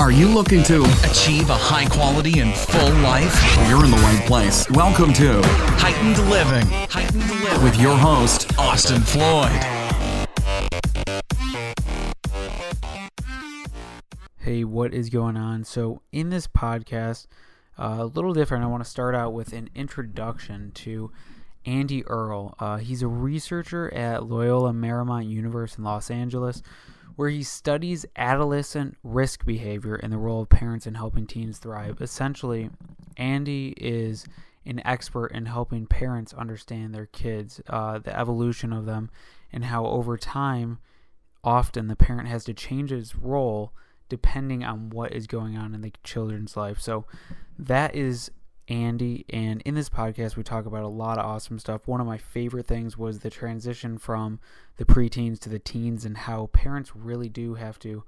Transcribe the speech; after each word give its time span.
Are 0.00 0.10
you 0.10 0.28
looking 0.28 0.62
to 0.62 0.82
achieve 1.04 1.50
a 1.50 1.54
high 1.54 1.84
quality 1.84 2.40
and 2.40 2.54
full 2.54 2.90
life? 3.02 3.34
You're 3.68 3.84
in 3.84 3.90
the 3.90 3.98
right 3.98 4.24
place. 4.26 4.66
Welcome 4.70 5.12
to 5.12 5.42
Heightened 5.76 6.16
Living. 6.30 6.66
Heightened 6.88 7.28
Living 7.28 7.62
with 7.62 7.78
your 7.78 7.94
host, 7.94 8.50
Austin 8.58 9.02
Floyd. 9.02 9.52
Hey, 14.38 14.64
what 14.64 14.94
is 14.94 15.10
going 15.10 15.36
on? 15.36 15.64
So, 15.64 16.00
in 16.12 16.30
this 16.30 16.46
podcast, 16.46 17.26
uh, 17.78 17.96
a 17.98 18.06
little 18.06 18.32
different, 18.32 18.64
I 18.64 18.68
want 18.68 18.82
to 18.82 18.88
start 18.88 19.14
out 19.14 19.34
with 19.34 19.52
an 19.52 19.68
introduction 19.74 20.70
to 20.76 21.12
Andy 21.66 22.06
Earle. 22.06 22.54
Uh, 22.58 22.78
he's 22.78 23.02
a 23.02 23.06
researcher 23.06 23.92
at 23.92 24.24
Loyola 24.24 24.72
Marymount 24.72 25.28
University 25.28 25.80
in 25.80 25.84
Los 25.84 26.10
Angeles 26.10 26.62
where 27.20 27.28
he 27.28 27.42
studies 27.42 28.06
adolescent 28.16 28.96
risk 29.04 29.44
behavior 29.44 29.94
and 29.94 30.10
the 30.10 30.16
role 30.16 30.40
of 30.40 30.48
parents 30.48 30.86
in 30.86 30.94
helping 30.94 31.26
teens 31.26 31.58
thrive. 31.58 32.00
Essentially, 32.00 32.70
Andy 33.18 33.74
is 33.76 34.24
an 34.64 34.80
expert 34.86 35.26
in 35.26 35.44
helping 35.44 35.84
parents 35.84 36.32
understand 36.32 36.94
their 36.94 37.04
kids, 37.04 37.60
uh, 37.68 37.98
the 37.98 38.18
evolution 38.18 38.72
of 38.72 38.86
them, 38.86 39.10
and 39.52 39.66
how 39.66 39.84
over 39.84 40.16
time, 40.16 40.78
often 41.44 41.88
the 41.88 41.94
parent 41.94 42.26
has 42.26 42.42
to 42.44 42.54
change 42.54 42.88
his 42.88 43.14
role 43.14 43.74
depending 44.08 44.64
on 44.64 44.88
what 44.88 45.12
is 45.12 45.26
going 45.26 45.58
on 45.58 45.74
in 45.74 45.82
the 45.82 45.92
children's 46.02 46.56
life. 46.56 46.80
So, 46.80 47.04
that 47.58 47.94
is 47.94 48.30
Andy, 48.70 49.26
and 49.28 49.60
in 49.62 49.74
this 49.74 49.90
podcast, 49.90 50.36
we 50.36 50.44
talk 50.44 50.64
about 50.64 50.84
a 50.84 50.88
lot 50.88 51.18
of 51.18 51.26
awesome 51.26 51.58
stuff. 51.58 51.88
One 51.88 52.00
of 52.00 52.06
my 52.06 52.18
favorite 52.18 52.68
things 52.68 52.96
was 52.96 53.18
the 53.18 53.28
transition 53.28 53.98
from 53.98 54.38
the 54.76 54.84
preteens 54.84 55.40
to 55.40 55.48
the 55.48 55.58
teens, 55.58 56.04
and 56.04 56.16
how 56.16 56.46
parents 56.52 56.94
really 56.94 57.28
do 57.28 57.54
have 57.54 57.80
to 57.80 58.04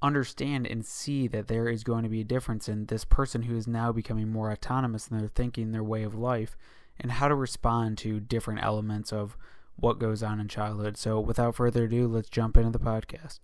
understand 0.00 0.68
and 0.68 0.86
see 0.86 1.26
that 1.26 1.48
there 1.48 1.68
is 1.68 1.82
going 1.82 2.04
to 2.04 2.08
be 2.08 2.20
a 2.20 2.24
difference 2.24 2.68
in 2.68 2.86
this 2.86 3.04
person 3.04 3.42
who 3.42 3.56
is 3.56 3.66
now 3.66 3.90
becoming 3.90 4.30
more 4.30 4.52
autonomous 4.52 5.08
in 5.08 5.18
their 5.18 5.28
thinking, 5.28 5.72
their 5.72 5.82
way 5.82 6.04
of 6.04 6.14
life, 6.14 6.56
and 7.00 7.10
how 7.10 7.26
to 7.26 7.34
respond 7.34 7.98
to 7.98 8.20
different 8.20 8.62
elements 8.62 9.12
of 9.12 9.36
what 9.74 9.98
goes 9.98 10.22
on 10.22 10.38
in 10.38 10.46
childhood. 10.46 10.96
So, 10.96 11.18
without 11.18 11.56
further 11.56 11.84
ado, 11.84 12.06
let's 12.06 12.30
jump 12.30 12.56
into 12.56 12.70
the 12.70 12.78
podcast. 12.78 13.40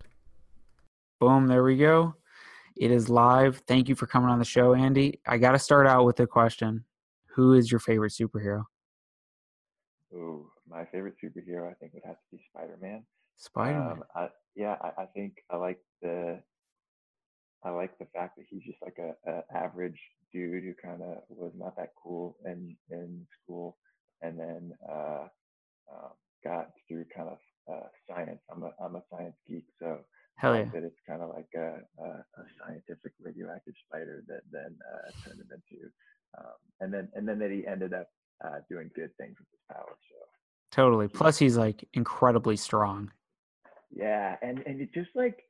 Boom, 1.19 1.47
there 1.47 1.63
we 1.63 1.75
go. 1.75 2.15
It 2.81 2.89
is 2.89 3.09
live. 3.09 3.61
Thank 3.67 3.89
you 3.89 3.93
for 3.93 4.07
coming 4.07 4.31
on 4.31 4.39
the 4.39 4.43
show, 4.43 4.73
Andy. 4.73 5.19
I 5.27 5.37
got 5.37 5.51
to 5.51 5.59
start 5.59 5.85
out 5.85 6.03
with 6.03 6.19
a 6.19 6.25
question. 6.25 6.83
Who 7.35 7.53
is 7.53 7.71
your 7.71 7.79
favorite 7.79 8.11
superhero? 8.11 8.63
Oh, 10.11 10.47
my 10.67 10.85
favorite 10.85 11.13
superhero, 11.23 11.69
I 11.69 11.75
think, 11.75 11.93
would 11.93 12.01
have 12.03 12.15
to 12.15 12.25
be 12.31 12.41
Spider 12.49 12.79
Man. 12.81 13.03
Spider 13.37 13.77
Man. 13.77 13.91
Um, 13.91 14.03
I, 14.15 14.29
yeah, 14.55 14.77
I, 14.81 15.03
I, 15.03 15.05
think 15.13 15.43
I 15.51 15.57
like 15.57 15.77
the 16.01 16.41
I 17.63 17.69
like 17.69 17.99
the 17.99 18.07
fact 18.15 18.37
that 18.37 18.45
he's 18.49 18.63
just 18.63 18.81
like 18.81 18.97
a, 18.97 19.13
a 19.29 19.43
average 19.55 20.01
dude 20.33 20.63
who 20.63 20.73
kind 20.83 21.03
of 21.03 21.17
was 21.29 21.51
not 21.55 21.75
that 21.77 21.91
cool 22.03 22.35
in 22.47 22.75
in 22.89 23.27
school, 23.43 23.77
and 24.23 24.39
then 24.39 24.73
uh, 24.89 25.27
uh, 25.87 26.09
got 26.43 26.71
through 26.87 27.05
kind 27.15 27.29
of 27.29 27.37
uh, 27.71 27.87
science. 28.09 28.41
I'm 28.51 28.63
a 28.63 28.71
I'm 28.83 28.95
a 28.95 29.03
science 29.11 29.35
geek, 29.47 29.65
so 29.79 29.99
Hell 30.41 30.55
yeah. 30.55 30.65
That 30.73 30.83
it's 30.83 30.99
kind 31.07 31.21
of 31.21 31.29
like 31.29 31.49
a, 31.55 31.77
a, 32.01 32.07
a, 32.09 32.43
scientific 32.57 33.11
radioactive 33.21 33.75
spider 33.85 34.23
that 34.27 34.41
then 34.51 34.75
uh, 34.91 35.11
turned 35.23 35.39
him 35.39 35.47
into, 35.53 35.85
um, 36.35 36.55
and 36.79 36.91
then 36.91 37.09
and 37.13 37.27
then 37.27 37.37
that 37.37 37.51
he 37.51 37.67
ended 37.67 37.93
up 37.93 38.07
uh, 38.43 38.57
doing 38.67 38.89
good 38.95 39.11
things 39.19 39.35
with 39.37 39.47
his 39.51 39.59
power. 39.71 39.85
So 39.85 40.15
totally. 40.71 41.07
Plus, 41.07 41.37
he's 41.37 41.57
like 41.57 41.87
incredibly 41.93 42.55
strong. 42.55 43.11
Yeah, 43.91 44.35
and 44.41 44.63
and 44.65 44.81
it 44.81 44.91
just 44.95 45.11
like 45.13 45.43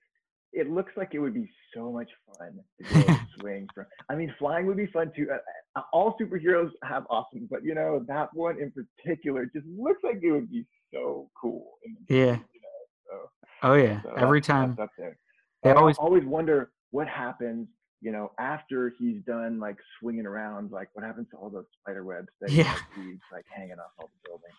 it 0.52 0.70
looks 0.70 0.92
like 0.98 1.14
it 1.14 1.20
would 1.20 1.36
be 1.36 1.50
so 1.74 1.90
much 1.90 2.10
fun 2.38 2.60
to 2.82 3.06
go 3.06 3.16
swing 3.40 3.68
from. 3.74 3.86
I 4.10 4.16
mean, 4.16 4.36
flying 4.38 4.66
would 4.66 4.76
be 4.76 4.88
fun 4.88 5.14
too. 5.16 5.30
Uh, 5.34 5.80
uh, 5.80 5.84
all 5.94 6.18
superheroes 6.22 6.72
have 6.84 7.06
awesome, 7.10 7.48
but 7.50 7.64
you 7.64 7.76
know 7.76 8.04
that 8.10 8.28
one 8.34 8.58
in 8.60 8.74
particular 8.74 9.46
just 9.46 9.66
looks 9.68 10.04
like 10.04 10.20
it 10.22 10.32
would 10.34 10.52
be 10.52 10.66
so 10.94 11.30
cool. 11.42 11.66
yeah. 12.10 12.40
Oh 13.64 13.74
yeah, 13.74 14.02
so 14.02 14.14
every 14.18 14.42
time. 14.42 14.76
That's 14.78 14.90
up 14.90 14.92
there. 14.98 15.18
They 15.64 15.72
always 15.72 15.98
always 15.98 16.26
wonder 16.26 16.72
what 16.90 17.08
happens, 17.08 17.68
you 18.02 18.12
know, 18.12 18.32
after 18.40 18.94
he's 18.98 19.22
done 19.28 19.60
like 19.60 19.78
swinging 20.00 20.26
around. 20.26 20.72
Like, 20.72 20.90
what 20.94 21.06
happens 21.06 21.28
to 21.32 21.38
all 21.38 21.50
those 21.50 21.66
spider 21.80 22.04
webs 22.04 22.30
that 22.42 22.52
yeah. 22.52 22.76
he's 22.96 23.20
like 23.32 23.46
hanging 23.50 23.74
off 23.74 23.92
all 24.00 24.08
the 24.08 24.30
buildings? 24.30 24.54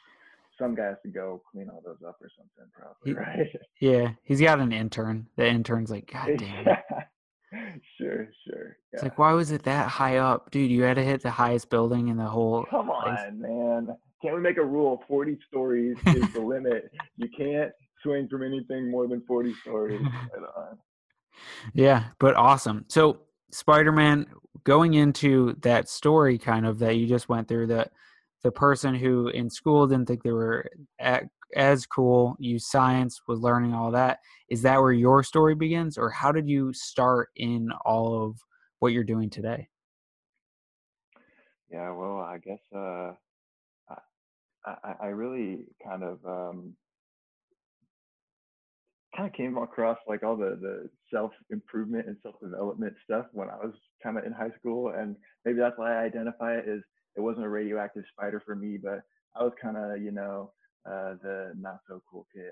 Some 0.59 0.75
guy 0.75 0.87
has 0.87 0.97
to 1.03 1.09
go 1.09 1.43
clean 1.51 1.69
all 1.69 1.83
those 1.85 1.99
up 2.07 2.19
or 2.21 2.31
something, 2.37 2.71
probably, 2.73 2.95
he, 3.05 3.13
right? 3.13 3.49
Yeah, 3.81 4.13
he's 4.23 4.41
got 4.41 4.61
an 4.61 4.73
intern. 4.73 5.27
The 5.37 5.47
intern's 5.47 5.91
like, 5.91 6.13
God 6.13 6.31
damn. 6.37 6.69
It. 6.69 6.79
sure, 7.99 8.29
sure. 8.47 8.77
Yeah. 8.93 8.93
It's 8.93 9.03
like, 9.03 9.19
why 9.19 9.33
was 9.33 9.51
it 9.51 9.65
that 9.65 9.89
high 9.89 10.19
up, 10.19 10.51
dude? 10.51 10.71
You 10.71 10.83
had 10.83 10.95
to 10.97 11.03
hit 11.03 11.23
the 11.23 11.31
highest 11.31 11.69
building 11.71 12.09
in 12.09 12.17
the 12.17 12.27
whole. 12.27 12.65
Come 12.71 12.87
place. 12.87 13.19
on, 13.27 13.41
man. 13.41 13.97
Can't 14.23 14.37
we 14.37 14.41
make 14.41 14.59
a 14.59 14.65
rule? 14.65 15.03
Forty 15.09 15.37
stories 15.49 15.97
is 16.07 16.33
the 16.33 16.41
limit. 16.41 16.93
You 17.17 17.29
can't 17.37 17.73
swing 18.03 18.29
from 18.29 18.43
anything 18.43 18.91
more 18.91 19.07
than 19.07 19.23
40 19.27 19.55
stories. 19.55 20.01
yeah, 21.75 22.05
but 22.19 22.35
awesome. 22.35 22.85
So 22.89 23.21
Spider-Man 23.51 24.27
going 24.65 24.95
into 24.95 25.57
that 25.63 25.89
story 25.89 26.39
kind 26.39 26.67
of 26.67 26.79
that 26.79 26.97
you 26.97 27.07
just 27.07 27.29
went 27.29 27.49
through 27.49 27.67
that 27.69 27.93
the 28.43 28.53
person 28.53 28.95
who 28.95 29.29
in 29.29 29.49
school 29.49 29.87
didn't 29.87 30.07
think 30.07 30.23
they 30.23 30.33
were 30.33 30.69
at, 31.01 31.25
as 31.55 31.87
cool 31.87 32.37
used 32.39 32.67
science 32.67 33.23
was 33.27 33.41
learning 33.41 33.75
all 33.75 33.91
that 33.91 34.19
is 34.49 34.63
that 34.63 34.81
where 34.81 34.93
your 34.93 35.23
story 35.23 35.55
begins 35.55 35.99
or 35.99 36.11
how 36.11 36.33
did 36.33 36.49
you 36.49 36.73
start 36.73 37.31
in 37.37 37.71
all 37.85 38.25
of 38.25 38.37
what 38.79 38.93
you're 38.93 39.05
doing 39.05 39.29
today 39.29 39.69
yeah 41.71 41.91
well 41.91 42.19
i 42.19 42.39
guess 42.39 42.61
uh 42.75 43.13
I, 44.65 44.95
I 45.01 45.07
really 45.07 45.67
kind 45.85 46.03
of 46.03 46.25
um, 46.25 46.75
kind 49.17 49.29
of 49.29 49.35
came 49.35 49.57
across 49.59 49.99
like 50.07 50.23
all 50.23 50.37
the 50.37 50.59
the 50.61 50.89
self 51.13 51.33
improvement 51.51 52.07
and 52.07 52.17
self 52.23 52.37
development 52.41 52.95
stuff 53.05 53.27
when 53.33 53.49
I 53.49 53.57
was 53.57 53.75
kind 54.03 54.19
of 54.19 54.25
in 54.25 54.33
high 54.33 54.53
school, 54.59 54.93
and 54.97 55.17
maybe 55.45 55.59
that's 55.59 55.79
why 55.79 55.93
I 55.95 56.05
identify 56.05 56.55
it 56.55 56.69
as 56.69 56.81
it 57.17 57.21
wasn't 57.21 57.47
a 57.47 57.49
radioactive 57.49 58.05
spider 58.13 58.43
for 58.45 58.55
me, 58.55 58.79
but 58.83 59.03
I 59.37 59.43
was 59.45 59.53
kind 59.61 59.77
of 59.77 60.03
you 60.03 60.13
know 60.13 60.53
uh, 60.87 61.15
the 61.23 61.53
not 61.59 61.81
so 61.89 62.03
cool 62.11 62.27
kid. 62.35 62.51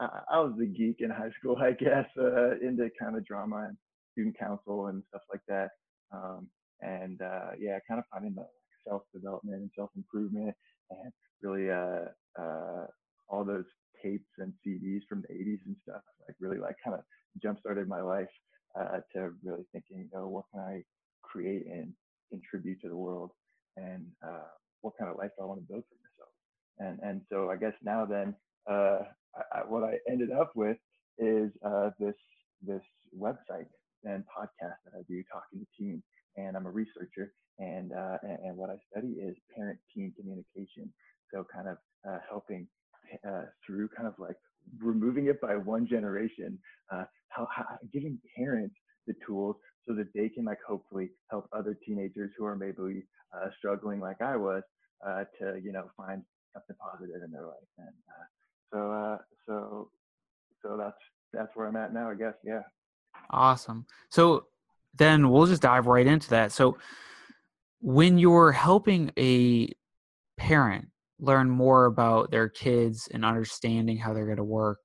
I, 0.00 0.04
I, 0.04 0.36
I, 0.36 0.40
was 0.40 0.54
the 0.58 0.66
geek 0.66 0.96
in 1.00 1.10
high 1.10 1.30
school, 1.38 1.56
I 1.60 1.72
guess, 1.72 2.06
uh, 2.18 2.58
into 2.60 2.88
kind 3.00 3.16
of 3.16 3.24
drama 3.24 3.66
and 3.68 3.76
student 4.12 4.38
council 4.38 4.88
and 4.88 5.02
stuff 5.08 5.22
like 5.30 5.42
that. 5.48 5.70
Um, 6.12 6.48
and 6.80 7.20
uh, 7.22 7.50
yeah, 7.58 7.78
kind 7.88 7.98
of 7.98 8.04
finding 8.12 8.34
the 8.34 8.46
self 8.86 9.02
development 9.14 9.60
and 9.60 9.70
self 9.76 9.90
improvement 9.96 10.54
and 10.90 11.12
really 11.42 11.70
uh, 11.70 12.06
uh, 12.40 12.86
all 13.28 13.44
those 13.44 13.64
tapes 14.02 14.28
and 14.38 14.52
CDs 14.66 15.02
from 15.08 15.22
the 15.22 15.34
80s 15.34 15.60
and 15.66 15.76
stuff, 15.82 16.02
like 16.26 16.36
really 16.40 16.58
like 16.58 16.76
kind 16.84 16.96
of 16.96 17.02
jump 17.42 17.58
started 17.60 17.88
my 17.88 18.00
life 18.00 18.28
uh, 18.78 18.98
to 19.14 19.30
really 19.42 19.64
thinking, 19.72 20.08
oh, 20.14 20.28
what 20.28 20.44
can 20.52 20.60
I 20.60 20.82
create 21.22 21.66
and 21.66 21.92
contribute 22.30 22.80
to 22.82 22.88
the 22.88 22.96
world, 22.96 23.30
and 23.76 24.06
uh, 24.26 24.48
what 24.80 24.94
kind 24.98 25.10
of 25.10 25.16
life 25.16 25.30
do 25.36 25.44
I 25.44 25.46
want 25.46 25.60
to 25.60 25.66
build 25.72 25.84
for 25.88 25.96
myself. 26.00 26.32
And 26.78 26.98
and 27.02 27.20
so 27.30 27.50
I 27.50 27.56
guess 27.56 27.74
now 27.82 28.04
then, 28.04 28.34
uh, 28.70 29.00
I, 29.36 29.58
I, 29.58 29.60
what 29.68 29.84
I 29.84 29.98
ended 30.10 30.30
up 30.32 30.52
with 30.54 30.76
is 31.18 31.50
uh, 31.64 31.90
this 31.98 32.14
this 32.66 32.82
website 33.18 33.68
and 34.04 34.24
podcast 34.24 34.78
that 34.84 34.94
I 34.98 35.02
do 35.08 35.22
talking 35.32 35.60
to 35.60 35.66
teens, 35.78 36.02
and 36.36 36.56
I'm 36.56 36.66
a 36.66 36.70
researcher, 36.70 37.32
and 37.58 37.92
uh, 37.92 38.18
and, 38.22 38.38
and 38.44 38.56
what 38.56 38.70
I 38.70 38.76
study 38.90 39.14
is 39.20 39.36
parent-teen 39.54 40.12
communication. 40.18 40.92
So 41.32 41.46
kind 41.52 41.68
of 41.68 41.76
uh, 42.08 42.18
helping 42.28 42.66
uh, 43.26 43.42
through 43.64 43.88
kind 43.96 44.08
of 44.08 44.14
like 44.18 44.36
removing 44.78 45.26
it 45.26 45.40
by 45.40 45.56
one 45.56 45.86
generation, 45.86 46.58
uh, 46.92 47.04
how, 47.28 47.46
how, 47.54 47.64
giving 47.92 48.18
parents 48.36 48.74
the 49.06 49.14
tools 49.26 49.56
so 49.86 49.94
that 49.94 50.06
they 50.14 50.28
can 50.28 50.44
like 50.44 50.58
hopefully 50.66 51.10
help 51.30 51.48
other 51.52 51.76
teenagers 51.86 52.30
who 52.36 52.44
are 52.44 52.56
maybe 52.56 53.04
uh, 53.34 53.48
struggling 53.58 54.00
like 54.00 54.20
I 54.20 54.36
was 54.36 54.62
uh, 55.06 55.24
to 55.40 55.60
you 55.62 55.72
know 55.72 55.90
find 55.96 56.22
something 56.52 56.76
positive 56.80 57.22
in 57.24 57.30
their 57.30 57.46
life. 57.46 57.56
And 57.78 57.88
uh, 58.08 58.26
so 58.72 58.92
uh, 58.92 59.18
so 59.46 59.90
so 60.62 60.76
that's 60.76 60.96
that's 61.32 61.50
where 61.54 61.66
I'm 61.66 61.76
at 61.76 61.92
now, 61.92 62.10
I 62.10 62.14
guess. 62.14 62.34
Yeah. 62.44 62.62
Awesome. 63.30 63.86
So 64.10 64.46
then 64.94 65.30
we'll 65.30 65.46
just 65.46 65.62
dive 65.62 65.86
right 65.86 66.06
into 66.06 66.30
that. 66.30 66.52
So 66.52 66.76
when 67.80 68.18
you're 68.18 68.52
helping 68.52 69.10
a 69.18 69.72
parent 70.36 70.88
learn 71.18 71.48
more 71.48 71.86
about 71.86 72.30
their 72.30 72.48
kids 72.48 73.08
and 73.12 73.24
understanding 73.24 73.96
how 73.96 74.12
they're 74.12 74.26
going 74.26 74.36
to 74.36 74.44
work 74.44 74.78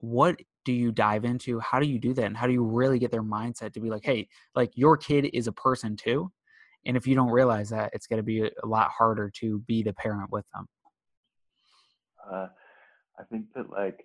what 0.00 0.36
do 0.64 0.72
you 0.72 0.92
dive 0.92 1.24
into? 1.24 1.58
How 1.60 1.78
do 1.80 1.86
you 1.86 1.98
do 1.98 2.12
that? 2.14 2.24
And 2.24 2.36
how 2.36 2.46
do 2.46 2.52
you 2.52 2.64
really 2.64 2.98
get 2.98 3.10
their 3.10 3.22
mindset 3.22 3.72
to 3.74 3.80
be 3.80 3.88
like 3.88 4.04
hey 4.04 4.28
like 4.54 4.72
your 4.74 4.96
kid 4.96 5.30
is 5.32 5.46
a 5.46 5.52
person 5.52 5.96
too 5.96 6.30
and 6.86 6.96
if 6.96 7.06
you 7.06 7.14
don't 7.14 7.30
realize 7.30 7.70
that 7.70 7.90
it's 7.92 8.06
going 8.06 8.18
to 8.18 8.22
be 8.22 8.42
a 8.42 8.66
lot 8.66 8.90
harder 8.96 9.30
to 9.40 9.58
be 9.66 9.82
the 9.82 9.92
parent 9.92 10.30
with 10.30 10.44
them. 10.54 10.66
Uh, 12.30 12.46
i 13.18 13.22
think 13.30 13.46
that 13.54 13.70
like 13.70 14.04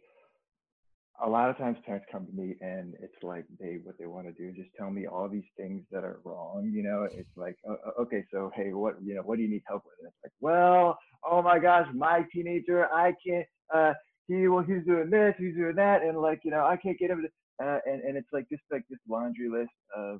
a 1.23 1.29
lot 1.29 1.49
of 1.49 1.57
times 1.57 1.77
parents 1.85 2.05
come 2.11 2.25
to 2.25 2.33
me 2.33 2.55
and 2.61 2.95
it's 3.01 3.21
like 3.23 3.45
they 3.59 3.79
what 3.83 3.97
they 3.97 4.07
want 4.07 4.27
to 4.27 4.33
do 4.33 4.49
is 4.49 4.55
just 4.55 4.69
tell 4.77 4.89
me 4.89 5.07
all 5.07 5.29
these 5.29 5.49
things 5.57 5.83
that 5.91 6.03
are 6.03 6.19
wrong 6.23 6.71
you 6.73 6.83
know? 6.83 7.07
It's 7.11 7.29
like 7.35 7.57
okay 7.99 8.25
so 8.31 8.51
hey 8.55 8.73
what 8.73 8.95
you 9.03 9.15
know 9.15 9.21
what 9.21 9.37
do 9.37 9.43
you 9.43 9.49
need 9.49 9.63
help 9.67 9.83
with? 9.85 9.95
And 9.99 10.07
it's 10.07 10.17
like 10.23 10.33
well 10.39 10.97
oh 11.29 11.41
my 11.41 11.59
gosh 11.59 11.87
my 11.93 12.25
teenager 12.33 12.87
i 12.93 13.13
can't 13.25 13.45
uh 13.73 13.93
he 14.27 14.47
well 14.47 14.63
he's 14.63 14.85
doing 14.85 15.09
this 15.09 15.35
he's 15.37 15.55
doing 15.55 15.75
that 15.75 16.01
and 16.01 16.17
like 16.17 16.41
you 16.43 16.51
know 16.51 16.65
i 16.65 16.75
can't 16.75 16.97
get 16.97 17.11
him 17.11 17.21
to 17.21 17.65
uh, 17.65 17.79
and 17.85 18.01
and 18.01 18.17
it's 18.17 18.29
like 18.31 18.47
just 18.49 18.63
like 18.71 18.83
this 18.89 18.99
laundry 19.07 19.49
list 19.49 19.69
of 19.95 20.19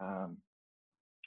um 0.00 0.36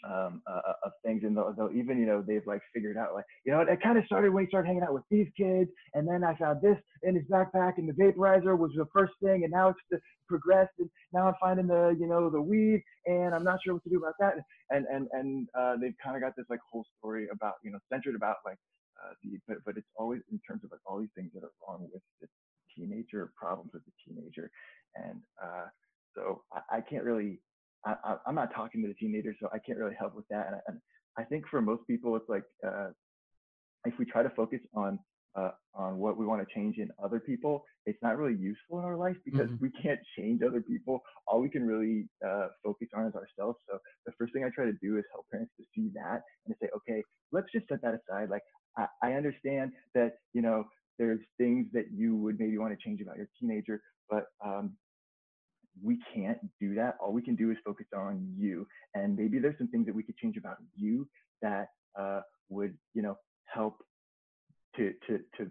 um, 0.04 0.42
uh, 0.48 0.62
uh, 0.68 0.74
of 0.86 0.92
things, 1.04 1.24
and 1.24 1.36
they'll, 1.36 1.54
they'll, 1.54 1.72
even 1.76 1.98
you 1.98 2.06
know 2.06 2.24
they've 2.26 2.46
like 2.46 2.62
figured 2.74 2.98
out 2.98 3.14
like 3.14 3.26
you 3.46 3.52
know 3.52 3.62
it, 3.62 3.70
it 3.70 3.82
kind 3.82 3.98
of 3.98 4.06
started 4.06 4.34
when 4.34 4.46
he 4.46 4.50
started 4.50 4.68
hanging 4.68 4.84
out 4.84 4.94
with 4.94 5.04
these 5.10 5.28
kids, 5.38 5.70
and 5.94 6.08
then 6.08 6.24
I 6.24 6.36
found 6.36 6.62
this 6.62 6.78
in 7.04 7.16
his 7.16 7.24
backpack, 7.26 7.78
and 7.78 7.88
the 7.88 7.94
vaporizer 7.94 8.58
was 8.58 8.72
the 8.76 8.86
first 8.94 9.14
thing, 9.24 9.44
and 9.44 9.52
now 9.52 9.70
it's 9.70 9.80
the, 9.90 10.00
progressed, 10.28 10.74
and 10.80 10.90
now 11.14 11.28
I'm 11.28 11.34
finding 11.40 11.68
the 11.68 11.96
you 12.00 12.08
know 12.08 12.30
the 12.30 12.42
weed, 12.42 12.84
and 13.06 13.34
I'm 13.34 13.44
not 13.44 13.60
sure 13.64 13.74
what 13.74 13.84
to 13.84 13.90
do 13.90 13.98
about 13.98 14.16
that, 14.20 14.36
and 14.70 14.86
and 14.92 15.08
and 15.12 15.48
uh, 15.58 15.76
they've 15.82 15.96
kind 16.04 16.16
of 16.16 16.22
got 16.22 16.36
this 16.36 16.46
like 16.50 16.60
whole 16.72 16.86
story 17.00 17.28
about 17.32 17.54
you 17.64 17.72
know 17.72 17.80
centered 17.92 18.16
about 18.16 18.38
like 18.46 18.58
uh, 19.04 19.14
the 19.24 19.40
but 19.48 19.58
but 19.66 19.78
it's 19.78 19.90
always 19.96 20.22
in 20.32 20.40
terms 20.48 20.64
of 20.64 20.72
like 20.72 20.82
all 20.86 21.00
these 21.00 21.14
things 21.16 21.32
that 21.34 21.44
are 21.44 21.54
wrong 21.68 21.88
with 21.94 22.04
the 22.22 22.28
teenager, 22.76 23.32
problems 23.36 23.72
with 23.74 23.84
the 23.86 23.92
teenager, 24.06 24.52
and 24.96 25.22
uh, 25.42 25.66
so 26.16 26.44
I, 26.54 26.78
I 26.78 26.82
can't 26.82 27.04
really 27.04 27.40
I, 27.86 28.18
am 28.28 28.36
not 28.36 28.54
talking 28.54 28.82
to 28.82 28.88
the 28.88 28.94
teenagers, 28.96 29.36
so 29.40 29.50
I 29.54 29.60
can't 29.60 29.78
really 29.78 29.96
help 29.98 30.16
with 30.16 30.28
that. 30.30 30.48
And, 30.48 30.56
and 30.68 30.80
I 31.18 31.24
think 31.24 31.46
for 31.50 31.62
most 31.62 31.86
people, 31.88 32.16
it's 32.16 32.28
like 32.28 32.44
uh, 32.66 32.90
if 33.86 33.94
we 34.00 34.06
try 34.06 34.24
to 34.24 34.30
focus 34.32 34.60
on 34.74 35.00
uh, 35.36 35.52
on 35.74 35.98
what 35.98 36.18
we 36.18 36.26
want 36.26 36.42
to 36.48 36.54
change 36.54 36.78
in 36.78 36.90
other 37.04 37.20
people, 37.20 37.66
it's 37.86 38.02
not 38.02 38.18
really 38.18 38.40
useful 38.40 38.80
in 38.80 38.86
our 38.86 38.96
life 38.96 39.18
because 39.26 39.50
mm-hmm. 39.50 39.66
we 39.66 39.70
can't 39.84 40.00
change 40.18 40.42
other 40.42 40.62
people. 40.62 41.02
All 41.28 41.42
we 41.42 41.50
can 41.50 41.68
really 41.68 42.08
uh, 42.26 42.48
focus 42.64 42.88
on 42.96 43.06
is 43.06 43.14
ourselves. 43.16 43.60
So 43.70 43.78
the 44.06 44.14
first 44.18 44.32
thing 44.32 44.46
I 44.46 44.50
try 44.50 44.64
to 44.64 44.78
do 44.82 44.98
is 44.98 45.04
help 45.12 45.26
parents 45.30 45.52
to 45.60 45.66
see 45.76 45.92
that 45.94 46.22
and 46.46 46.56
to 46.56 46.56
say, 46.62 46.70
okay, 46.78 47.04
let's 47.34 47.48
just 47.52 47.68
set 47.68 47.82
that 47.82 47.96
aside. 47.96 48.30
Like 48.30 48.44
I, 48.78 48.88
I 49.04 49.14
understand 49.14 49.74
that 49.94 50.14
you 50.34 50.42
know 50.42 50.64
there's 50.98 51.20
things 51.38 51.68
that 51.74 51.88
you 51.94 52.16
would 52.16 52.40
maybe 52.40 52.58
want 52.58 52.78
to 52.78 52.84
change 52.84 53.02
about 53.02 53.18
your 53.18 53.28
teenager, 53.40 53.82
but 54.10 54.28
um, 54.44 54.78
we 55.84 56.00
can't 56.14 56.40
do 56.60 56.76
that. 56.76 56.98
All 57.02 57.12
we 57.12 57.22
can 57.22 57.36
do 57.36 57.52
is 57.52 57.58
focus 57.66 57.88
on 57.96 58.28
you. 58.38 58.68
And 58.94 59.16
maybe 59.16 59.40
there's 59.40 59.58
some 59.58 59.68
things 59.68 59.86
that 59.86 59.96
we 59.96 60.04
could 60.04 60.18
change 60.18 60.38
about 60.38 60.58
you 60.76 61.08
that 61.42 61.70
uh, 62.00 62.22
would, 62.50 62.76
you 62.94 63.02
know, 63.02 63.18
help 63.46 63.84
to 64.78 64.94
to 65.08 65.20
to 65.38 65.50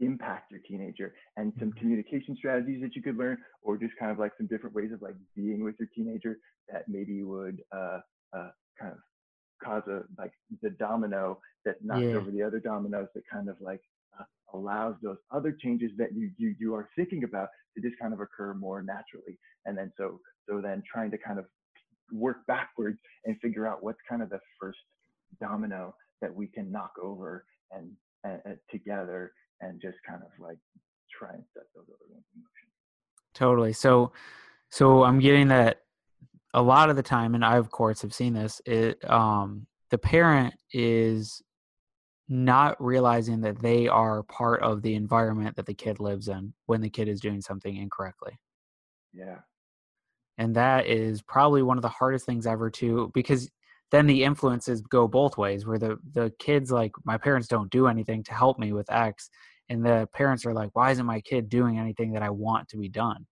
impact 0.00 0.50
your 0.50 0.60
teenager 0.66 1.14
and 1.36 1.52
some 1.58 1.68
mm-hmm. 1.68 1.78
communication 1.78 2.34
strategies 2.36 2.80
that 2.80 2.96
you 2.96 3.02
could 3.02 3.16
learn 3.16 3.36
or 3.62 3.76
just 3.76 3.92
kind 3.98 4.10
of 4.10 4.18
like 4.18 4.32
some 4.38 4.46
different 4.46 4.74
ways 4.74 4.90
of 4.92 5.02
like 5.02 5.14
being 5.36 5.62
with 5.62 5.74
your 5.78 5.88
teenager 5.94 6.38
that 6.72 6.84
maybe 6.88 7.22
would 7.22 7.60
uh, 7.74 7.98
uh, 8.34 8.50
kind 8.80 8.92
of 8.92 8.98
cause 9.62 9.82
a 9.88 10.00
like 10.18 10.32
the 10.62 10.70
domino 10.70 11.38
that 11.64 11.76
knocks 11.84 12.02
yeah. 12.02 12.14
over 12.14 12.30
the 12.30 12.42
other 12.42 12.60
dominoes 12.60 13.08
that 13.14 13.22
kind 13.30 13.48
of 13.48 13.56
like 13.60 13.82
allows 14.52 14.96
those 15.02 15.18
other 15.30 15.56
changes 15.60 15.90
that 15.96 16.08
you, 16.14 16.30
you 16.36 16.54
you 16.58 16.74
are 16.74 16.88
thinking 16.96 17.24
about 17.24 17.48
to 17.76 17.82
just 17.82 17.98
kind 18.00 18.12
of 18.12 18.20
occur 18.20 18.54
more 18.54 18.82
naturally. 18.82 19.38
And 19.66 19.76
then 19.76 19.92
so 19.96 20.20
so 20.48 20.60
then 20.60 20.82
trying 20.90 21.10
to 21.12 21.18
kind 21.18 21.38
of 21.38 21.46
work 22.12 22.38
backwards 22.46 22.98
and 23.24 23.36
figure 23.40 23.66
out 23.66 23.82
what's 23.82 24.00
kind 24.08 24.22
of 24.22 24.30
the 24.30 24.40
first 24.60 24.78
domino 25.40 25.94
that 26.20 26.34
we 26.34 26.48
can 26.48 26.70
knock 26.70 26.92
over 27.00 27.44
and, 27.70 27.92
and, 28.24 28.40
and 28.44 28.56
together 28.70 29.32
and 29.60 29.80
just 29.80 29.96
kind 30.08 30.20
of 30.22 30.30
like 30.44 30.58
try 31.16 31.30
and 31.30 31.44
set 31.54 31.62
those 31.74 31.84
other 31.84 32.12
ones 32.12 32.24
in 32.34 32.40
motion. 32.40 32.68
Totally. 33.32 33.72
So 33.72 34.12
so 34.70 35.02
i'm 35.04 35.18
getting 35.18 35.48
that 35.48 35.82
a 36.54 36.62
lot 36.62 36.90
of 36.90 36.96
the 36.96 37.02
time 37.02 37.34
and 37.34 37.44
i 37.44 37.56
of 37.56 37.70
course 37.70 38.02
have 38.02 38.14
seen 38.14 38.32
this 38.32 38.62
it 38.64 38.98
um 39.10 39.66
the 39.90 39.98
parent 39.98 40.54
is 40.72 41.42
not 42.30 42.82
realizing 42.82 43.40
that 43.40 43.58
they 43.60 43.88
are 43.88 44.22
part 44.22 44.62
of 44.62 44.82
the 44.82 44.94
environment 44.94 45.56
that 45.56 45.66
the 45.66 45.74
kid 45.74 45.98
lives 45.98 46.28
in 46.28 46.54
when 46.66 46.80
the 46.80 46.88
kid 46.88 47.08
is 47.08 47.20
doing 47.20 47.40
something 47.40 47.76
incorrectly. 47.76 48.38
Yeah. 49.12 49.40
And 50.38 50.54
that 50.54 50.86
is 50.86 51.20
probably 51.22 51.62
one 51.62 51.76
of 51.76 51.82
the 51.82 51.88
hardest 51.88 52.24
things 52.24 52.46
ever 52.46 52.70
to 52.70 53.10
because 53.14 53.50
then 53.90 54.06
the 54.06 54.22
influences 54.22 54.80
go 54.80 55.08
both 55.08 55.36
ways 55.36 55.66
where 55.66 55.78
the 55.78 55.98
the 56.12 56.32
kids 56.38 56.70
like 56.70 56.92
my 57.04 57.18
parents 57.18 57.48
don't 57.48 57.70
do 57.70 57.88
anything 57.88 58.22
to 58.22 58.32
help 58.32 58.58
me 58.58 58.72
with 58.72 58.90
X 58.92 59.28
and 59.68 59.84
the 59.84 60.08
parents 60.14 60.46
are 60.46 60.54
like 60.54 60.70
why 60.72 60.92
isn't 60.92 61.04
my 61.04 61.20
kid 61.20 61.48
doing 61.48 61.78
anything 61.78 62.12
that 62.12 62.22
I 62.22 62.30
want 62.30 62.68
to 62.68 62.76
be 62.76 62.88
done? 62.88 63.26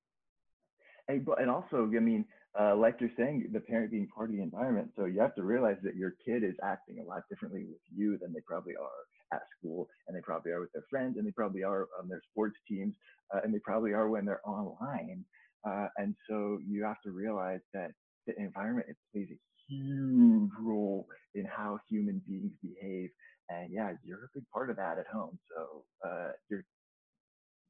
And, 1.07 1.27
and 1.39 1.51
also, 1.51 1.85
I 1.85 2.01
mean, 2.01 2.27
uh, 2.61 2.75
like 2.77 2.97
you're 3.01 3.11
saying, 3.17 3.49
the 3.53 3.61
parent 3.61 3.91
being 3.91 4.09
part 4.09 4.31
of 4.31 4.37
the 4.37 4.43
environment. 4.43 4.91
So 4.97 5.05
you 5.05 5.21
have 5.21 5.35
to 5.37 5.43
realize 5.43 5.77
that 5.83 5.97
your 5.97 6.15
kid 6.25 6.43
is 6.43 6.55
acting 6.63 6.99
a 6.99 7.05
lot 7.05 7.23
differently 7.31 7.65
with 7.69 7.81
you 7.95 8.19
than 8.19 8.33
they 8.33 8.41
probably 8.47 8.75
are 8.75 9.07
at 9.33 9.43
school, 9.59 9.89
and 10.07 10.17
they 10.17 10.21
probably 10.21 10.53
are 10.53 10.61
with 10.61 10.73
their 10.73 10.85
friends, 10.91 11.17
and 11.17 11.27
they 11.27 11.31
probably 11.31 11.63
are 11.63 11.87
on 12.01 12.09
their 12.09 12.23
sports 12.31 12.57
teams, 12.69 12.95
uh, 13.35 13.41
and 13.45 13.55
they 13.55 13.61
probably 13.61 13.93
are 13.93 14.09
when 14.09 14.25
they're 14.25 14.47
online. 14.49 15.25
Uh, 15.69 15.87
and 15.99 16.15
so 16.29 16.59
you 16.67 16.83
have 16.85 17.01
to 17.03 17.11
realize 17.11 17.61
that 17.75 17.93
the 18.27 18.37
environment 18.39 18.89
plays 19.13 19.29
a 19.31 19.39
huge 19.69 20.51
role 20.61 21.07
in 21.35 21.45
how 21.45 21.79
human 21.89 22.21
beings 22.27 22.53
behave. 22.63 23.11
And 23.51 23.71
yeah, 23.73 23.93
you're 24.05 24.25
a 24.25 24.29
big 24.35 24.45
part 24.53 24.71
of 24.71 24.77
that 24.77 24.99
at 24.99 25.07
home. 25.07 25.39
So 25.55 25.85
uh, 26.09 26.33
you're 26.51 26.65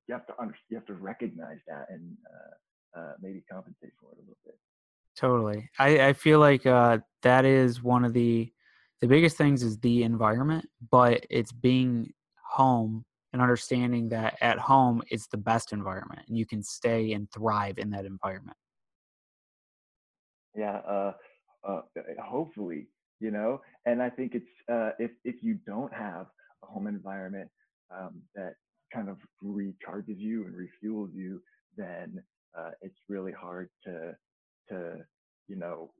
you 0.06 0.14
have 0.14 0.26
to 0.26 0.32
under, 0.40 0.54
you 0.70 0.76
have 0.76 0.86
to 0.86 0.94
recognize 0.94 1.58
that 1.68 1.86
and 1.90 2.16
uh, 2.26 3.00
uh, 3.00 3.12
maybe 3.20 3.44
compensate 3.50 3.92
for 4.00 4.10
it 4.12 4.18
a 4.18 4.20
little 4.20 4.38
bit. 4.44 4.56
Totally. 5.18 5.68
I, 5.80 6.08
I 6.08 6.12
feel 6.12 6.38
like 6.38 6.64
uh, 6.64 6.98
that 7.22 7.44
is 7.44 7.82
one 7.82 8.04
of 8.04 8.12
the 8.12 8.52
the 9.00 9.08
biggest 9.08 9.36
things 9.36 9.62
is 9.62 9.78
the 9.78 10.04
environment, 10.04 10.66
but 10.90 11.26
it's 11.28 11.50
being 11.52 12.12
home 12.48 13.04
and 13.32 13.42
understanding 13.42 14.08
that 14.10 14.36
at 14.40 14.58
home 14.58 15.02
it's 15.08 15.26
the 15.26 15.36
best 15.36 15.72
environment 15.72 16.22
and 16.28 16.36
you 16.38 16.46
can 16.46 16.62
stay 16.62 17.12
and 17.12 17.30
thrive 17.32 17.78
in 17.78 17.90
that 17.90 18.04
environment. 18.04 18.56
Yeah, 20.56 20.78
uh, 20.88 21.12
uh, 21.68 21.80
hopefully, 22.24 22.86
you 23.20 23.32
know, 23.32 23.60
and 23.86 24.00
I 24.00 24.10
think 24.10 24.36
it's 24.36 24.50
uh, 24.70 24.90
if 25.00 25.10
if 25.24 25.42
you 25.42 25.58
don't 25.66 25.92
have 25.92 26.26
a 26.62 26.66
home 26.66 26.86
environment 26.86 27.50
um, 27.90 28.22
that 28.36 28.54
kind 28.94 29.08
of 29.08 29.18
recharges 29.44 30.18
you 30.18 30.44
and 30.44 30.54
refuels 30.54 31.12
you, 31.12 31.42
then 31.76 32.22
uh, 32.56 32.70
it's 32.82 32.98
really 33.08 33.32
hard 33.32 33.68
to 33.84 34.14
to 34.68 34.98
you 35.48 35.56
know 35.56 35.90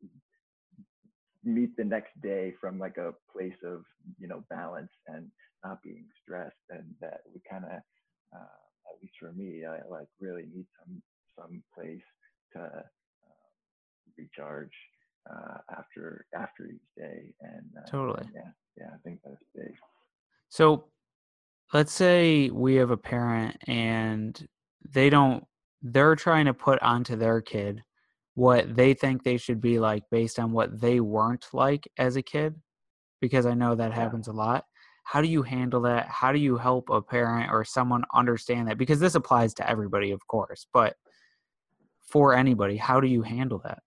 meet 1.45 1.77
the 1.77 1.85
next 1.85 2.21
day 2.23 2.53
from 2.61 2.79
like 2.79 2.97
a 2.97 3.15
place 3.33 3.57
of 3.65 3.83
you 4.19 4.29
know 4.29 4.45
balance 4.51 4.93
and 5.07 5.31
not 5.65 5.83
being 5.83 6.07
stressed 6.23 6.55
and 6.71 6.85
that 7.01 7.21
we 7.33 7.41
kind 7.51 7.65
of 7.65 7.71
uh, 7.71 8.59
at 8.91 9.03
least 9.03 9.15
for 9.19 9.33
me 9.33 9.65
i 9.65 9.79
like 9.91 10.09
really 10.21 10.45
need 10.55 10.67
some 10.79 11.03
some 11.37 11.63
place 11.75 12.03
to 12.53 12.61
uh, 12.61 12.83
recharge 14.17 14.73
uh, 15.31 15.59
after 15.77 16.27
after 16.35 16.67
each 16.67 16.89
day 16.97 17.35
and 17.41 17.71
uh, 17.77 17.91
totally. 17.91 18.27
yeah 18.35 18.51
yeah 18.77 18.89
i 18.95 18.99
think 19.05 19.21
that's 19.25 19.43
big. 19.55 19.75
So 20.49 20.87
let's 21.73 21.93
say 21.93 22.49
we 22.51 22.77
have 22.77 22.91
a 22.91 22.97
parent 22.97 23.57
and 23.67 24.49
they 24.91 25.11
don't 25.11 25.45
they're 25.83 26.17
trying 26.17 26.47
to 26.47 26.55
put 26.55 26.81
onto 26.83 27.17
their 27.17 27.41
kid 27.41 27.83
what 28.39 28.77
they 28.77 28.95
think 28.95 29.25
they 29.25 29.37
should 29.37 29.61
be 29.61 29.81
like 29.81 30.05
based 30.13 30.39
on 30.39 30.53
what 30.53 30.81
they 30.81 31.01
weren't 31.01 31.49
like 31.53 31.89
as 31.99 32.15
a 32.15 32.23
kid 32.23 32.55
because 33.21 33.47
I 33.47 33.55
know 33.55 33.75
that 33.75 33.93
happens 33.93 34.29
a 34.29 34.33
lot. 34.33 34.65
How 35.03 35.21
do 35.21 35.27
you 35.27 35.43
handle 35.43 35.81
that? 35.81 36.07
How 36.07 36.31
do 36.31 36.39
you 36.39 36.57
help 36.57 36.89
a 36.89 37.03
parent 37.03 37.51
or 37.51 37.65
someone 37.65 38.05
understand 38.15 38.69
that? 38.69 38.79
Because 38.79 39.01
this 39.01 39.17
applies 39.17 39.55
to 39.55 39.69
everybody, 39.69 40.13
of 40.13 40.25
course, 40.29 40.69
but 40.73 40.95
for 41.99 42.33
anybody, 42.33 42.77
how 42.77 43.01
do 43.01 43.09
you 43.09 43.23
handle 43.23 43.61
that? 43.65 43.81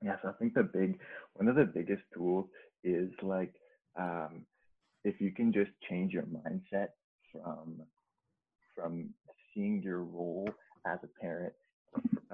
Yes, 0.00 0.20
I 0.26 0.32
think 0.38 0.54
the 0.54 0.62
big 0.62 0.98
one 1.34 1.48
of 1.48 1.56
the 1.56 1.66
biggest 1.66 2.04
tools 2.14 2.46
is 2.82 3.10
like 3.20 3.52
um, 4.00 4.46
if 5.04 5.20
you 5.20 5.32
can 5.32 5.52
just 5.52 5.72
change 5.86 6.14
your 6.14 6.24
mindset 6.24 6.88
from 7.30 7.82
from 8.74 9.10
seeing 9.52 9.82
your 9.82 10.02
role 10.02 10.48
as 10.86 10.98
a 11.02 11.20
parent 11.20 11.52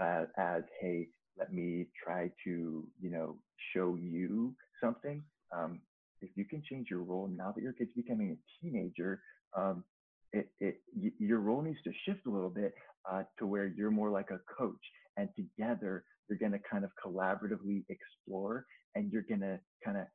uh, 0.00 0.24
as 0.36 0.62
hey 0.80 1.08
let 1.38 1.52
me 1.52 1.86
try 2.04 2.30
to 2.44 2.84
you 3.00 3.10
know 3.10 3.36
show 3.74 3.96
you 4.00 4.54
something. 4.82 5.22
Um, 5.56 5.80
if 6.20 6.30
you 6.36 6.44
can 6.44 6.62
change 6.68 6.88
your 6.90 7.02
role 7.02 7.28
now 7.28 7.52
that 7.52 7.62
your 7.62 7.72
kid's 7.72 7.92
becoming 7.94 8.30
a 8.36 8.64
teenager 8.64 9.20
um, 9.56 9.84
it, 10.32 10.50
it 10.60 10.80
y- 10.96 11.12
your 11.18 11.40
role 11.40 11.62
needs 11.62 11.78
to 11.84 11.92
shift 12.04 12.26
a 12.26 12.30
little 12.30 12.50
bit 12.50 12.74
uh, 13.10 13.22
to 13.38 13.46
where 13.46 13.66
you're 13.66 13.90
more 13.90 14.10
like 14.10 14.30
a 14.30 14.40
coach 14.58 14.80
and 15.16 15.28
together 15.36 16.04
you're 16.28 16.38
going 16.38 16.52
to 16.52 16.60
kind 16.70 16.84
of 16.84 16.90
collaboratively 17.04 17.84
explore 17.88 18.66
and 18.94 19.12
you're 19.12 19.22
going 19.22 19.40
to 19.40 19.58
kind 19.84 19.96
of 19.98 20.06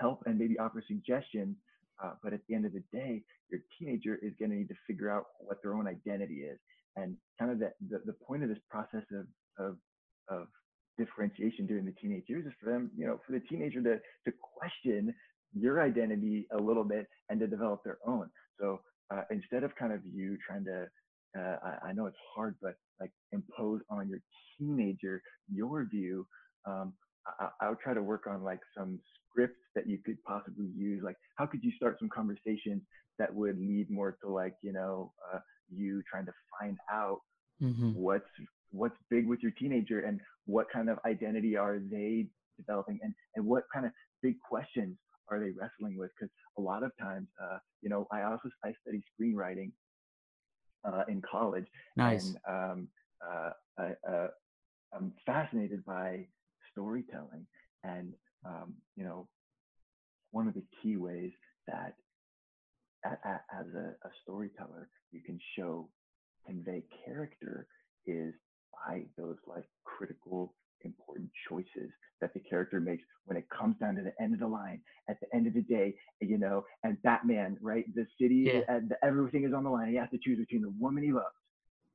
help 0.00 0.22
and 0.26 0.38
maybe 0.38 0.58
offer 0.58 0.82
suggestions 0.86 1.56
uh, 2.02 2.12
but 2.22 2.32
at 2.32 2.40
the 2.48 2.54
end 2.54 2.64
of 2.64 2.72
the 2.72 2.82
day 2.92 3.22
your 3.50 3.60
teenager 3.78 4.16
is 4.22 4.32
going 4.38 4.50
to 4.50 4.56
need 4.56 4.68
to 4.68 4.74
figure 4.86 5.10
out 5.10 5.24
what 5.40 5.58
their 5.62 5.74
own 5.74 5.86
identity 5.86 6.40
is 6.42 6.58
and 7.02 7.16
kind 7.38 7.50
of 7.50 7.58
the, 7.58 7.72
the, 8.04 8.12
point 8.12 8.42
of 8.42 8.48
this 8.48 8.58
process 8.70 9.04
of, 9.12 9.26
of, 9.64 9.76
of 10.28 10.46
differentiation 10.96 11.66
during 11.66 11.84
the 11.84 11.92
teenage 11.92 12.24
years 12.26 12.46
is 12.46 12.52
for 12.62 12.70
them, 12.70 12.90
you 12.96 13.06
know, 13.06 13.20
for 13.26 13.32
the 13.32 13.40
teenager 13.40 13.82
to, 13.82 13.96
to 14.26 14.36
question 14.58 15.14
your 15.54 15.82
identity 15.82 16.46
a 16.52 16.60
little 16.60 16.84
bit 16.84 17.06
and 17.30 17.40
to 17.40 17.46
develop 17.46 17.82
their 17.84 17.98
own. 18.06 18.28
So 18.60 18.80
uh, 19.10 19.22
instead 19.30 19.64
of 19.64 19.74
kind 19.76 19.92
of 19.92 20.00
you 20.04 20.36
trying 20.46 20.64
to, 20.64 20.86
uh, 21.38 21.56
I, 21.62 21.88
I, 21.88 21.92
know 21.92 22.06
it's 22.06 22.16
hard, 22.34 22.56
but 22.60 22.74
like 23.00 23.10
impose 23.32 23.80
on 23.90 24.08
your 24.08 24.20
teenager 24.58 25.22
your 25.52 25.86
view, 25.86 26.26
um, 26.66 26.92
I, 27.40 27.48
I 27.60 27.68
would 27.68 27.80
try 27.80 27.94
to 27.94 28.02
work 28.02 28.26
on 28.26 28.42
like 28.42 28.60
some 28.76 28.98
scripts 29.30 29.58
that 29.74 29.86
you 29.86 29.98
could 30.04 30.22
possibly 30.24 30.68
use. 30.76 31.02
Like, 31.02 31.16
how 31.36 31.46
could 31.46 31.62
you 31.62 31.72
start 31.76 31.96
some 31.98 32.08
conversations 32.08 32.82
that 33.18 33.34
would 33.34 33.58
lead 33.58 33.90
more 33.90 34.16
to 34.22 34.28
like, 34.28 34.54
you 34.62 34.72
know, 34.72 35.12
uh, 35.32 35.38
you 35.74 36.02
trying 36.10 36.26
to 36.26 36.32
find 36.58 36.76
out 36.90 37.20
mm-hmm. 37.62 37.92
what's 37.94 38.28
what's 38.70 38.96
big 39.10 39.26
with 39.26 39.40
your 39.42 39.52
teenager 39.52 40.00
and 40.00 40.20
what 40.46 40.66
kind 40.72 40.88
of 40.88 40.98
identity 41.06 41.56
are 41.56 41.78
they 41.78 42.26
developing 42.56 42.98
and 43.02 43.14
and 43.36 43.44
what 43.44 43.64
kind 43.72 43.86
of 43.86 43.92
big 44.22 44.34
questions 44.40 44.96
are 45.30 45.38
they 45.38 45.50
wrestling 45.50 45.96
with 45.96 46.10
because 46.18 46.32
a 46.58 46.60
lot 46.60 46.82
of 46.82 46.90
times 47.00 47.26
uh, 47.42 47.58
you 47.82 47.88
know 47.88 48.06
i 48.12 48.22
also 48.22 48.48
i 48.64 48.72
study 48.82 49.02
screenwriting 49.20 49.70
uh, 50.84 51.04
in 51.08 51.22
college 51.30 51.66
nice 51.96 52.26
and 52.26 52.38
um, 52.48 52.88
uh, 53.26 53.50
I, 53.78 54.10
uh, 54.10 54.28
i'm 54.94 55.12
fascinated 55.26 55.84
by 55.84 56.26
storytelling 56.72 57.46
and 57.84 58.12
um, 58.44 58.74
you 58.96 59.04
know 59.04 59.28
one 60.30 60.46
of 60.46 60.54
the 60.54 60.64
key 60.82 60.96
ways 60.96 61.32
that 61.66 61.94
as 63.04 63.66
a, 63.74 64.06
a 64.06 64.10
storyteller 64.22 64.88
you 65.12 65.20
can 65.24 65.38
show 65.56 65.88
convey 66.46 66.82
character 67.04 67.66
is 68.06 68.34
by 68.86 69.02
those 69.16 69.36
like 69.46 69.64
critical 69.84 70.54
important 70.84 71.28
choices 71.48 71.90
that 72.20 72.32
the 72.34 72.40
character 72.40 72.80
makes 72.80 73.02
when 73.26 73.36
it 73.36 73.44
comes 73.50 73.76
down 73.80 73.94
to 73.96 74.02
the 74.02 74.12
end 74.22 74.32
of 74.32 74.40
the 74.40 74.46
line 74.46 74.80
at 75.08 75.18
the 75.20 75.26
end 75.34 75.46
of 75.46 75.54
the 75.54 75.62
day 75.62 75.94
you 76.20 76.38
know 76.38 76.64
and 76.84 77.00
batman 77.02 77.56
right 77.60 77.84
the 77.94 78.06
city 78.20 78.50
yeah. 78.52 78.60
and 78.68 78.94
everything 79.02 79.44
is 79.44 79.52
on 79.52 79.64
the 79.64 79.70
line 79.70 79.88
he 79.88 79.96
has 79.96 80.08
to 80.10 80.18
choose 80.18 80.38
between 80.38 80.62
the 80.62 80.72
woman 80.78 81.02
he 81.02 81.12
loves 81.12 81.26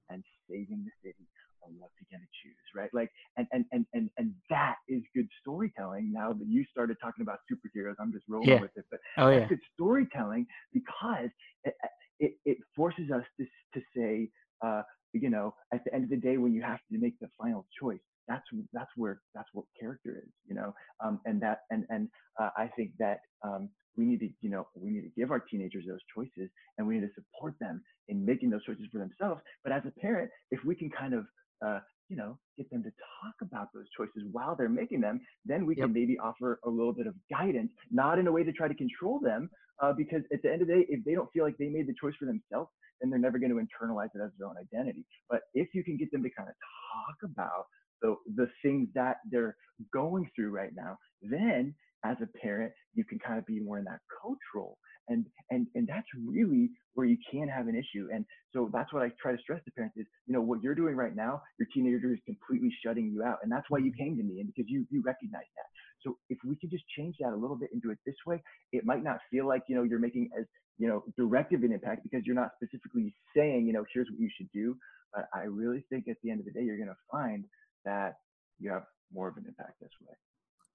and 0.10 0.24
saving 0.50 0.86
the 0.86 1.10
city 1.10 1.27
or 1.65 1.72
what's 1.79 1.93
he 2.00 2.05
gonna 2.12 2.24
choose 2.43 2.65
right 2.75 2.89
like 2.93 3.10
and 3.38 3.48
and 3.51 3.65
and 3.72 3.86
and, 3.93 4.10
and 4.17 4.34
that 4.50 4.75
is 4.88 5.01
good 5.15 5.27
storytelling 5.41 6.12
now 6.12 6.34
that 6.34 6.48
you 6.48 6.65
started 6.72 6.98
talking 7.01 7.22
about 7.22 7.39
superheroes 7.51 7.96
i'm 8.00 8.12
just 8.12 8.25
rolling 8.27 8.50
yeah. 8.50 8.62
with 8.62 8.72
it 8.75 8.86
but 8.91 9.00
oh, 9.17 9.29
that's 9.29 9.41
yeah. 9.41 9.48
good 9.48 9.62
storytelling 9.74 10.46
because 10.74 11.29
it, 11.63 11.74
it, 12.20 12.34
it 12.46 12.58
forces 12.75 13.10
us 13.12 13.24
to, 13.39 13.46
to 13.74 13.82
say 13.96 14.29
uh, 14.63 14.82
you 15.13 15.29
know, 15.29 15.53
at 15.74 15.84
the 15.86 15.93
end 15.93 16.05
of 16.05 16.10
the 16.10 16.17
day, 16.17 16.38
when 16.38 16.53
you 16.53 16.62
have 16.62 16.79
to 16.91 16.98
make 16.98 17.20
the 17.20 17.29
final 17.39 17.65
choice, 17.79 18.00
that's 18.27 18.43
that's 18.74 18.89
where 18.96 19.22
that's 19.36 19.50
what 19.53 19.65
character 19.79 20.22
is, 20.24 20.29
you 20.48 20.55
know, 20.55 20.74
um, 21.03 21.20
and 21.25 21.41
that 21.41 21.60
and 21.70 21.86
and 21.89 22.08
uh, 22.39 22.50
I 22.58 22.67
think 22.75 22.91
that 23.00 23.20
um, 23.43 23.70
we 23.96 24.05
need 24.05 24.20
to, 24.22 24.29
you 24.41 24.50
know, 24.50 24.67
we 24.75 24.89
need 24.89 25.01
to 25.01 25.12
give 25.15 25.29
our 25.29 25.39
teenagers 25.39 25.86
those 25.88 26.00
choices, 26.15 26.50
and 26.77 26.88
we 26.88 26.96
need 26.96 27.08
to 27.08 27.13
support 27.13 27.55
them 27.60 27.82
in 28.08 28.25
making 28.25 28.50
those 28.50 28.63
choices 28.63 28.86
for 28.91 28.98
themselves. 28.98 29.41
But 29.63 29.74
as 29.74 29.84
a 29.86 30.00
parent, 30.00 30.32
if 30.51 30.63
we 30.65 30.74
can 30.74 30.89
kind 30.89 31.13
of 31.13 31.25
uh, 31.65 31.79
you 32.10 32.17
know, 32.17 32.38
get 32.58 32.70
them 32.70 32.84
to 32.84 32.89
talk 32.89 33.36
about 33.41 33.70
those 33.74 33.86
choices 33.98 34.24
while 34.32 34.55
they're 34.55 34.70
making 34.70 35.01
them, 35.01 35.22
then 35.46 35.65
we 35.65 35.75
yep. 35.75 35.86
can 35.86 35.93
maybe 35.93 36.17
offer 36.20 36.60
a 36.65 36.70
little 36.70 36.93
bit 36.93 37.08
of 37.08 37.15
guidance, 37.32 37.72
not 37.91 38.20
in 38.20 38.27
a 38.27 38.32
way 38.32 38.43
to 38.43 38.51
try 38.51 38.67
to 38.67 38.75
control 38.75 39.20
them, 39.20 39.50
uh, 39.82 39.93
because 39.93 40.22
at 40.32 40.41
the 40.43 40.51
end 40.51 40.62
of 40.62 40.67
the 40.67 40.74
day, 40.74 40.86
if 40.89 41.03
they 41.05 41.13
don't 41.13 41.32
feel 41.34 41.43
like 41.43 41.58
they 41.58 41.67
made 41.67 41.88
the 41.88 41.96
choice 42.00 42.13
for 42.20 42.25
themselves, 42.25 42.70
then 43.01 43.10
they're 43.10 43.20
never 43.20 43.39
going 43.39 43.51
to 43.51 43.55
internalize 43.58 44.10
it 44.13 44.22
as 44.24 44.32
their 44.38 44.48
own 44.48 44.55
identity. 44.58 45.05
But 45.29 45.41
if 45.53 45.70
you 45.74 45.84
can 45.84 45.98
get 45.98 46.12
them 46.12 46.24
to 46.24 46.29
kind 46.29 46.50
of 46.50 46.55
talk 46.55 47.32
about 47.32 47.65
the, 48.01 48.15
the 48.36 48.50
things 48.62 48.89
that 48.93 49.17
they're 49.32 49.55
going 49.91 50.29
through 50.36 50.51
right 50.51 50.72
now, 50.75 50.98
then 51.22 51.74
as 52.03 52.17
a 52.22 52.27
parent, 52.38 52.72
you 52.93 53.03
can 53.03 53.19
kind 53.19 53.39
of 53.39 53.45
be 53.45 53.60
more 53.60 53.77
in 53.77 53.86
that 53.86 54.00
coach 54.22 54.39
role. 54.53 54.77
And, 55.10 55.25
and, 55.51 55.67
and 55.75 55.86
that's 55.88 56.07
really 56.25 56.69
where 56.93 57.05
you 57.05 57.17
can 57.29 57.50
have 57.50 57.67
an 57.67 57.75
issue. 57.75 58.07
And 58.13 58.25
so 58.53 58.69
that's 58.72 58.93
what 58.93 59.03
I 59.03 59.12
try 59.22 59.33
to 59.33 59.38
stress 59.41 59.62
to 59.65 59.72
parents 59.72 59.98
is, 59.98 60.05
you 60.27 60.33
know, 60.33 60.41
what 60.41 60.63
you're 60.63 60.75
doing 60.75 60.95
right 60.95 61.15
now, 61.15 61.41
your 61.60 61.67
teenager 61.74 62.13
is 62.13 62.19
completely 62.25 62.72
shutting 62.83 63.12
you 63.13 63.24
out. 63.24 63.39
And 63.43 63.51
that's 63.51 63.65
why 63.69 63.79
you 63.79 63.91
mm-hmm. 63.91 64.03
came 64.03 64.17
to 64.17 64.24
me 64.24 64.39
and 64.39 64.48
because 64.48 64.69
you, 64.69 64.86
you 64.89 65.01
recognize 65.05 65.50
that. 65.57 65.67
So 66.03 66.17
if 66.29 66.38
we 66.45 66.55
could 66.55 66.72
just 66.72 66.83
change 66.98 67.15
that 67.19 67.33
a 67.33 67.36
little 67.36 67.55
bit 67.55 67.69
and 67.74 67.81
do 67.81 67.91
it 67.91 67.98
this 68.05 68.15
way, 68.25 68.41
it 68.72 68.86
might 68.86 69.03
not 69.03 69.17
feel 69.31 69.48
like, 69.48 69.63
you 69.67 69.75
know, 69.75 69.83
you're 69.83 70.00
making 70.00 70.29
as, 70.38 70.45
you 70.77 70.88
know, 70.88 71.03
directive 71.17 71.63
an 71.63 71.72
impact 71.72 72.03
because 72.03 72.25
you're 72.25 72.36
not 72.36 72.51
specifically 72.62 73.13
saying, 73.36 73.67
you 73.67 73.74
know, 73.74 73.86
here's 73.93 74.07
what 74.10 74.19
you 74.19 74.29
should 74.38 74.50
do. 74.53 74.75
But 75.13 75.27
I 75.33 75.43
really 75.43 75.86
think 75.89 76.07
at 76.07 76.17
the 76.24 76.31
end 76.31 76.39
of 76.39 76.45
the 76.45 76.51
day, 76.51 76.63
you're 76.63 76.77
going 76.77 76.89
to 76.89 76.95
find 77.12 77.45
that 77.86 78.15
you 78.60 78.72
have 78.72 78.83
more 79.13 79.27
of 79.27 79.38
an 79.38 79.45
impact 79.48 79.79
this 79.81 79.91
way. 80.01 80.15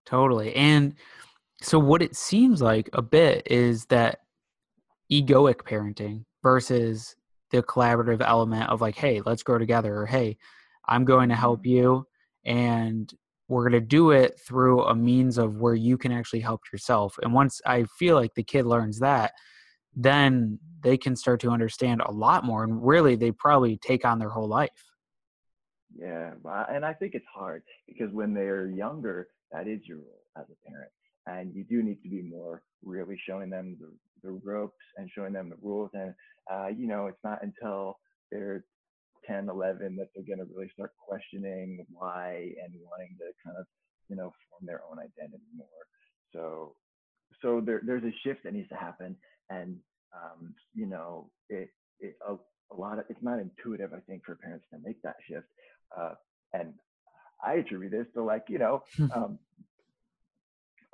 Totally. 0.08 0.56
And 0.56 0.94
so 1.60 1.78
what 1.78 2.00
it 2.00 2.16
seems 2.16 2.62
like 2.62 2.88
a 2.94 3.02
bit 3.02 3.46
is 3.50 3.84
that 3.86 4.20
egoic 5.12 5.56
parenting 5.64 6.24
versus 6.42 7.14
the 7.50 7.62
collaborative 7.62 8.22
element 8.22 8.70
of 8.70 8.80
like, 8.80 8.96
hey, 8.96 9.20
let's 9.26 9.42
grow 9.42 9.58
together, 9.58 9.94
or 9.94 10.06
hey, 10.06 10.38
I'm 10.88 11.04
going 11.04 11.28
to 11.28 11.34
help 11.34 11.60
mm-hmm. 11.60 11.70
you 11.70 12.06
and 12.46 13.12
we're 13.48 13.68
going 13.68 13.82
to 13.82 13.86
do 13.86 14.12
it 14.12 14.40
through 14.40 14.82
a 14.84 14.94
means 14.94 15.36
of 15.36 15.60
where 15.60 15.74
you 15.74 15.98
can 15.98 16.10
actually 16.10 16.40
help 16.40 16.62
yourself. 16.72 17.18
And 17.22 17.34
once 17.34 17.60
I 17.66 17.84
feel 17.98 18.14
like 18.14 18.32
the 18.34 18.42
kid 18.42 18.64
learns 18.64 19.00
that, 19.00 19.32
then 19.94 20.58
they 20.80 20.96
can 20.96 21.16
start 21.16 21.40
to 21.40 21.50
understand 21.50 22.00
a 22.00 22.10
lot 22.10 22.44
more 22.44 22.64
and 22.64 22.82
really 22.82 23.14
they 23.14 23.32
probably 23.32 23.76
take 23.76 24.06
on 24.06 24.18
their 24.18 24.30
whole 24.30 24.48
life. 24.48 24.70
Yeah, 25.98 26.30
and 26.70 26.86
I 26.86 26.94
think 26.94 27.14
it's 27.14 27.26
hard 27.34 27.62
because 27.86 28.10
when 28.12 28.32
they're 28.32 28.70
younger, 28.70 29.28
that 29.52 29.66
is 29.66 29.80
your 29.84 29.98
role 29.98 30.24
as 30.36 30.44
a 30.50 30.70
parent. 30.70 30.90
And 31.26 31.54
you 31.54 31.64
do 31.64 31.82
need 31.82 32.02
to 32.02 32.08
be 32.08 32.22
more 32.22 32.62
really 32.82 33.18
showing 33.26 33.50
them 33.50 33.76
the, 33.80 33.88
the 34.22 34.40
ropes 34.44 34.76
and 34.96 35.10
showing 35.14 35.32
them 35.32 35.50
the 35.50 35.56
rules. 35.62 35.90
And, 35.92 36.14
uh, 36.50 36.68
you 36.68 36.86
know, 36.86 37.06
it's 37.06 37.22
not 37.22 37.42
until 37.42 37.98
they're 38.30 38.64
10, 39.26 39.48
11 39.48 39.96
that 39.96 40.08
they're 40.14 40.24
going 40.24 40.46
to 40.46 40.54
really 40.54 40.70
start 40.72 40.92
questioning 41.06 41.84
why 41.90 42.52
and 42.62 42.72
wanting 42.80 43.16
to 43.18 43.26
kind 43.44 43.56
of, 43.58 43.66
you 44.08 44.16
know, 44.16 44.32
form 44.48 44.64
their 44.64 44.80
own 44.90 44.98
identity 44.98 45.44
more. 45.54 45.66
So, 46.32 46.74
so 47.42 47.60
there, 47.64 47.82
there's 47.84 48.04
a 48.04 48.14
shift 48.24 48.44
that 48.44 48.54
needs 48.54 48.68
to 48.70 48.76
happen. 48.76 49.16
And, 49.50 49.76
um, 50.14 50.54
you 50.74 50.86
know, 50.86 51.30
it, 51.50 51.68
it, 52.00 52.16
a, 52.26 52.34
a 52.34 52.76
lot 52.76 52.98
of, 52.98 53.04
it's 53.08 53.22
not 53.22 53.38
intuitive, 53.38 53.92
I 53.92 54.00
think, 54.00 54.24
for 54.24 54.36
parents 54.36 54.66
to 54.72 54.78
make 54.82 55.00
that 55.02 55.16
shift. 55.28 55.46
Uh, 55.96 56.14
and 56.54 56.72
I 57.44 57.54
attribute 57.54 57.92
this 57.92 58.06
to 58.14 58.22
like, 58.22 58.44
you 58.48 58.58
know, 58.58 58.82
hmm. 58.96 59.10
um, 59.14 59.38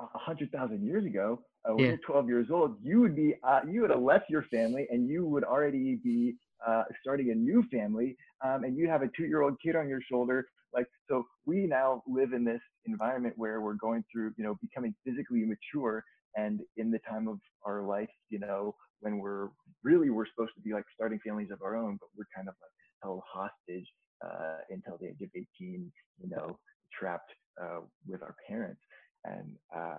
a 0.01 0.19
hundred 0.19 0.51
thousand 0.53 0.85
years 0.85 1.05
ago, 1.05 1.41
uh, 1.65 1.75
when 1.75 1.85
yeah. 1.85 1.91
you're 1.93 1.99
12 1.99 2.29
years 2.29 2.49
old, 2.51 2.77
you 2.83 3.01
would 3.01 3.17
be, 3.17 3.35
uh, 3.43 3.61
you 3.69 3.81
would 3.81 3.91
have 3.91 4.03
left 4.03 4.29
your 4.29 4.43
family 4.45 4.87
and 4.91 5.09
you 5.09 5.25
would 5.25 5.45
already 5.45 5.97
be 5.97 6.35
uh, 6.67 6.85
starting 7.01 7.31
a 7.31 7.35
new 7.35 7.63
family, 7.71 8.17
um, 8.45 8.65
and 8.65 8.77
you 8.77 8.89
have 8.89 9.03
a 9.03 9.09
two-year-old 9.17 9.57
kid 9.63 9.77
on 9.77 9.89
your 9.89 10.01
shoulder. 10.11 10.47
Like, 10.73 10.87
so 11.09 11.25
we 11.47 11.67
now 11.67 12.03
live 12.07 12.33
in 12.33 12.45
this 12.45 12.61
environment 12.87 13.35
where 13.37 13.61
we're 13.61 13.75
going 13.75 14.05
through, 14.11 14.33
you 14.37 14.45
know, 14.45 14.57
becoming 14.61 14.95
physically 15.05 15.45
mature, 15.45 16.03
and 16.37 16.61
in 16.77 16.91
the 16.91 16.99
time 17.09 17.29
of 17.29 17.39
our 17.65 17.83
life, 17.83 18.09
you 18.31 18.39
know, 18.39 18.75
when 19.01 19.19
we're 19.19 19.49
really 19.83 20.11
we're 20.11 20.27
supposed 20.27 20.55
to 20.57 20.63
be 20.63 20.73
like 20.73 20.85
starting 20.95 21.21
families 21.25 21.51
of 21.53 21.63
our 21.63 21.77
own, 21.77 21.99
but 22.01 22.09
we're 22.17 22.27
kind 22.35 22.49
of 22.49 22.55
like 22.61 22.73
held 23.03 23.21
hostage 23.31 23.87
uh, 24.25 24.59
until 24.71 24.97
the 24.99 25.09
age 25.09 25.21
of 25.23 25.29
18, 25.61 25.93
you 26.23 26.31
know, 26.31 26.59
trapped 26.99 27.31
uh, 27.63 27.81
with 28.09 28.23
our 28.23 28.35
parents, 28.49 28.81
and 29.25 29.55
uh, 29.75 29.97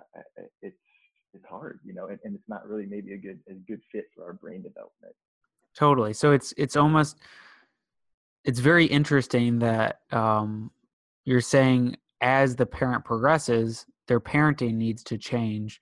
it's 0.62 0.76
it's 1.34 1.46
hard, 1.50 1.80
you 1.86 1.94
know, 1.94 2.08
and, 2.08 2.20
and 2.24 2.34
it's 2.36 2.50
not 2.50 2.68
really 2.68 2.86
maybe 2.86 3.14
a 3.14 3.18
good 3.18 3.40
a 3.50 3.54
good 3.54 3.82
fit 3.92 4.06
for 4.16 4.26
our 4.26 4.34
brain 4.34 4.62
development. 4.62 5.16
Totally. 5.78 6.14
So 6.14 6.32
it's 6.32 6.54
it's 6.58 6.76
almost 6.76 7.18
it's 8.44 8.60
very 8.60 8.86
interesting 8.86 9.60
that 9.60 10.00
um, 10.12 10.72
you're 11.26 11.42
saying 11.42 11.98
as 12.22 12.56
the 12.56 12.66
parent 12.66 13.04
progresses, 13.04 13.86
their 14.08 14.20
parenting 14.20 14.76
needs 14.76 15.04
to 15.04 15.18
change 15.18 15.80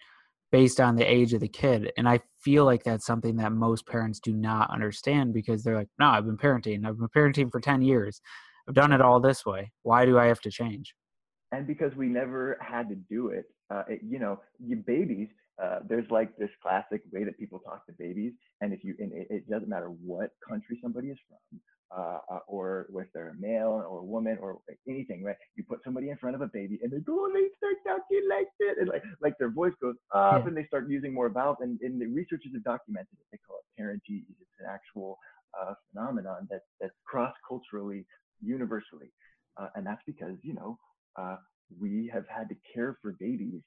based 0.52 0.80
on 0.80 0.96
the 0.96 1.04
age 1.04 1.34
of 1.34 1.42
the 1.42 1.48
kid. 1.48 1.92
And 1.98 2.08
I 2.08 2.20
feel 2.40 2.64
like 2.64 2.84
that's 2.84 3.06
something 3.06 3.38
that 3.38 3.52
most 3.52 3.88
parents 3.88 4.20
do 4.20 4.34
not 4.34 4.70
understand 4.70 5.34
because 5.34 5.64
they're 5.64 5.76
like, 5.76 5.90
no, 6.00 6.08
I've 6.08 6.26
been 6.26 6.38
parenting. 6.38 6.86
I've 6.86 6.98
been 6.98 7.08
parenting 7.10 7.52
for 7.52 7.60
10 7.60 7.82
years. 7.82 8.22
I've 8.68 8.76
done 8.76 8.94
it 8.94 9.02
all 9.02 9.20
this 9.20 9.46
way. 9.46 9.72
Why 9.82 10.06
do 10.06 10.20
I 10.20 10.26
have 10.28 10.42
to 10.42 10.52
change? 10.52 10.94
And 11.52 11.68
because 11.68 11.96
we 11.96 12.08
never 12.08 12.58
had 12.62 12.88
to 12.90 12.96
do 12.96 13.30
it, 13.30 13.46
uh, 13.72 13.84
it 13.88 14.02
you 14.08 14.20
know, 14.20 14.40
you 14.60 14.76
babies, 14.76 15.30
uh, 15.62 15.80
there's 15.88 16.10
like 16.10 16.36
this 16.38 16.50
classic 16.62 17.02
way 17.12 17.24
that 17.24 17.38
people 17.38 17.60
talk 17.60 17.86
to 17.86 17.94
babies. 18.00 18.34
And 18.62 18.74
if 18.74 18.84
you, 18.84 18.96
and 19.00 19.12
it, 19.14 19.28
it 19.30 19.50
doesn't 19.50 19.70
matter 19.70 19.90
what 20.04 20.32
country 20.48 20.80
somebody 20.82 21.10
is 21.10 21.18
from, 21.28 21.60
uh, 21.96 22.18
uh, 22.32 22.40
or 22.48 22.88
if 22.96 23.08
they're 23.14 23.30
a 23.30 23.42
male 23.42 23.70
or 23.70 24.00
a 24.00 24.04
woman 24.04 24.38
or 24.42 24.58
anything, 24.90 25.24
right? 25.24 25.36
You 25.56 25.64
put 25.64 25.80
somebody 25.84 26.10
in 26.10 26.18
front 26.18 26.36
of 26.36 26.42
a 26.42 26.48
baby 26.48 26.80
and 26.82 26.92
they 26.92 27.00
go, 27.00 27.26
and 27.26 27.36
they 27.36 27.48
start 27.58 27.76
talking 27.86 28.28
like 28.30 28.48
this, 28.60 28.78
and 28.80 28.90
like 28.90 29.04
like 29.22 29.34
their 29.38 29.52
voice 29.52 29.74
goes 29.80 29.96
up, 30.14 30.42
yeah. 30.42 30.48
and 30.48 30.58
they 30.58 30.66
start 30.66 30.90
using 30.90 31.14
more 31.14 31.30
vowels. 31.30 31.58
And, 31.62 31.80
and 31.82 32.02
the 32.02 32.08
researchers 32.08 32.52
have 32.54 32.64
documented 32.64 33.14
it. 33.14 33.26
They 33.32 33.40
call 33.48 33.60
it 33.62 33.82
parentese. 33.82 34.26
It's 34.42 34.60
an 34.60 34.68
actual 34.72 35.20
uh, 35.60 35.74
phenomenon 35.92 36.48
that 36.50 36.62
that's 36.82 36.96
cross 37.06 37.34
culturally, 37.48 38.08
universally, 38.42 39.12
uh, 39.58 39.68
and 39.76 39.86
that's 39.86 40.02
because 40.08 40.36
you 40.42 40.56
know 40.56 40.80
uh, 41.16 41.36
we 41.80 42.10
have 42.12 42.26
had 42.28 42.50
to 42.50 42.56
care 42.74 42.98
for 43.04 43.16
babies 43.20 43.62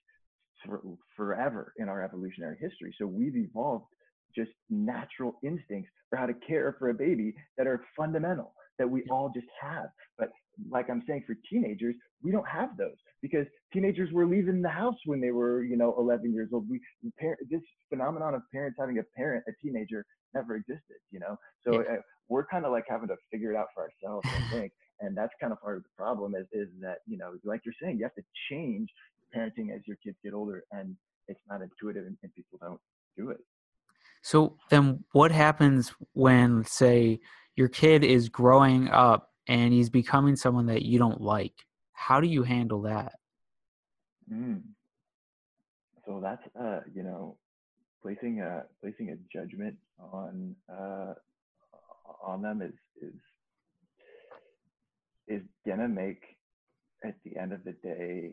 for, 0.67 0.83
forever 1.17 1.73
in 1.79 1.89
our 1.89 2.03
evolutionary 2.05 2.57
history. 2.61 2.95
So 2.99 3.07
we've 3.07 3.37
evolved 3.37 3.87
just 4.35 4.51
natural 4.69 5.39
instincts 5.43 5.91
for 6.11 6.17
how 6.17 6.27
to 6.27 6.35
care 6.47 6.77
for 6.79 6.91
a 6.91 6.95
baby 6.95 7.35
that 7.57 7.67
are 7.67 7.83
fundamental 7.97 8.53
that 8.79 8.89
we 8.89 9.05
all 9.11 9.31
just 9.35 9.47
have. 9.61 9.87
But 10.19 10.29
like 10.71 10.89
I'm 10.91 11.03
saying, 11.07 11.25
for 11.27 11.35
teenagers, 11.51 11.95
we 12.23 12.31
don't 12.31 12.47
have 12.49 12.77
those 12.77 12.97
because 13.23 13.47
teenagers 13.73 14.11
were 14.13 14.27
leaving 14.27 14.63
the 14.63 14.69
house 14.69 14.97
when 15.05 15.21
they 15.21 15.31
were, 15.31 15.63
you 15.63 15.77
know, 15.77 15.95
11 15.99 16.33
years 16.33 16.51
old. 16.53 16.69
We 16.69 16.81
parent, 17.19 17.41
this 17.51 17.61
phenomenon 17.89 18.35
of 18.35 18.43
parents 18.53 18.77
having 18.79 18.99
a 18.99 19.03
parent, 19.17 19.45
a 19.49 19.53
teenager, 19.65 20.05
never 20.35 20.57
existed, 20.57 20.97
you 21.11 21.21
know. 21.21 21.37
So 21.67 21.81
yeah. 21.81 21.97
uh, 21.97 22.01
we're 22.29 22.47
kind 22.47 22.65
of 22.65 22.73
like 22.73 22.85
having 22.89 23.09
to 23.09 23.17
figure 23.31 23.53
it 23.53 23.57
out 23.57 23.69
for 23.75 23.85
ourselves, 23.85 24.29
I 24.29 24.51
think. 24.51 24.73
and 25.01 25.17
that's 25.17 25.33
kind 25.41 25.53
of 25.53 25.61
part 25.61 25.77
of 25.77 25.83
the 25.83 25.91
problem 25.97 26.35
is 26.35 26.47
is 26.53 26.69
that 26.81 26.99
you 27.07 27.19
know, 27.19 27.33
like 27.45 27.61
you're 27.65 27.75
saying, 27.83 27.99
you 27.99 28.05
have 28.05 28.15
to 28.15 28.25
change 28.51 28.89
parenting 29.37 29.75
as 29.75 29.83
your 29.87 29.97
kids 30.03 30.17
get 30.25 30.35
older, 30.35 30.65
and 30.73 30.97
it's 31.29 31.41
not 31.49 31.61
intuitive, 31.63 32.07
and, 32.07 32.17
and 32.23 32.35
people 32.35 32.59
don't 32.61 32.81
do 33.17 33.31
it. 33.31 33.41
So 34.23 34.57
then, 34.71 35.05
what 35.13 35.31
happens 35.31 35.93
when, 36.13 36.65
say, 36.65 37.21
your 37.55 37.69
kid 37.69 38.05
is 38.05 38.29
growing 38.29 38.89
up 38.89 39.31
and 39.49 39.73
he's 39.73 39.89
becoming 39.89 40.37
someone 40.37 40.67
that 40.67 40.83
you 40.83 40.99
don't 40.99 41.21
like? 41.21 41.55
How 41.93 42.21
do 42.21 42.29
you 42.29 42.43
handle 42.43 42.83
that? 42.83 43.13
Mm. 44.33 44.63
So 46.05 46.21
that's 46.23 46.43
uh, 46.61 46.81
you 46.95 47.03
know, 47.03 47.37
placing 48.03 48.41
a 48.41 48.65
placing 48.81 49.11
a 49.11 49.17
judgment 49.33 49.77
on 49.99 50.55
uh, 50.73 51.15
on 52.25 52.43
them 52.43 52.63
is 52.63 52.75
is 53.01 53.15
is 55.29 55.43
gonna 55.67 55.89
make 55.89 56.23
at 57.05 57.15
the 57.25 57.37
end 57.37 57.53
of 57.53 57.65
the 57.65 57.73
day 57.83 58.33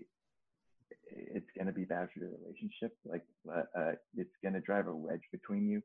it's 1.09 1.49
going 1.55 1.67
to 1.67 1.73
be 1.73 1.83
bad 1.85 2.09
for 2.13 2.19
your 2.19 2.29
relationship. 2.41 2.95
Like, 3.05 3.23
uh, 3.51 3.93
it's 4.15 4.35
going 4.41 4.53
to 4.53 4.61
drive 4.61 4.87
a 4.87 4.95
wedge 4.95 5.23
between 5.31 5.67
you. 5.67 5.81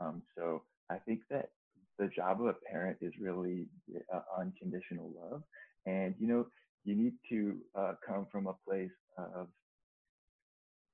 Um, 0.00 0.22
so 0.36 0.62
I 0.90 0.96
think 0.98 1.20
that 1.30 1.50
the 1.98 2.08
job 2.08 2.40
of 2.40 2.46
a 2.46 2.54
parent 2.70 2.98
is 3.00 3.12
really 3.20 3.68
uh, 4.12 4.20
unconditional 4.38 5.12
love, 5.20 5.42
and 5.86 6.14
you 6.18 6.26
know, 6.26 6.46
you 6.84 6.94
need 6.94 7.12
to 7.28 7.58
uh, 7.78 7.92
come 8.06 8.26
from 8.32 8.46
a 8.46 8.54
place 8.66 8.90
of 9.18 9.48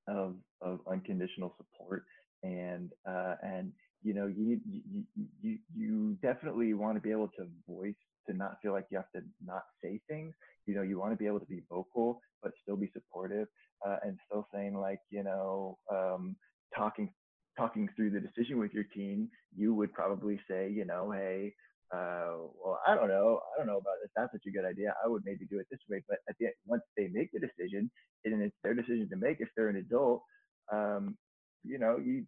of 0.08 0.34
of 0.60 0.80
unconditional 0.90 1.54
support, 1.56 2.04
and 2.42 2.90
uh, 3.08 3.36
and 3.42 3.72
you 4.02 4.14
know, 4.14 4.26
you 4.26 4.60
you 4.66 5.04
you 5.42 5.58
you 5.74 6.18
definitely 6.22 6.74
want 6.74 6.96
to 6.96 7.00
be 7.00 7.10
able 7.10 7.28
to 7.28 7.46
voice 7.68 7.94
to 8.26 8.34
not 8.34 8.56
feel 8.62 8.72
like 8.72 8.86
you 8.90 8.98
have 8.98 9.10
to 9.14 9.22
not 9.44 9.62
say 9.82 10.00
things. 10.08 10.34
You 10.66 10.74
know, 10.74 10.82
you 10.82 10.98
want 10.98 11.12
to 11.12 11.16
be 11.16 11.26
able 11.26 11.40
to 11.40 11.46
be 11.46 11.62
vocal 11.70 12.20
but 12.42 12.52
still 12.62 12.76
be 12.76 12.90
supportive 12.92 13.48
uh, 13.86 13.96
and 14.04 14.18
still 14.26 14.46
saying 14.54 14.78
like 14.78 15.00
you 15.10 15.22
know 15.22 15.78
um, 15.92 16.36
talking 16.74 17.10
talking 17.58 17.88
through 17.96 18.10
the 18.10 18.20
decision 18.20 18.58
with 18.58 18.72
your 18.72 18.84
team 18.84 19.28
you 19.56 19.74
would 19.74 19.92
probably 19.92 20.38
say 20.48 20.70
you 20.70 20.84
know 20.84 21.10
hey 21.10 21.52
uh, 21.94 22.34
well 22.62 22.78
i 22.86 22.94
don't 22.94 23.08
know 23.08 23.40
i 23.54 23.58
don't 23.58 23.66
know 23.66 23.78
about 23.78 23.94
if 24.04 24.10
that's 24.14 24.32
such 24.32 24.46
a 24.46 24.50
good 24.50 24.64
idea 24.64 24.94
i 25.04 25.08
would 25.08 25.22
maybe 25.24 25.46
do 25.50 25.58
it 25.58 25.66
this 25.70 25.80
way 25.90 26.02
but 26.08 26.18
at 26.28 26.36
the 26.38 26.46
end, 26.46 26.54
once 26.66 26.82
they 26.96 27.08
make 27.12 27.30
the 27.32 27.40
decision 27.40 27.90
and 28.24 28.42
it's 28.42 28.56
their 28.62 28.74
decision 28.74 29.08
to 29.08 29.16
make 29.16 29.38
if 29.40 29.48
they're 29.56 29.68
an 29.68 29.76
adult 29.76 30.22
um, 30.72 31.16
you 31.64 31.78
know 31.78 31.98
you 32.04 32.24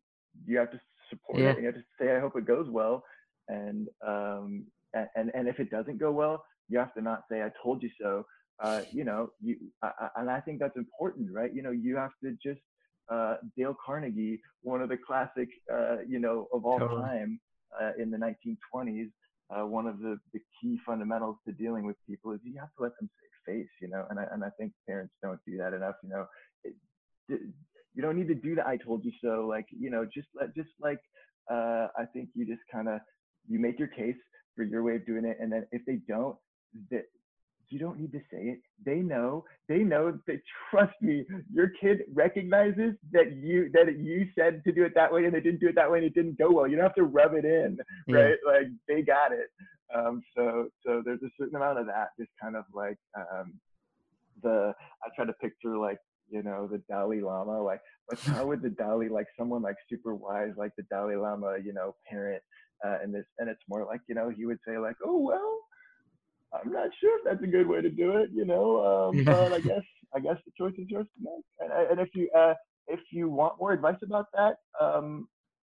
you 0.47 0.57
have 0.59 0.71
to 0.71 0.81
support 1.11 1.39
yeah. 1.39 1.51
it 1.51 1.59
you 1.59 1.67
have 1.67 1.75
to 1.75 1.83
say 2.01 2.15
i 2.15 2.21
hope 2.21 2.37
it 2.37 2.47
goes 2.47 2.69
well 2.71 3.03
and 3.49 3.89
um 4.07 4.65
and 4.95 5.31
and 5.35 5.49
if 5.49 5.59
it 5.61 5.71
doesn't 5.71 5.99
go 5.99 6.11
well 6.11 6.45
you 6.69 6.79
have 6.79 6.93
to 6.95 7.01
not 7.01 7.25
say 7.31 7.43
i 7.43 7.51
told 7.63 7.83
you 7.83 7.91
so 8.01 8.25
uh, 8.63 8.81
you 8.93 9.05
know, 9.05 9.31
you, 9.41 9.57
I, 9.83 10.09
and 10.17 10.31
I 10.31 10.41
think 10.41 10.59
that's 10.59 10.77
important, 10.77 11.31
right? 11.33 11.53
You 11.55 11.63
know, 11.63 11.71
you 11.71 11.97
have 11.97 12.11
to 12.25 12.37
just, 12.43 12.61
uh, 13.09 13.37
Dale 13.57 13.77
Carnegie, 13.85 14.41
one 14.63 14.83
of 14.83 14.89
the 14.89 14.97
classic, 14.97 15.49
uh, 15.73 15.99
you 16.07 16.19
know, 16.19 16.49
of 16.53 16.65
all 16.65 16.79
totally. 16.79 17.01
time 17.01 17.41
uh, 17.81 17.93
in 17.99 18.11
the 18.11 18.19
1920s, 18.19 19.11
uh, 19.51 19.65
one 19.65 19.87
of 19.87 20.01
the, 20.01 20.19
the 20.35 20.41
key 20.61 20.79
fundamentals 20.85 21.37
to 21.47 21.53
dealing 21.53 21.87
with 21.87 21.97
people 22.07 22.33
is 22.33 22.41
you 22.43 22.59
have 22.59 22.69
to 22.77 22.83
let 22.83 22.93
them 22.99 23.09
say 23.47 23.53
face, 23.53 23.69
you 23.81 23.89
know, 23.89 24.05
and 24.11 24.19
I, 24.19 24.25
and 24.33 24.45
I 24.45 24.51
think 24.59 24.73
parents 24.87 25.15
don't 25.23 25.41
do 25.47 25.57
that 25.59 25.73
enough, 25.73 25.95
you 26.03 26.11
know. 26.11 26.27
It, 26.65 26.75
it, 27.29 27.41
you 27.95 28.03
don't 28.03 28.17
need 28.17 28.29
to 28.29 28.35
do 28.35 28.55
the 28.57 28.67
I 28.67 28.77
told 28.77 29.05
you 29.05 29.13
so, 29.23 29.47
like, 29.49 29.67
you 29.71 29.91
know, 29.91 30.05
just 30.05 30.29
let, 30.39 30.55
just 30.55 30.71
like, 30.81 31.01
uh, 31.51 31.89
I 31.97 32.05
think 32.13 32.29
you 32.35 32.45
just 32.45 32.61
kind 32.71 32.89
of, 32.89 33.01
you 33.49 33.59
make 33.59 33.79
your 33.79 33.89
case 33.89 34.17
for 34.55 34.65
your 34.65 34.83
way 34.83 34.97
of 34.97 35.07
doing 35.07 35.25
it. 35.25 35.39
And 35.41 35.51
then 35.51 35.67
if 35.73 35.83
they 35.87 36.01
don't, 36.09 36.37
that 36.91 37.05
you 37.71 37.79
don't 37.79 37.99
need 37.99 38.13
to 38.13 38.21
say 38.31 38.39
it. 38.39 38.61
They 38.85 38.97
know. 38.97 39.45
They 39.69 39.79
know 39.79 40.19
They 40.27 40.41
trust 40.71 40.95
me, 41.01 41.25
your 41.53 41.71
kid 41.81 42.03
recognizes 42.15 42.95
that 43.13 43.37
you 43.37 43.71
that 43.73 43.99
you 43.99 44.27
said 44.39 44.63
to 44.65 44.73
do 44.73 44.85
it 44.85 44.93
that 44.95 45.13
way 45.13 45.25
and 45.25 45.35
they 45.35 45.41
didn't 45.41 45.61
do 45.61 45.69
it 45.69 45.75
that 45.75 45.91
way 45.91 45.99
and 45.99 46.07
it 46.07 46.15
didn't 46.15 46.39
go 46.39 46.51
well. 46.51 46.67
You 46.67 46.77
don't 46.77 46.85
have 46.85 46.95
to 46.95 47.05
rub 47.05 47.35
it 47.35 47.45
in, 47.45 47.79
right? 48.09 48.37
Yeah. 48.45 48.53
Like 48.53 48.69
they 48.87 49.03
got 49.03 49.33
it. 49.33 49.49
Um, 49.95 50.23
so 50.37 50.69
so 50.85 51.03
there's 51.05 51.23
a 51.23 51.31
certain 51.39 51.57
amount 51.57 51.79
of 51.79 51.87
that, 51.87 52.09
just 52.19 52.31
kind 52.41 52.57
of 52.57 52.65
like 52.75 52.99
um, 53.17 53.55
the 54.43 54.75
I 55.05 55.09
try 55.15 55.25
to 55.25 55.33
picture 55.35 55.77
like 55.77 55.99
you 56.31 56.43
know 56.43 56.67
the 56.67 56.79
Dalai 56.89 57.21
Lama, 57.21 57.63
like 57.63 57.81
but 58.09 58.19
how 58.21 58.47
would 58.47 58.63
the 58.63 58.71
Dalai 58.71 59.09
like 59.09 59.27
someone 59.39 59.63
like 59.63 59.77
super 59.89 60.15
wise 60.15 60.53
like 60.57 60.73
the 60.77 60.85
Dalai 60.85 61.17
Lama, 61.17 61.57
you 61.63 61.73
know, 61.73 61.95
parent 62.09 62.43
uh, 62.85 62.99
and 63.03 63.15
this 63.15 63.25
and 63.39 63.49
it's 63.49 63.63
more 63.69 63.85
like 63.85 64.01
you 64.09 64.15
know 64.15 64.31
he 64.31 64.47
would 64.47 64.59
say 64.67 64.79
like 64.79 64.97
oh 65.05 65.19
well 65.19 65.59
I'm 66.53 66.73
not 66.73 66.89
sure 67.01 67.19
if 67.19 67.25
that's 67.25 67.43
a 67.43 67.47
good 67.47 67.67
way 67.67 67.83
to 67.83 67.91
do 67.91 68.17
it, 68.17 68.31
you 68.33 68.45
know. 68.45 69.11
Um, 69.11 69.25
but 69.25 69.53
I 69.53 69.61
guess 69.61 69.83
I 70.15 70.21
guess 70.21 70.37
the 70.45 70.53
choice 70.57 70.75
is 70.79 70.89
yours 70.89 71.07
to 71.07 71.23
make. 71.23 71.45
And, 71.61 71.91
and 71.91 72.01
if 72.01 72.09
you 72.15 72.31
uh, 72.37 72.55
if 72.87 73.01
you 73.11 73.29
want 73.29 73.61
more 73.61 73.73
advice 73.73 73.99
about 74.03 74.27
that, 74.35 74.57
um, 74.81 75.29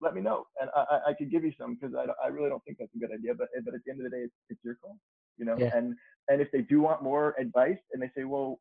let 0.01 0.13
me 0.13 0.21
know, 0.21 0.45
and 0.62 0.69
I, 0.75 0.99
I 1.07 1.13
could 1.13 1.31
give 1.31 1.43
you 1.43 1.51
some 1.59 1.75
because 1.75 1.95
I, 1.95 2.05
I 2.23 2.29
really 2.29 2.49
don't 2.49 2.63
think 2.63 2.77
that's 2.77 2.93
a 2.95 2.99
good 2.99 3.12
idea. 3.12 3.33
But 3.33 3.49
but 3.65 3.73
at 3.73 3.81
the 3.85 3.91
end 3.91 3.99
of 3.99 4.09
the 4.09 4.15
day, 4.15 4.23
it's, 4.23 4.33
it's 4.49 4.59
your 4.63 4.75
call, 4.75 4.97
you 5.38 5.45
know. 5.45 5.55
Yeah. 5.57 5.71
And 5.73 5.95
and 6.29 6.41
if 6.41 6.51
they 6.51 6.62
do 6.62 6.81
want 6.81 7.03
more 7.03 7.35
advice, 7.39 7.79
and 7.93 8.01
they 8.01 8.12
say, 8.15 8.23
well, 8.23 8.59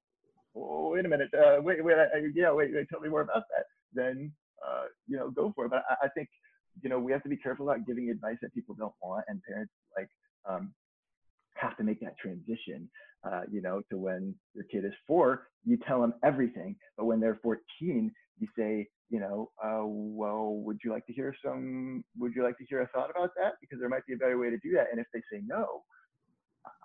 oh, 0.57 0.92
wait 0.92 1.05
a 1.05 1.09
minute, 1.09 1.31
uh, 1.35 1.61
wait 1.61 1.85
wait, 1.85 1.96
I, 1.96 2.07
yeah, 2.35 2.53
wait, 2.53 2.72
wait, 2.74 2.88
tell 2.88 3.01
me 3.01 3.09
more 3.09 3.20
about 3.20 3.44
that, 3.55 3.66
then 3.92 4.33
uh, 4.66 4.85
you 5.07 5.16
know, 5.16 5.31
go 5.31 5.53
for 5.55 5.66
it. 5.66 5.70
But 5.70 5.85
I, 5.88 6.07
I 6.07 6.09
think 6.09 6.29
you 6.83 6.91
know 6.91 6.99
we 6.99 7.12
have 7.12 7.23
to 7.23 7.29
be 7.29 7.37
careful 7.37 7.69
about 7.69 7.87
giving 7.87 8.11
advice 8.11 8.37
that 8.43 8.55
people 8.55 8.75
don't 8.75 8.95
want, 9.03 9.25
and 9.29 9.41
parents 9.43 9.73
like 9.97 10.09
um, 10.49 10.73
have 11.59 11.77
to 11.77 11.85
make 11.85 12.01
that 12.01 12.17
transition, 12.19 12.88
uh, 13.25 13.43
you 13.51 13.61
know, 13.61 13.83
to 13.91 13.99
when 13.99 14.35
your 14.55 14.64
kid 14.64 14.85
is 14.85 14.93
four, 15.07 15.49
you 15.64 15.77
tell 15.87 16.01
them 16.01 16.14
everything. 16.25 16.77
But 16.97 17.07
when 17.07 17.21
they're 17.21 17.38
14, 17.43 18.12
you 18.38 18.49
say, 18.57 18.88
you 19.11 19.21
know, 19.21 19.51
uh, 19.62 19.83
well, 19.85 20.55
would 20.64 20.79
you 20.85 20.93
like 20.93 21.07
to 21.07 21.12
hear 21.12 21.35
some, 21.45 22.05
would 22.19 22.33
you 22.35 22.43
like 22.43 22.59
to 22.59 22.64
hear 22.64 22.83
a 22.83 22.88
thought 22.88 23.11
about 23.11 23.31
that? 23.37 23.55
Because 23.61 23.81
there 23.81 23.88
might 23.88 24.07
be 24.07 24.14
a 24.14 24.17
better 24.17 24.38
way 24.38 24.51
to 24.51 24.59
do 24.59 24.73
that. 24.75 24.87
And 24.91 25.01
if 25.01 25.07
they 25.12 25.21
say 25.33 25.43
no, 25.47 25.83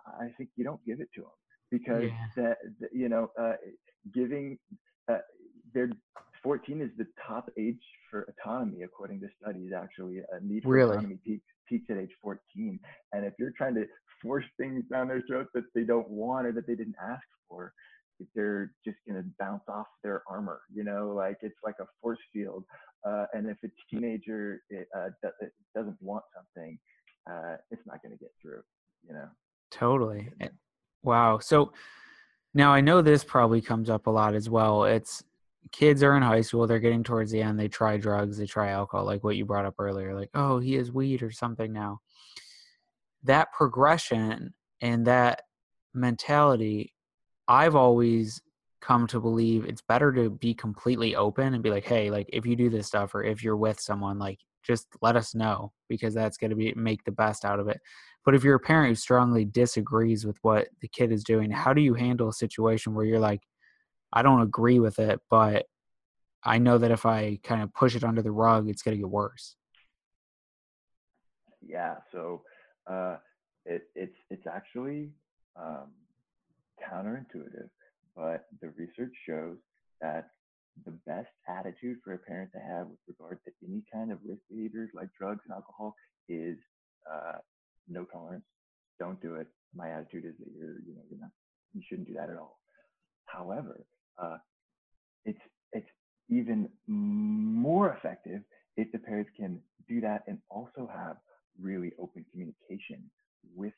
I 0.07 0.27
think 0.37 0.49
you 0.55 0.63
don't 0.63 0.83
give 0.85 0.99
it 1.01 1.09
to 1.15 1.21
them 1.21 1.31
because 1.71 2.09
yeah. 2.37 2.53
that, 2.81 2.89
you 2.93 3.09
know, 3.09 3.29
uh, 3.39 3.53
giving, 4.13 4.57
uh, 5.11 5.19
they're 5.73 5.89
14 6.43 6.81
is 6.81 6.89
the 6.97 7.07
top 7.25 7.49
age 7.57 7.79
for 8.11 8.27
autonomy 8.29 8.83
according 8.83 9.19
to 9.21 9.27
studies 9.41 9.71
actually 9.75 10.19
a 10.19 10.43
need 10.43 10.63
for 10.63 10.69
really? 10.69 10.91
autonomy 10.91 11.17
peaks 11.25 11.45
peaks 11.67 11.85
at 11.89 11.97
age 11.97 12.11
14 12.21 12.79
and 13.13 13.25
if 13.25 13.33
you're 13.39 13.53
trying 13.57 13.73
to 13.73 13.85
force 14.21 14.45
things 14.59 14.83
down 14.91 15.07
their 15.07 15.23
throat 15.27 15.47
that 15.53 15.63
they 15.73 15.83
don't 15.83 16.09
want 16.09 16.45
or 16.45 16.51
that 16.51 16.67
they 16.67 16.75
didn't 16.75 16.95
ask 17.01 17.23
for 17.49 17.73
they're 18.35 18.71
just 18.85 18.97
going 19.07 19.21
to 19.21 19.27
bounce 19.39 19.63
off 19.67 19.87
their 20.03 20.21
armor 20.29 20.61
you 20.73 20.83
know? 20.83 21.13
Like 21.15 21.37
it's 21.41 21.57
like 21.63 21.75
a 21.81 21.85
force 22.01 22.19
field. 22.31 22.63
Uh, 23.05 23.25
and 23.33 23.49
if 23.49 23.57
a 23.65 23.67
teenager 23.89 24.61
it, 24.69 24.87
uh, 24.95 25.09
it 25.41 25.51
doesn't 25.75 25.97
want 26.01 26.23
something 26.35 26.77
uh, 27.29 27.55
it's 27.71 27.81
not 27.85 28.01
going 28.03 28.11
to 28.11 28.19
get 28.19 28.31
through 28.41 28.61
you 29.07 29.13
know? 29.13 29.27
Totally. 29.71 30.29
Eh, 30.41 30.49
wow. 31.03 31.39
So 31.39 31.71
now 32.53 32.71
i 32.71 32.81
know 32.81 33.01
this 33.01 33.23
probably 33.23 33.61
comes 33.61 33.89
up 33.89 34.07
a 34.07 34.11
lot 34.11 34.35
as 34.35 34.49
well. 34.49 34.83
It's 34.83 35.23
kids 35.73 36.01
are 36.03 36.15
in 36.15 36.23
high 36.23 36.39
school 36.39 36.65
they're 36.65 36.79
getting 36.79 37.03
towards 37.03 37.31
the 37.31 37.41
end 37.41 37.59
they 37.59 37.67
try 37.67 37.97
drugs 37.97 38.37
they 38.37 38.45
try 38.45 38.69
alcohol 38.69 39.05
like 39.05 39.23
what 39.23 39.35
you 39.35 39.43
brought 39.43 39.65
up 39.65 39.75
earlier 39.79 40.15
like 40.15 40.29
oh 40.35 40.59
he 40.59 40.75
has 40.75 40.91
weed 40.91 41.21
or 41.21 41.31
something 41.31 41.73
now 41.73 41.99
that 43.23 43.51
progression 43.53 44.53
and 44.81 45.07
that 45.07 45.43
mentality, 45.93 46.93
I've 47.47 47.75
always 47.75 48.41
come 48.81 49.07
to 49.07 49.19
believe 49.19 49.65
it's 49.65 49.81
better 49.81 50.11
to 50.11 50.29
be 50.29 50.53
completely 50.53 51.15
open 51.15 51.53
and 51.53 51.63
be 51.63 51.69
like, 51.69 51.85
hey, 51.85 52.11
like 52.11 52.29
if 52.33 52.45
you 52.45 52.55
do 52.55 52.69
this 52.69 52.87
stuff 52.87 53.15
or 53.15 53.23
if 53.23 53.43
you're 53.43 53.55
with 53.55 53.79
someone, 53.79 54.19
like 54.19 54.39
just 54.61 54.87
let 55.01 55.15
us 55.15 55.33
know 55.33 55.71
because 55.87 56.13
that's 56.13 56.37
going 56.37 56.49
to 56.49 56.55
be 56.55 56.73
make 56.75 57.03
the 57.05 57.11
best 57.11 57.45
out 57.45 57.59
of 57.59 57.67
it. 57.67 57.79
But 58.25 58.35
if 58.35 58.43
you're 58.43 58.55
a 58.55 58.59
parent 58.59 58.89
who 58.89 58.95
strongly 58.95 59.45
disagrees 59.45 60.25
with 60.25 60.37
what 60.41 60.67
the 60.81 60.87
kid 60.87 61.11
is 61.11 61.23
doing, 61.23 61.51
how 61.51 61.73
do 61.73 61.81
you 61.81 61.93
handle 61.93 62.29
a 62.29 62.33
situation 62.33 62.93
where 62.93 63.05
you're 63.05 63.19
like, 63.19 63.41
I 64.13 64.21
don't 64.21 64.41
agree 64.41 64.79
with 64.79 64.99
it, 64.99 65.19
but 65.29 65.65
I 66.43 66.59
know 66.59 66.77
that 66.77 66.91
if 66.91 67.05
I 67.05 67.39
kind 67.43 67.63
of 67.63 67.73
push 67.73 67.95
it 67.95 68.03
under 68.03 68.21
the 68.21 68.31
rug, 68.31 68.69
it's 68.69 68.83
going 68.83 68.95
to 68.95 69.01
get 69.01 69.09
worse? 69.09 69.55
Yeah. 71.65 71.95
So 72.11 72.43
uh, 72.89 73.17
it, 73.65 73.83
it's 73.95 74.17
it's 74.29 74.45
actually 74.45 75.09
um, 75.59 75.91
counterintuitive, 76.85 77.69
but 78.15 78.45
the 78.61 78.69
research 78.77 79.13
shows 79.27 79.57
that 80.01 80.27
the 80.85 80.91
best 81.05 81.29
attitude 81.47 81.97
for 82.03 82.13
a 82.13 82.17
parent 82.17 82.51
to 82.51 82.59
have 82.59 82.87
with 82.87 82.99
regard 83.07 83.39
to 83.45 83.51
any 83.65 83.83
kind 83.91 84.11
of 84.11 84.19
risk 84.25 84.41
behaviors 84.49 84.89
like 84.93 85.07
drugs 85.17 85.41
and 85.45 85.53
alcohol 85.53 85.95
is 86.27 86.57
uh, 87.11 87.37
no 87.87 88.05
tolerance. 88.05 88.45
Don't 88.99 89.21
do 89.21 89.35
it. 89.35 89.47
My 89.75 89.89
attitude 89.89 90.25
is 90.25 90.35
that 90.39 90.51
you're, 90.55 90.79
you 90.85 90.95
know, 90.95 91.01
you're 91.09 91.19
not, 91.19 91.31
you 91.73 91.81
shouldn't 91.87 92.07
do 92.07 92.13
that 92.15 92.29
at 92.29 92.37
all. 92.37 92.59
However, 93.25 93.85
uh, 94.21 94.37
it's 95.25 95.39
it's 95.71 95.89
even 96.29 96.69
more 96.87 97.93
effective 97.93 98.41
if 98.77 98.91
the 98.91 98.99
parents 98.99 99.29
can 99.37 99.59
do 99.87 100.01
that 100.01 100.23
and 100.27 100.39
also 100.49 100.89
have 100.93 101.17
really 101.59 101.91
open 101.99 102.25
communication 102.31 103.09
with 103.55 103.73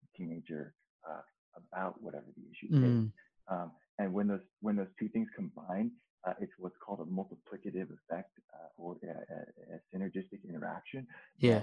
the 0.00 0.24
teenager 0.24 0.74
uh, 1.08 1.20
about 1.56 2.02
whatever 2.02 2.26
the 2.36 2.42
issue 2.50 2.74
mm. 2.74 2.84
is. 2.84 3.10
Um, 3.48 3.72
and 3.98 4.12
when 4.12 4.28
those 4.28 4.40
when 4.60 4.76
those 4.76 4.88
two 4.98 5.08
things 5.08 5.28
combine, 5.36 5.90
uh, 6.26 6.32
it's 6.40 6.52
what's 6.58 6.76
called 6.84 7.00
a 7.00 7.04
multiplicative 7.04 7.88
effect 7.92 8.30
uh, 8.54 8.68
or 8.76 8.96
a, 9.02 9.06
a, 9.06 9.76
a, 9.76 9.96
synergistic 9.96 10.40
interaction. 10.48 11.06
Yeah. 11.38 11.62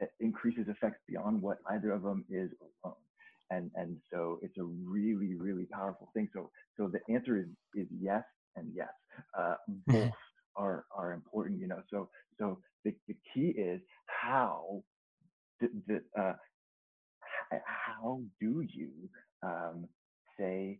That, 0.00 0.10
increases 0.20 0.68
effects 0.68 1.00
beyond 1.08 1.42
what 1.42 1.58
either 1.70 1.90
of 1.90 2.02
them 2.02 2.24
is 2.30 2.50
alone. 2.84 2.94
And 3.50 3.70
and 3.74 3.96
so 4.12 4.38
it's 4.42 4.58
a 4.58 4.64
really 4.64 5.34
really 5.34 5.66
powerful 5.72 6.10
thing. 6.14 6.28
So 6.34 6.50
so 6.76 6.88
the 6.88 7.00
answer 7.12 7.36
is 7.36 7.46
is 7.74 7.86
yes 8.00 8.24
and 8.56 8.70
yes. 8.74 8.88
Uh, 9.38 9.54
both 9.86 10.12
are 10.56 10.84
are 10.96 11.12
important. 11.12 11.60
You 11.60 11.68
know. 11.68 11.82
So 11.90 12.08
so 12.38 12.58
the, 12.84 12.94
the 13.06 13.16
key 13.34 13.54
is 13.56 13.80
how 14.06 14.82
the, 15.60 15.68
the 15.86 16.20
uh, 16.20 16.34
how 17.64 18.20
do 18.40 18.64
you 18.68 18.90
um, 19.42 19.86
say 20.38 20.78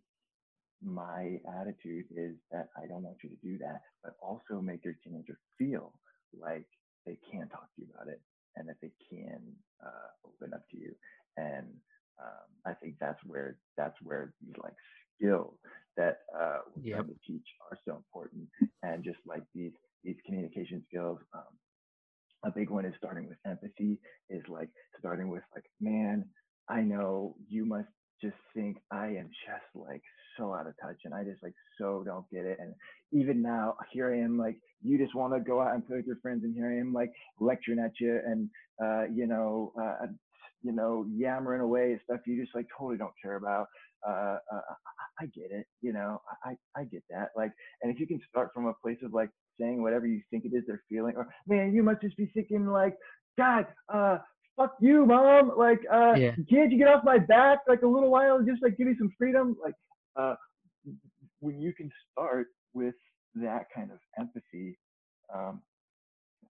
my 0.83 1.39
attitude 1.61 2.05
is 2.15 2.35
that 2.53 2.69
I 2.77 2.87
don't 2.87 3.03
want 3.03 3.17
you 3.25 3.31
to 3.31 3.37
do 3.43 3.59
that, 3.59 3.81
but 4.05 4.15
also 4.23 4.61
make 4.61 4.85
your 4.85 4.95
teenager 5.03 5.39
feel 5.59 5.93
like 6.39 6.67
they 7.07 7.19
can 7.31 7.49
talk 7.49 7.69
to 7.75 7.83
you 7.83 7.87
about 7.95 8.09
it 8.09 8.21
and 8.57 8.69
that 8.69 8.77
they 8.83 8.93
can 9.11 9.41
uh, 9.85 10.09
open 10.27 10.55
up 10.55 10.63
to 10.71 10.77
you. 10.79 10.95
And 11.37 11.67
um, 12.21 12.49
I 12.67 12.75
think 12.75 12.97
that's 13.01 13.19
where 13.25 13.57
that's 13.77 13.97
where 14.03 14.33
these 14.41 14.55
like 14.63 14.75
skills 15.17 15.55
that 15.97 16.19
uh, 16.39 16.59
we're 16.77 16.85
yep. 16.85 16.99
trying 16.99 17.09
to 17.09 17.21
teach 17.27 17.47
are 17.71 17.79
so 17.87 17.97
important. 17.97 18.49
And 18.83 19.05
just 19.05 19.19
like 19.27 19.43
these 19.55 19.73
these 20.05 20.17
communication 20.27 20.83
skills, 20.89 21.19
um, 21.35 21.55
a 22.45 22.51
big 22.51 22.71
one 22.71 22.85
is 22.85 22.95
starting 22.99 23.29
with 23.29 23.39
empathy. 23.47 23.99
Is 24.31 24.43
like 24.49 24.69
starting 24.99 25.29
with 25.29 25.43
like, 25.55 25.65
man, 25.81 26.25
I 26.69 26.83
know 26.83 27.37
you 27.49 27.65
must 27.65 27.89
just 28.21 28.37
think 28.55 28.79
I 28.91 29.07
am 29.07 29.31
just 29.47 29.65
like 29.75 30.03
so 30.37 30.55
out 30.55 30.67
of 30.67 30.75
touch 30.81 30.99
and 31.05 31.15
I 31.15 31.25
just 31.25 31.43
like 31.43 31.55
so 31.79 32.03
don't 32.05 32.29
get 32.31 32.45
it. 32.45 32.59
And 32.61 32.75
even 33.13 33.43
now, 33.43 33.77
here 33.93 34.13
I 34.13 34.19
am 34.19 34.39
like, 34.39 34.57
you 34.83 34.99
just 34.99 35.15
want 35.15 35.33
to 35.35 35.41
go 35.41 35.61
out 35.61 35.75
and 35.75 35.87
play 35.87 35.97
with 35.97 36.07
your 36.07 36.19
friends, 36.23 36.45
and 36.45 36.55
here 36.55 36.71
I 36.71 36.79
am 36.79 36.93
at 37.77 37.93
you 38.01 38.21
and 38.25 38.49
uh, 38.83 39.05
you 39.13 39.27
know, 39.27 39.73
uh, 39.81 40.07
you 40.63 40.73
know, 40.73 41.05
yammering 41.11 41.61
away 41.61 41.95
at 41.95 42.03
stuff 42.05 42.21
you 42.27 42.41
just 42.41 42.55
like 42.55 42.67
totally 42.77 42.97
don't 42.97 43.13
care 43.23 43.37
about. 43.37 43.67
Uh, 44.07 44.39
uh, 44.53 44.61
I 45.21 45.27
get 45.27 45.51
it, 45.51 45.67
you 45.83 45.93
know, 45.93 46.21
I 46.45 46.57
I 46.77 46.85
get 46.85 47.03
that. 47.11 47.31
Like, 47.37 47.53
and 47.83 47.93
if 47.93 47.99
you 47.99 48.07
can 48.07 48.21
start 48.29 48.51
from 48.55 48.67
a 48.67 48.75
place 48.83 48.99
of 49.03 49.13
like 49.13 49.31
saying 49.61 49.83
whatever 49.83 50.07
you 50.07 50.23
think 50.31 50.45
it 50.45 50.57
is 50.57 50.63
they're 50.67 50.83
feeling, 50.89 51.15
or 51.17 51.29
man, 51.47 51.75
you 51.75 51.83
must 51.83 52.01
just 52.03 52.17
be 52.17 52.31
thinking 52.33 52.67
like, 52.67 52.95
God, 53.37 53.67
uh, 53.93 54.19
fuck 54.57 54.75
you, 54.81 55.07
mom. 55.07 55.53
Like, 55.57 55.81
uh, 55.93 56.15
yeah. 56.17 56.33
can't 56.51 56.71
you 56.71 56.79
get 56.79 56.89
off 56.89 57.05
my 57.05 57.19
back 57.19 57.61
like 57.69 57.83
a 57.83 57.87
little 57.87 58.11
while 58.11 58.37
and 58.37 58.47
just 58.47 58.63
like 58.63 58.77
give 58.77 58.87
me 58.87 58.95
some 58.99 59.11
freedom? 59.19 59.57
Like, 59.63 59.75
uh, 60.17 60.35
when 61.41 61.61
you 61.61 61.73
can 61.73 61.91
start 62.13 62.49
with 62.75 62.95
that 63.37 63.67
kind 63.75 63.91
of 63.91 63.99
empathy, 64.19 64.79
um, 65.35 65.63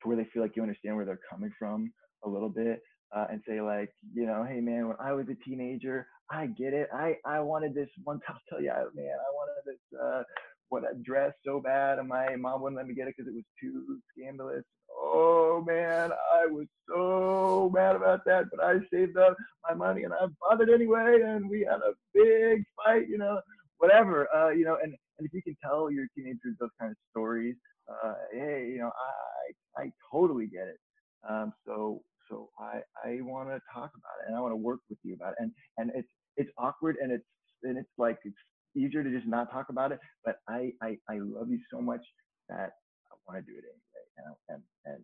where 0.09 0.17
they 0.17 0.29
feel 0.33 0.43
like 0.43 0.57
you 0.57 0.63
understand 0.63 0.97
where 0.97 1.05
they're 1.05 1.21
coming 1.31 1.53
from 1.59 1.93
a 2.25 2.29
little 2.29 2.49
bit, 2.49 2.81
uh, 3.15 3.27
and 3.31 3.41
say 3.47 3.61
like, 3.61 3.91
you 4.15 4.27
know, 4.27 4.45
hey 4.49 4.61
man, 4.61 4.89
when 4.89 4.97
I 5.01 5.13
was 5.13 5.27
a 5.29 5.49
teenager, 5.49 6.07
I 6.31 6.47
get 6.47 6.73
it. 6.75 6.89
I 6.93 7.17
I 7.25 7.41
wanted 7.41 7.75
this 7.75 7.89
one. 8.05 8.21
I'll 8.29 8.41
tell 8.49 8.61
you, 8.61 8.71
man, 8.71 9.17
I 9.17 9.31
wanted 9.35 9.63
this. 9.67 10.01
Uh, 10.01 10.23
what 10.71 10.83
a 10.85 10.95
dress 11.03 11.33
so 11.47 11.61
bad, 11.61 11.99
and 11.99 12.09
my 12.09 12.37
mom 12.37 12.61
wouldn't 12.63 12.77
let 12.77 12.87
me 12.87 12.95
get 12.95 13.09
it 13.09 13.15
because 13.17 13.31
it 13.31 13.35
was 13.35 13.45
too 13.61 14.01
scandalous 14.13 14.65
oh 15.01 15.65
man, 15.67 16.11
I 16.33 16.47
was 16.47 16.67
so 16.89 17.71
mad 17.73 17.97
about 17.97 18.25
that, 18.27 18.45
but 18.51 18.65
I 18.65 18.75
saved 18.93 19.17
up 19.17 19.37
my 19.69 19.75
money 19.75 20.05
and 20.05 20.13
I 20.13 20.27
bought 20.41 20.61
it 20.61 20.73
anyway, 20.73 21.21
and 21.25 21.49
we 21.49 21.61
had 21.61 21.81
a 21.81 21.95
big 22.15 22.65
fight, 22.77 23.09
you 23.09 23.19
know, 23.19 23.41
whatever, 23.79 24.29
uh, 24.35 24.51
you 24.51 24.65
know, 24.65 24.77
and, 24.83 24.95
and 25.19 25.27
if 25.27 25.33
you 25.33 25.43
can 25.43 25.57
tell 25.63 25.91
your 25.91 26.07
teenagers 26.17 26.57
those 26.61 26.71
kind 26.81 26.91
of 26.91 26.97
stories, 27.11 27.57
uh, 27.91 28.15
hey, 28.33 28.69
you 28.71 28.79
know, 28.79 28.91
I 29.77 29.83
I 29.83 29.93
totally 30.13 30.47
get 30.47 30.69
it. 30.69 30.79
Um, 31.29 31.53
so 31.67 32.03
so 32.31 32.51
I 32.59 32.81
I 33.05 33.19
want 33.23 33.49
to 33.49 33.61
talk 33.73 33.91
about 33.97 34.17
it 34.23 34.29
and 34.29 34.37
I 34.37 34.41
want 34.41 34.53
to 34.53 34.57
work 34.57 34.81
with 34.89 34.99
you 35.03 35.15
about 35.15 35.33
it, 35.33 35.37
and 35.41 35.53
and 35.79 35.91
it's 35.95 36.09
it's 36.37 36.51
awkward 36.59 36.97
and 37.01 37.13
it's 37.13 37.25
and 37.63 37.79
it's 37.79 37.91
like 37.99 38.19
it's 38.25 38.37
easier 38.77 39.03
to 39.03 39.11
just 39.11 39.27
not 39.27 39.51
talk 39.51 39.69
about 39.71 39.93
it, 39.93 40.01
but 40.25 40.37
I 40.49 40.73
I, 40.83 40.99
I 41.09 41.19
love 41.19 41.51
you 41.51 41.61
so 41.71 41.81
much 41.81 42.03
that 42.49 42.73
I 43.11 43.17
want 43.27 43.45
to 43.45 43.53
do 43.53 43.59
it 43.59 43.65
anyway 43.65 44.07
and 44.19 44.35
and, 44.49 44.63
and 44.87 45.03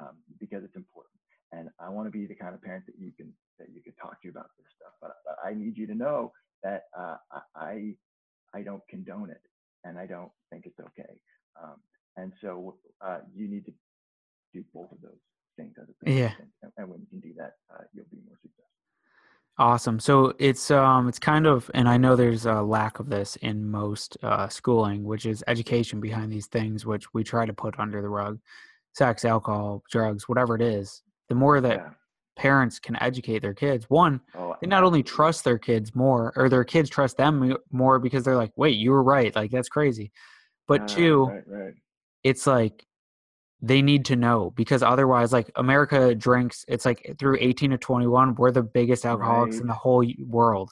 um, 0.00 0.16
because 0.40 0.64
it's 0.64 0.76
important. 0.76 1.14
And 1.52 1.68
I 1.78 1.90
want 1.90 2.06
to 2.06 2.10
be 2.10 2.26
the 2.26 2.34
kind 2.34 2.54
of 2.54 2.62
parent 2.62 2.86
that 2.86 2.96
you 2.98 3.12
can 3.16 3.32
that 3.58 3.68
you 3.74 3.82
can 3.82 3.92
talk 4.00 4.22
to 4.22 4.28
about 4.28 4.48
this 4.58 4.66
stuff. 4.76 4.94
But, 5.00 5.16
but 5.26 5.36
I 5.44 5.54
need 5.54 5.76
you 5.76 5.86
to 5.86 5.94
know 5.94 6.32
that 6.62 6.84
uh, 6.98 7.16
I 7.54 7.94
I 8.54 8.62
don't 8.62 8.82
condone 8.88 9.30
it, 9.30 9.42
and 9.84 9.98
I 9.98 10.06
don't 10.06 10.32
think 10.50 10.66
it's 10.66 10.80
okay. 10.80 11.20
Um, 11.62 11.76
and 12.16 12.32
so 12.40 12.76
uh, 13.04 13.18
you 13.34 13.48
need 13.48 13.64
to 13.66 13.72
do 14.52 14.64
both 14.74 14.92
of 14.92 15.00
those 15.00 15.20
things 15.56 15.74
as 15.80 15.88
a 15.88 16.04
parent. 16.04 16.20
Yeah. 16.20 16.44
And, 16.62 16.72
and 16.76 16.88
when 16.88 17.00
you 17.00 17.06
can 17.08 17.20
do 17.20 17.34
that, 17.38 17.52
uh, 17.72 17.82
you'll 17.94 18.06
be 18.10 18.18
more 18.26 18.36
successful. 18.40 18.62
Awesome. 19.58 20.00
So 20.00 20.32
it's 20.38 20.70
um 20.70 21.08
it's 21.08 21.18
kind 21.18 21.46
of 21.46 21.70
and 21.74 21.86
I 21.86 21.98
know 21.98 22.16
there's 22.16 22.46
a 22.46 22.62
lack 22.62 23.00
of 23.00 23.10
this 23.10 23.36
in 23.36 23.70
most 23.70 24.16
uh, 24.22 24.48
schooling, 24.48 25.04
which 25.04 25.26
is 25.26 25.44
education 25.46 26.00
behind 26.00 26.32
these 26.32 26.46
things, 26.46 26.86
which 26.86 27.12
we 27.12 27.22
try 27.22 27.44
to 27.44 27.52
put 27.52 27.78
under 27.78 28.00
the 28.00 28.08
rug, 28.08 28.40
sex, 28.94 29.26
alcohol, 29.26 29.82
drugs, 29.90 30.26
whatever 30.26 30.54
it 30.54 30.62
is. 30.62 31.02
The 31.28 31.34
more 31.34 31.60
that 31.60 31.76
yeah. 31.76 31.90
parents 32.36 32.78
can 32.78 32.96
educate 33.02 33.40
their 33.40 33.52
kids, 33.52 33.84
one, 33.90 34.22
oh, 34.34 34.56
they 34.60 34.66
not 34.66 34.84
only 34.84 35.02
trust 35.02 35.44
their 35.44 35.58
kids 35.58 35.94
more, 35.94 36.32
or 36.34 36.48
their 36.48 36.64
kids 36.64 36.88
trust 36.88 37.18
them 37.18 37.54
more 37.70 37.98
because 37.98 38.24
they're 38.24 38.36
like, 38.36 38.52
wait, 38.56 38.78
you 38.78 38.90
were 38.90 39.02
right, 39.02 39.36
like 39.36 39.50
that's 39.50 39.68
crazy. 39.68 40.12
But 40.66 40.82
uh, 40.82 40.86
two, 40.88 41.26
right, 41.26 41.42
right. 41.46 41.74
It's 42.24 42.46
like 42.46 42.86
they 43.60 43.80
need 43.80 44.04
to 44.04 44.16
know 44.16 44.50
because 44.56 44.82
otherwise 44.82 45.32
like 45.32 45.50
america 45.56 46.14
drinks 46.14 46.64
it's 46.68 46.84
like 46.84 47.14
through 47.18 47.36
18 47.40 47.70
to 47.70 47.78
21 47.78 48.34
we're 48.34 48.50
the 48.50 48.62
biggest 48.62 49.04
alcoholics 49.04 49.56
right. 49.56 49.62
in 49.62 49.68
the 49.68 49.74
whole 49.74 50.04
world 50.26 50.70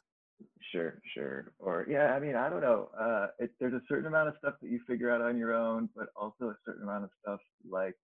sure 0.72 1.00
sure 1.14 1.52
or 1.58 1.86
yeah 1.88 2.14
i 2.14 2.20
mean 2.20 2.34
i 2.34 2.48
don't 2.48 2.60
know 2.60 2.88
uh 2.98 3.28
it, 3.38 3.50
there's 3.60 3.74
a 3.74 3.82
certain 3.88 4.06
amount 4.06 4.28
of 4.28 4.34
stuff 4.38 4.54
that 4.60 4.70
you 4.70 4.80
figure 4.86 5.10
out 5.10 5.20
on 5.20 5.38
your 5.38 5.54
own 5.54 5.88
but 5.96 6.08
also 6.16 6.50
a 6.50 6.56
certain 6.64 6.82
amount 6.82 7.04
of 7.04 7.10
stuff 7.22 7.40
like 7.68 7.94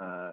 uh 0.00 0.30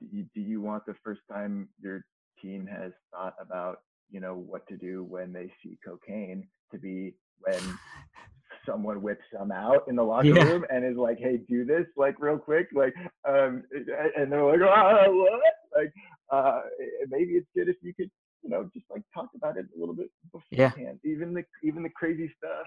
do 0.00 0.18
you, 0.18 0.26
do 0.34 0.40
you 0.40 0.60
want 0.60 0.84
the 0.86 0.94
first 1.02 1.20
time 1.30 1.68
your 1.80 2.04
team 2.40 2.66
has 2.66 2.92
thought 3.10 3.34
about 3.40 3.80
you 4.10 4.20
know 4.20 4.34
what 4.34 4.66
to 4.68 4.76
do 4.76 5.04
when 5.04 5.32
they 5.32 5.50
see 5.62 5.78
cocaine 5.84 6.46
to 6.70 6.78
be 6.78 7.14
when 7.40 7.60
someone 8.66 9.02
whips 9.02 9.24
some 9.32 9.52
out 9.52 9.84
in 9.88 9.96
the 9.96 10.02
locker 10.02 10.28
yeah. 10.28 10.42
room 10.42 10.64
and 10.70 10.84
is 10.84 10.96
like, 10.96 11.18
"Hey, 11.18 11.38
do 11.48 11.64
this 11.64 11.86
like 11.96 12.16
real 12.18 12.38
quick," 12.38 12.68
like, 12.74 12.94
um, 13.28 13.64
and 14.16 14.30
they're 14.30 14.44
like, 14.44 14.60
"Ah, 14.62 15.04
what?" 15.08 15.40
Like, 15.74 15.92
uh, 16.30 16.62
maybe 17.08 17.32
it's 17.32 17.48
good 17.54 17.68
if 17.68 17.76
you 17.82 17.94
could, 17.94 18.10
you 18.42 18.50
know, 18.50 18.68
just 18.74 18.86
like 18.90 19.02
talk 19.14 19.28
about 19.34 19.56
it 19.56 19.66
a 19.76 19.78
little 19.78 19.94
bit 19.94 20.08
beforehand. 20.32 20.98
Yeah. 21.04 21.10
Even 21.10 21.34
the 21.34 21.44
even 21.62 21.82
the 21.82 21.90
crazy 21.90 22.32
stuff, 22.36 22.66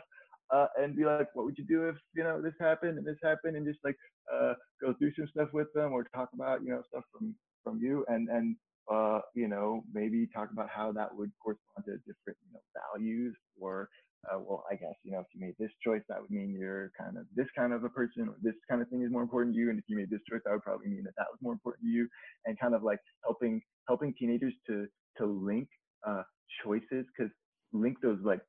uh, 0.51 0.67
and 0.77 0.95
be 0.95 1.05
like, 1.05 1.27
"What 1.33 1.45
would 1.45 1.57
you 1.57 1.65
do 1.65 1.89
if 1.89 1.95
you 2.13 2.23
know 2.23 2.41
this 2.41 2.55
happened 2.59 2.97
and 2.97 3.05
this 3.05 3.17
happened?" 3.23 3.57
And 3.57 3.65
just 3.65 3.79
like 3.83 3.97
uh, 4.33 4.53
go 4.81 4.93
through 4.93 5.13
some 5.15 5.27
stuff 5.27 5.49
with 5.53 5.71
them 5.73 5.93
or 5.93 6.05
talk 6.15 6.29
about 6.33 6.63
you 6.63 6.69
know 6.69 6.81
stuff 6.89 7.03
from 7.11 7.35
from 7.63 7.79
you 7.81 8.05
and 8.07 8.29
and 8.29 8.55
uh, 8.89 9.19
you 9.35 9.47
know, 9.47 9.83
maybe 9.93 10.27
talk 10.33 10.51
about 10.51 10.67
how 10.69 10.91
that 10.91 11.15
would 11.15 11.31
correspond 11.43 11.85
to 11.85 11.97
different, 11.99 12.37
you 12.45 12.53
know, 12.53 12.59
values 12.73 13.35
or 13.59 13.87
uh, 14.27 14.39
well, 14.39 14.63
I 14.69 14.75
guess, 14.75 14.95
you 15.03 15.11
know, 15.11 15.19
if 15.19 15.27
you 15.33 15.39
made 15.39 15.55
this 15.59 15.71
choice, 15.83 16.01
that 16.09 16.21
would 16.21 16.29
mean 16.29 16.55
you're 16.57 16.91
kind 16.99 17.17
of 17.17 17.25
this 17.35 17.47
kind 17.55 17.73
of 17.73 17.83
a 17.83 17.89
person 17.89 18.27
or 18.27 18.35
this 18.41 18.55
kind 18.69 18.81
of 18.81 18.89
thing 18.89 19.01
is 19.01 19.11
more 19.11 19.21
important 19.21 19.55
to 19.55 19.59
you. 19.59 19.69
And 19.69 19.79
if 19.79 19.85
you 19.87 19.95
made 19.95 20.09
this 20.09 20.21
choice, 20.29 20.41
that 20.45 20.51
would 20.51 20.63
probably 20.63 20.87
mean 20.87 21.03
that 21.05 21.15
that 21.17 21.27
was 21.31 21.39
more 21.41 21.53
important 21.53 21.85
to 21.85 21.89
you 21.89 22.07
and 22.45 22.59
kind 22.59 22.75
of 22.75 22.83
like 22.83 22.99
helping, 23.23 23.61
helping 23.87 24.13
teenagers 24.19 24.53
to, 24.67 24.87
to 25.17 25.25
link 25.25 25.67
uh, 26.05 26.23
choices 26.63 27.05
because 27.15 27.31
link 27.73 27.97
those 28.01 28.19
like 28.23 28.41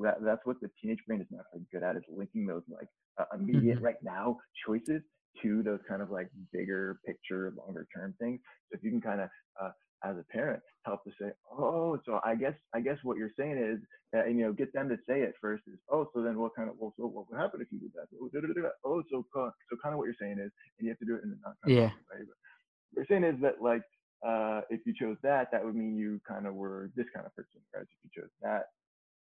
that, 0.00 0.16
that's 0.22 0.40
what 0.44 0.56
the 0.60 0.70
teenage 0.80 0.98
brain 1.06 1.20
is 1.20 1.26
not 1.30 1.44
very 1.52 1.64
good 1.72 1.82
at 1.86 1.96
is 1.96 2.02
linking 2.08 2.46
those 2.46 2.62
like 2.68 2.88
uh, 3.18 3.24
immediate 3.38 3.76
mm-hmm. 3.76 3.84
right 3.84 4.02
now 4.02 4.36
choices 4.66 5.02
to 5.42 5.62
those 5.62 5.80
kind 5.88 6.00
of 6.00 6.10
like 6.10 6.28
bigger 6.52 6.98
picture 7.04 7.52
longer 7.58 7.86
term 7.94 8.14
things 8.20 8.40
so 8.70 8.78
if 8.78 8.84
you 8.84 8.90
can 8.90 9.00
kind 9.00 9.20
of 9.20 9.28
uh, 9.62 9.70
as 10.04 10.16
a 10.18 10.24
parent 10.32 10.62
help 10.84 11.02
to 11.04 11.10
say 11.20 11.30
oh, 11.50 11.98
so 12.04 12.20
I 12.24 12.34
guess 12.34 12.54
I 12.74 12.80
guess 12.80 12.98
what 13.02 13.16
you're 13.16 13.32
saying 13.38 13.58
is 13.58 13.80
that 14.12 14.26
and, 14.26 14.38
you 14.38 14.44
know 14.44 14.52
get 14.52 14.72
them 14.72 14.88
to 14.88 14.96
say 15.08 15.22
it 15.22 15.34
first 15.40 15.62
is 15.66 15.78
oh, 15.90 16.08
so 16.14 16.22
then 16.22 16.38
what 16.38 16.54
kind 16.54 16.68
of 16.68 16.76
well, 16.78 16.92
so 16.98 17.06
what 17.06 17.30
would 17.30 17.40
happen 17.40 17.60
if 17.60 17.68
you 17.70 17.78
did 17.78 17.92
that? 17.94 18.06
Oh, 18.20 18.28
oh 18.84 19.02
so 19.10 19.24
so 19.32 19.76
kind 19.82 19.94
of 19.94 19.98
what 19.98 20.04
you're 20.04 20.20
saying 20.20 20.38
is, 20.38 20.50
and 20.78 20.86
you 20.86 20.88
have 20.90 20.98
to 20.98 21.06
do 21.06 21.16
it 21.16 21.24
in 21.24 21.30
the 21.30 21.38
non 21.42 21.54
yeah. 21.66 21.86
way. 21.86 22.20
But 22.20 22.36
what 22.92 22.96
you're 22.96 23.06
saying 23.08 23.24
is 23.24 23.40
that 23.42 23.62
like 23.62 23.82
uh, 24.26 24.62
if 24.70 24.80
you 24.86 24.94
chose 24.98 25.16
that, 25.22 25.50
that 25.52 25.64
would 25.64 25.74
mean 25.74 25.96
you 25.96 26.20
kind 26.26 26.46
of 26.46 26.54
were 26.54 26.90
this 26.96 27.06
kind 27.14 27.26
of 27.26 27.34
person, 27.34 27.60
whereas 27.70 27.88
if 27.90 27.98
you 28.04 28.22
chose 28.22 28.30
that, 28.42 28.68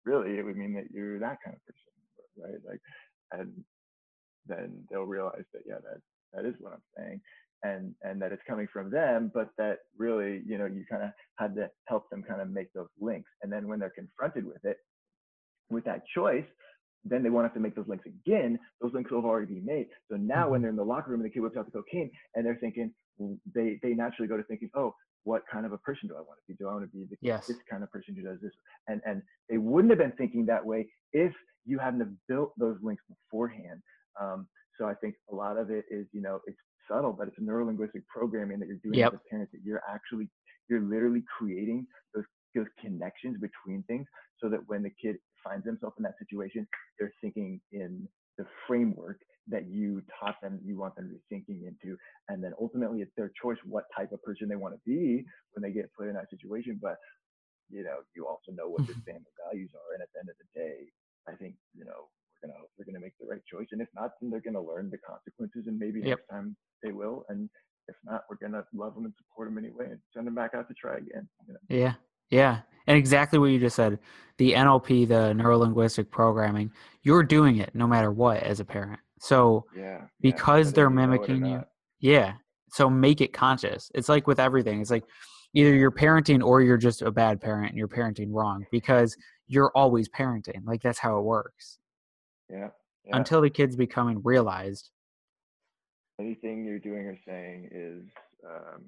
really 0.05 0.37
it 0.37 0.45
would 0.45 0.57
mean 0.57 0.73
that 0.73 0.89
you're 0.91 1.19
that 1.19 1.37
kind 1.43 1.55
of 1.55 1.65
person, 1.65 1.93
right? 2.37 2.61
Like, 2.67 2.81
and 3.31 3.63
then 4.47 4.83
they'll 4.89 5.03
realize 5.03 5.45
that 5.53 5.63
yeah, 5.65 5.81
that 5.83 6.01
that 6.33 6.47
is 6.47 6.55
what 6.59 6.73
I'm 6.73 6.85
saying 6.97 7.21
and 7.67 7.93
and 8.01 8.21
that 8.21 8.31
it's 8.31 8.41
coming 8.47 8.67
from 8.71 8.89
them 8.89 9.31
but 9.33 9.49
that 9.57 9.79
really 9.97 10.41
you 10.45 10.57
know 10.57 10.65
you 10.65 10.85
kind 10.89 11.03
of 11.03 11.09
had 11.37 11.55
to 11.55 11.69
help 11.85 12.09
them 12.09 12.23
kind 12.23 12.41
of 12.41 12.49
make 12.49 12.71
those 12.73 12.87
links 12.99 13.29
and 13.41 13.51
then 13.51 13.67
when 13.67 13.79
they're 13.79 13.93
confronted 14.01 14.45
with 14.45 14.63
it 14.63 14.77
with 15.69 15.83
that 15.85 16.01
choice 16.15 16.45
then 17.03 17.23
they 17.23 17.29
won't 17.29 17.45
have 17.45 17.53
to 17.53 17.59
make 17.59 17.75
those 17.75 17.87
links 17.87 18.05
again 18.05 18.57
those 18.81 18.93
links 18.93 19.11
will 19.11 19.19
have 19.19 19.25
already 19.25 19.53
been 19.53 19.65
made 19.65 19.87
so 20.09 20.17
now 20.17 20.43
mm-hmm. 20.43 20.51
when 20.51 20.61
they're 20.61 20.71
in 20.71 20.75
the 20.75 20.83
locker 20.83 21.11
room 21.11 21.21
and 21.21 21.29
the 21.29 21.33
kid 21.33 21.41
whips 21.41 21.57
out 21.57 21.65
the 21.65 21.71
cocaine 21.71 22.11
and 22.35 22.45
they're 22.45 22.57
thinking 22.59 22.91
they 23.53 23.79
they 23.83 23.93
naturally 23.93 24.27
go 24.27 24.37
to 24.37 24.43
thinking 24.43 24.69
oh 24.75 24.93
what 25.27 25.43
kind 25.51 25.65
of 25.65 25.73
a 25.73 25.77
person 25.79 26.07
do 26.07 26.15
I 26.15 26.21
want 26.21 26.39
to 26.39 26.47
be? 26.47 26.55
Do 26.57 26.69
I 26.69 26.73
want 26.73 26.89
to 26.89 26.97
be 26.97 27.03
the, 27.03 27.17
yes. 27.21 27.47
this 27.47 27.57
kind 27.69 27.83
of 27.83 27.91
person 27.91 28.15
who 28.15 28.21
does 28.21 28.39
this? 28.41 28.53
And 28.87 29.01
and 29.05 29.21
they 29.49 29.57
wouldn't 29.57 29.91
have 29.91 29.99
been 29.99 30.13
thinking 30.13 30.45
that 30.45 30.65
way 30.65 30.87
if 31.11 31.33
you 31.65 31.77
hadn't 31.77 31.99
have 31.99 32.13
built 32.29 32.53
those 32.57 32.77
links 32.81 33.03
beforehand. 33.09 33.81
Um, 34.19 34.47
so 34.79 34.85
I 34.85 34.93
think 34.93 35.15
a 35.29 35.35
lot 35.35 35.57
of 35.57 35.69
it 35.69 35.83
is, 35.91 36.07
you 36.13 36.21
know, 36.21 36.39
it's 36.47 36.57
subtle, 36.89 37.13
but 37.13 37.27
it's 37.27 37.37
a 37.37 37.41
neurolinguistic 37.41 38.05
programming 38.07 38.59
that 38.59 38.67
you're 38.67 38.83
doing 38.83 38.99
yep. 38.99 39.13
as 39.13 39.19
a 39.19 39.29
parent 39.29 39.49
that 39.51 39.61
you're 39.63 39.81
actually 39.89 40.29
you're 40.69 40.81
literally 40.81 41.23
creating 41.37 41.85
those 42.13 42.25
those 42.55 42.67
connections 42.79 43.37
between 43.39 43.83
things 43.83 44.07
so 44.41 44.49
that 44.49 44.59
when 44.67 44.83
the 44.83 44.91
kid 45.01 45.15
finds 45.43 45.65
himself 45.65 45.93
in 45.97 46.03
that 46.03 46.15
situation, 46.19 46.67
they're 46.99 47.13
thinking 47.21 47.59
in 47.71 48.07
the 48.37 48.45
framework 48.67 49.19
that 49.49 49.69
you 49.69 50.01
taught 50.19 50.35
them 50.41 50.59
you 50.63 50.77
want 50.77 50.95
them 50.95 51.07
to 51.07 51.13
be 51.13 51.21
thinking 51.29 51.63
into. 51.65 51.95
And 52.29 52.43
then 52.43 52.53
ultimately 52.59 53.01
it's 53.01 53.11
their 53.15 53.31
choice 53.41 53.57
what 53.63 53.85
type 53.95 54.11
of 54.11 54.21
person 54.23 54.49
they 54.49 54.55
want 54.55 54.75
to 54.75 54.81
be 54.85 55.23
when 55.53 55.63
they 55.63 55.71
get 55.71 55.89
put 55.97 56.07
in 56.07 56.15
that 56.15 56.29
situation. 56.29 56.79
But 56.81 56.97
you 57.69 57.83
know, 57.83 57.99
you 58.15 58.27
also 58.27 58.51
know 58.51 58.69
what 58.69 58.87
your 58.87 58.97
family 59.05 59.31
values 59.45 59.71
are. 59.75 59.93
And 59.93 60.01
at 60.01 60.09
the 60.13 60.19
end 60.19 60.29
of 60.29 60.37
the 60.39 60.49
day, 60.55 60.77
I 61.27 61.35
think, 61.35 61.55
you 61.75 61.85
know, 61.85 62.07
we're 62.41 62.49
gonna 62.49 62.59
they're 62.77 62.85
gonna 62.85 62.99
make 62.99 63.17
the 63.19 63.27
right 63.27 63.41
choice. 63.51 63.67
And 63.71 63.81
if 63.81 63.87
not, 63.95 64.11
then 64.21 64.29
they're 64.29 64.41
gonna 64.41 64.61
learn 64.61 64.89
the 64.89 64.97
consequences 64.97 65.67
and 65.67 65.77
maybe 65.77 65.99
yep. 65.99 66.19
next 66.19 66.27
time 66.29 66.55
they 66.83 66.91
will. 66.91 67.25
And 67.29 67.49
if 67.87 67.95
not, 68.05 68.23
we're 68.29 68.37
gonna 68.37 68.63
love 68.73 68.95
them 68.95 69.05
and 69.05 69.13
support 69.17 69.49
them 69.49 69.57
anyway 69.57 69.85
and 69.91 69.99
send 70.13 70.27
them 70.27 70.35
back 70.35 70.51
out 70.55 70.67
to 70.67 70.73
try 70.73 70.97
again. 70.97 71.27
You 71.47 71.53
know? 71.53 71.59
Yeah, 71.69 71.93
yeah, 72.29 72.59
and 72.87 72.97
exactly 72.97 73.39
what 73.39 73.47
you 73.47 73.59
just 73.59 73.75
said. 73.75 73.99
The 74.37 74.53
NLP, 74.53 75.07
the 75.07 75.33
neuro 75.33 75.57
linguistic 75.57 76.11
programming, 76.11 76.71
you're 77.01 77.23
doing 77.23 77.57
it 77.57 77.71
no 77.73 77.87
matter 77.87 78.11
what 78.11 78.43
as 78.43 78.59
a 78.59 78.65
parent. 78.65 78.99
So 79.19 79.65
yeah, 79.75 80.01
because 80.21 80.67
yeah, 80.67 80.75
they're 80.75 80.89
mimicking 80.89 81.45
you, 81.45 81.63
yeah. 81.99 82.33
So 82.69 82.89
make 82.89 83.21
it 83.21 83.33
conscious. 83.33 83.89
It's 83.95 84.09
like 84.09 84.27
with 84.27 84.39
everything. 84.39 84.81
It's 84.81 84.91
like 84.91 85.05
either 85.53 85.73
you're 85.73 85.91
parenting 85.91 86.43
or 86.43 86.61
you're 86.61 86.77
just 86.77 87.01
a 87.01 87.11
bad 87.11 87.41
parent 87.41 87.69
and 87.69 87.77
you're 87.77 87.87
parenting 87.87 88.27
wrong 88.29 88.65
because 88.71 89.15
you're 89.47 89.71
always 89.73 90.09
parenting. 90.09 90.65
Like 90.65 90.81
that's 90.81 90.99
how 90.99 91.17
it 91.17 91.23
works. 91.23 91.79
Yeah. 92.49 92.69
yeah. 93.05 93.17
Until 93.17 93.41
the 93.41 93.49
kid's 93.49 93.75
becoming 93.75 94.21
realized 94.23 94.89
anything 96.19 96.65
you're 96.65 96.79
doing 96.79 97.05
or 97.05 97.17
saying 97.25 97.69
is 97.71 98.03
um, 98.45 98.83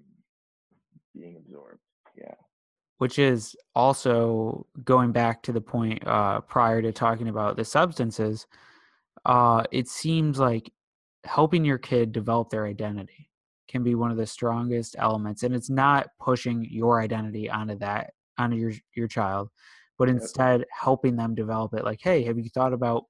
being 1.15 1.37
absorbed. 1.37 1.79
Yeah. 2.17 2.33
Which 2.97 3.19
is 3.19 3.55
also 3.75 4.65
going 4.83 5.11
back 5.11 5.41
to 5.43 5.51
the 5.51 5.61
point 5.61 6.05
uh, 6.05 6.41
prior 6.41 6.81
to 6.81 6.91
talking 6.91 7.29
about 7.29 7.55
the 7.55 7.63
substances. 7.63 8.47
Uh, 9.25 9.63
it 9.71 9.87
seems 9.87 10.39
like 10.39 10.71
helping 11.23 11.63
your 11.63 11.77
kid 11.77 12.11
develop 12.11 12.49
their 12.49 12.65
identity 12.65 13.29
can 13.67 13.83
be 13.83 13.95
one 13.95 14.11
of 14.11 14.17
the 14.17 14.25
strongest 14.25 14.95
elements, 14.97 15.43
and 15.43 15.53
it's 15.53 15.69
not 15.69 16.07
pushing 16.19 16.65
your 16.69 16.99
identity 16.99 17.49
onto 17.49 17.77
that 17.77 18.13
onto 18.37 18.55
your 18.55 18.71
your 18.95 19.07
child, 19.07 19.49
but 19.97 20.09
instead 20.09 20.65
helping 20.71 21.15
them 21.15 21.35
develop 21.35 21.73
it. 21.73 21.83
Like, 21.83 21.99
hey, 22.01 22.23
have 22.23 22.37
you 22.37 22.49
thought 22.49 22.73
about 22.73 23.05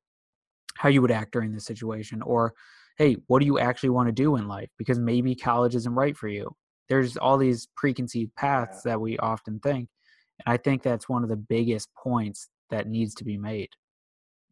how 0.79 0.87
you 0.87 1.01
would 1.01 1.11
act 1.11 1.33
during 1.33 1.51
this 1.51 1.65
situation, 1.65 2.21
or 2.21 2.53
hey, 2.97 3.17
what 3.27 3.39
do 3.39 3.45
you 3.45 3.59
actually 3.59 3.89
want 3.89 4.07
to 4.07 4.13
do 4.13 4.37
in 4.37 4.47
life? 4.47 4.69
Because 4.77 4.97
maybe 4.97 5.35
college 5.35 5.75
isn't 5.75 5.93
right 5.93 6.15
for 6.15 6.29
you. 6.29 6.55
There's 6.87 7.17
all 7.17 7.37
these 7.37 7.67
preconceived 7.75 8.33
paths 8.35 8.81
that 8.83 8.99
we 8.99 9.17
often 9.17 9.59
think. 9.59 9.89
And 10.45 10.53
I 10.53 10.55
think 10.55 10.81
that's 10.81 11.09
one 11.09 11.21
of 11.21 11.29
the 11.29 11.35
biggest 11.35 11.89
points 12.01 12.47
that 12.69 12.87
needs 12.87 13.13
to 13.15 13.25
be 13.25 13.37
made. 13.37 13.67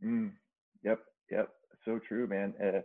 Mm, 0.04 0.32
yep, 0.84 1.00
yep. 1.32 1.48
So 1.86 1.98
true, 2.06 2.28
man. 2.28 2.54
Uh, 2.62 2.82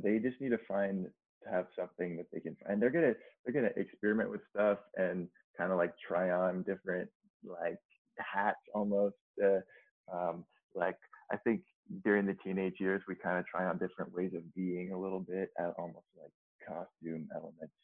they 0.00 0.20
just 0.20 0.40
need 0.40 0.50
to 0.50 0.60
find 0.68 1.06
to 1.42 1.50
have 1.50 1.66
something 1.76 2.16
that 2.16 2.26
they 2.32 2.38
can 2.38 2.56
find. 2.64 2.80
They're 2.80 2.90
gonna 2.90 3.14
they're 3.44 3.54
gonna 3.54 3.74
experiment 3.76 4.30
with 4.30 4.42
stuff 4.54 4.78
and 4.96 5.26
kind 5.58 5.72
of 5.72 5.78
like 5.78 5.94
try 5.98 6.30
on 6.30 6.62
different 6.62 7.10
like 7.44 7.78
hats 8.18 8.60
almost. 8.72 9.16
Uh, 9.44 9.60
um, 10.14 10.44
like 10.76 10.96
I 11.32 11.36
think 11.38 11.62
during 12.04 12.26
the 12.26 12.36
teenage 12.44 12.76
years, 12.78 13.02
we 13.08 13.14
kind 13.14 13.38
of 13.38 13.46
try 13.46 13.66
on 13.66 13.78
different 13.78 14.14
ways 14.14 14.32
of 14.34 14.54
being 14.54 14.92
a 14.92 14.98
little 14.98 15.20
bit, 15.20 15.50
at 15.58 15.74
almost 15.78 16.06
like 16.20 16.32
costume 16.66 17.28
elements, 17.34 17.74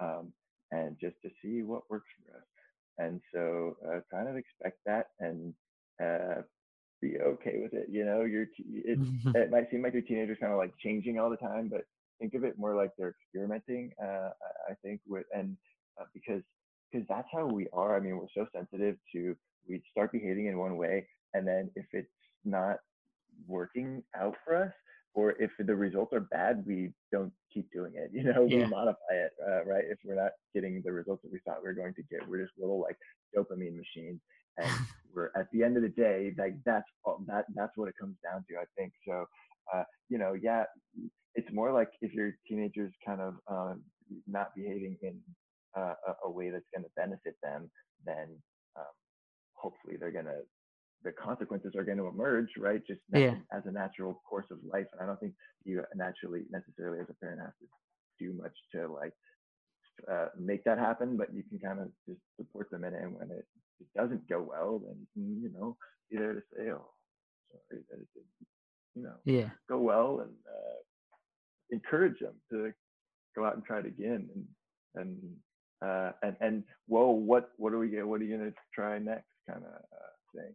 um, 0.00 0.32
and 0.70 0.96
just 1.00 1.16
to 1.22 1.30
see 1.42 1.62
what 1.62 1.82
works 1.90 2.06
for 2.24 2.36
us. 2.36 2.44
And 2.98 3.20
so, 3.32 3.76
uh, 3.86 4.00
kind 4.10 4.28
of 4.28 4.36
expect 4.36 4.78
that 4.86 5.08
and 5.20 5.54
uh, 6.02 6.42
be 7.00 7.18
okay 7.20 7.58
with 7.62 7.72
it. 7.72 7.86
You 7.90 8.04
know, 8.04 8.22
you're 8.22 8.46
it, 8.58 8.98
it 9.34 9.50
might 9.50 9.70
seem 9.70 9.82
like 9.82 9.94
your 9.94 10.02
teenager's 10.02 10.38
kind 10.40 10.52
of 10.52 10.58
like 10.58 10.72
changing 10.78 11.18
all 11.18 11.30
the 11.30 11.36
time, 11.36 11.68
but 11.68 11.82
think 12.20 12.34
of 12.34 12.44
it 12.44 12.58
more 12.58 12.74
like 12.74 12.90
they're 12.96 13.14
experimenting. 13.22 13.92
Uh, 14.02 14.30
I 14.68 14.74
think 14.82 15.00
with 15.06 15.26
and 15.34 15.56
uh, 16.00 16.04
because 16.14 16.42
because 16.90 17.06
that's 17.08 17.28
how 17.32 17.46
we 17.46 17.66
are. 17.72 17.96
I 17.96 18.00
mean, 18.00 18.16
we're 18.16 18.26
so 18.34 18.46
sensitive 18.54 18.96
to 19.12 19.36
we 19.68 19.82
start 19.90 20.12
behaving 20.12 20.46
in 20.46 20.58
one 20.58 20.76
way, 20.76 21.06
and 21.34 21.46
then 21.46 21.70
if 21.76 21.86
it's 21.92 22.08
not 22.44 22.78
working 23.80 24.02
out 24.18 24.34
for 24.44 24.64
us 24.64 24.72
or 25.14 25.32
if 25.42 25.50
the 25.58 25.74
results 25.74 26.12
are 26.12 26.20
bad 26.20 26.64
we 26.66 26.92
don't 27.12 27.32
keep 27.52 27.70
doing 27.72 27.92
it 27.94 28.10
you 28.12 28.24
know 28.24 28.46
yeah. 28.48 28.58
we 28.58 28.66
modify 28.66 29.12
it 29.12 29.32
uh, 29.46 29.64
right 29.64 29.84
if 29.90 29.98
we're 30.04 30.14
not 30.14 30.32
getting 30.54 30.82
the 30.84 30.92
results 30.92 31.22
that 31.22 31.32
we 31.32 31.38
thought 31.44 31.62
we 31.62 31.68
were 31.68 31.74
going 31.74 31.94
to 31.94 32.02
get 32.10 32.26
we're 32.28 32.42
just 32.42 32.52
little 32.58 32.80
like 32.80 32.96
dopamine 33.36 33.76
machines 33.76 34.20
and 34.58 34.70
we're 35.14 35.30
at 35.36 35.46
the 35.52 35.62
end 35.62 35.76
of 35.76 35.82
the 35.82 35.88
day 35.88 36.32
like 36.38 36.54
that's 36.64 36.88
all, 37.04 37.22
that 37.26 37.44
that's 37.54 37.76
what 37.76 37.88
it 37.88 37.94
comes 38.00 38.16
down 38.22 38.44
to 38.48 38.56
i 38.56 38.64
think 38.76 38.92
so 39.06 39.24
uh, 39.74 39.82
you 40.08 40.18
know 40.18 40.34
yeah 40.40 40.64
it's 41.34 41.52
more 41.52 41.72
like 41.72 41.90
if 42.00 42.12
your 42.12 42.32
teenager's 42.48 42.92
kind 43.06 43.20
of 43.20 43.34
um, 43.48 43.82
not 44.26 44.54
behaving 44.56 44.96
in 45.02 45.16
uh, 45.76 45.94
a, 46.08 46.26
a, 46.26 46.30
way 46.30 46.50
that's 46.50 46.66
going 46.74 46.82
to 46.82 46.90
benefit 46.96 47.36
them 47.44 47.70
then 48.04 48.26
um, 48.76 48.90
hopefully 49.54 49.96
they're 49.96 50.10
going 50.10 50.24
to 50.24 50.40
the 51.02 51.12
consequences 51.12 51.74
are 51.76 51.84
going 51.84 51.98
to 51.98 52.08
emerge, 52.08 52.48
right? 52.58 52.82
Just 52.86 53.00
yeah. 53.12 53.34
as 53.52 53.62
a 53.66 53.72
natural 53.72 54.20
course 54.28 54.46
of 54.50 54.58
life. 54.70 54.86
And 54.92 55.02
I 55.02 55.06
don't 55.06 55.18
think 55.18 55.32
you 55.64 55.82
naturally 55.94 56.42
necessarily 56.50 57.00
as 57.00 57.06
a 57.08 57.14
parent 57.14 57.40
have 57.40 57.56
to 57.58 57.66
do 58.18 58.34
much 58.34 58.52
to 58.74 58.92
like 58.92 59.14
uh, 60.10 60.26
make 60.38 60.64
that 60.64 60.78
happen, 60.78 61.16
but 61.16 61.32
you 61.32 61.42
can 61.48 61.58
kind 61.58 61.80
of 61.80 61.88
just 62.06 62.20
support 62.36 62.70
them 62.70 62.84
in 62.84 62.94
it. 62.94 63.02
And 63.02 63.14
when 63.14 63.30
it, 63.30 63.46
it 63.80 63.86
doesn't 63.96 64.28
go 64.28 64.46
well, 64.48 64.78
then 64.78 64.96
you 64.98 65.06
can, 65.14 65.42
you 65.42 65.50
know, 65.58 65.76
be 66.10 66.18
there 66.18 66.34
to 66.34 66.42
say, 66.54 66.70
oh, 66.70 66.90
sorry 67.68 67.82
that 67.90 68.00
it 68.00 68.08
didn't, 68.14 68.48
you 68.94 69.02
know, 69.02 69.14
yeah. 69.24 69.50
go 69.68 69.78
well 69.78 70.20
and 70.20 70.30
uh, 70.46 70.78
encourage 71.70 72.18
them 72.20 72.34
to 72.50 72.72
go 73.36 73.44
out 73.44 73.54
and 73.54 73.64
try 73.64 73.78
it 73.78 73.86
again. 73.86 74.28
And, 74.34 74.44
and, 74.96 75.18
uh, 75.82 76.12
and, 76.22 76.36
and 76.40 76.64
whoa, 76.88 77.10
what, 77.10 77.50
what 77.56 77.72
are 77.72 77.78
we, 77.78 78.02
what 78.02 78.20
are 78.20 78.24
you 78.24 78.36
going 78.36 78.50
to 78.50 78.56
try 78.74 78.98
next 78.98 79.28
kind 79.48 79.62
of 79.64 79.72
uh, 79.72 80.12
thing? 80.34 80.54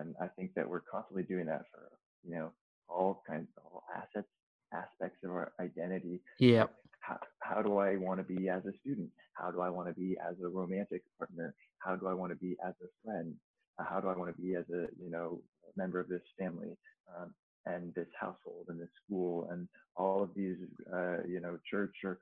And 0.00 0.14
I 0.20 0.28
think 0.28 0.54
that 0.54 0.68
we're 0.68 0.80
constantly 0.80 1.22
doing 1.22 1.46
that 1.46 1.62
for 1.70 1.90
you 2.26 2.34
know 2.34 2.52
all 2.88 3.22
kinds 3.26 3.48
of 3.56 3.64
all 3.64 3.84
assets 3.94 4.28
aspects 4.72 5.18
of 5.24 5.30
our 5.30 5.52
identity. 5.60 6.20
Yeah. 6.38 6.64
How, 7.00 7.18
how 7.40 7.62
do 7.62 7.78
I 7.78 7.96
want 7.96 8.18
to 8.26 8.34
be 8.34 8.48
as 8.48 8.64
a 8.64 8.72
student? 8.80 9.10
How 9.34 9.50
do 9.50 9.60
I 9.60 9.68
want 9.68 9.88
to 9.88 9.94
be 9.94 10.16
as 10.26 10.36
a 10.42 10.48
romantic 10.48 11.02
partner? 11.18 11.54
How 11.78 11.96
do 11.96 12.08
I 12.08 12.14
want 12.14 12.32
to 12.32 12.36
be 12.36 12.56
as 12.66 12.74
a 12.82 12.88
friend? 13.04 13.34
Uh, 13.78 13.84
how 13.88 14.00
do 14.00 14.08
I 14.08 14.16
want 14.16 14.34
to 14.34 14.42
be 14.42 14.54
as 14.54 14.64
a 14.70 14.86
you 15.02 15.10
know 15.10 15.40
member 15.76 16.00
of 16.00 16.08
this 16.08 16.22
family 16.38 16.76
um, 17.16 17.34
and 17.66 17.94
this 17.94 18.08
household 18.18 18.66
and 18.68 18.80
this 18.80 18.88
school 19.04 19.48
and 19.50 19.68
all 19.96 20.22
of 20.22 20.30
these 20.34 20.56
uh, 20.92 21.18
you 21.28 21.40
know 21.40 21.58
church 21.70 21.94
or 22.04 22.18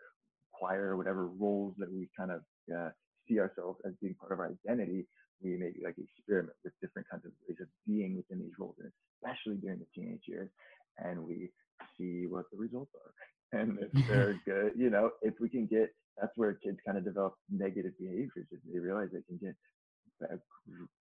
choir 0.52 0.90
or 0.90 0.96
whatever 0.96 1.26
roles 1.26 1.74
that 1.78 1.92
we 1.92 2.08
kind 2.18 2.30
of 2.30 2.40
uh, 2.74 2.90
see 3.28 3.38
ourselves 3.38 3.78
as 3.86 3.92
being 4.00 4.14
part 4.14 4.32
of 4.32 4.40
our 4.40 4.52
identity 4.66 5.06
we 5.42 5.56
maybe 5.56 5.80
like 5.84 5.96
experiment 5.98 6.56
with 6.64 6.72
different 6.80 7.08
kinds 7.10 7.24
of 7.24 7.32
ways 7.48 7.58
of 7.60 7.68
being 7.86 8.16
within 8.16 8.38
these 8.38 8.58
roles, 8.58 8.76
and 8.80 8.90
especially 9.16 9.56
during 9.56 9.78
the 9.78 9.86
teenage 9.94 10.22
years, 10.26 10.50
and 10.98 11.24
we 11.24 11.50
see 11.98 12.26
what 12.26 12.44
the 12.52 12.58
results 12.58 12.92
are. 12.94 13.60
and 13.60 13.78
if 13.80 13.90
they're 14.08 14.40
good, 14.44 14.72
you 14.76 14.90
know, 14.90 15.10
if 15.22 15.34
we 15.40 15.48
can 15.48 15.66
get, 15.66 15.90
that's 16.20 16.32
where 16.36 16.54
kids 16.54 16.78
kind 16.84 16.98
of 16.98 17.04
develop 17.04 17.34
negative 17.50 17.92
behaviors 17.98 18.46
if 18.50 18.60
they 18.72 18.78
realize 18.78 19.08
they 19.12 19.22
can 19.22 19.38
get 19.38 19.54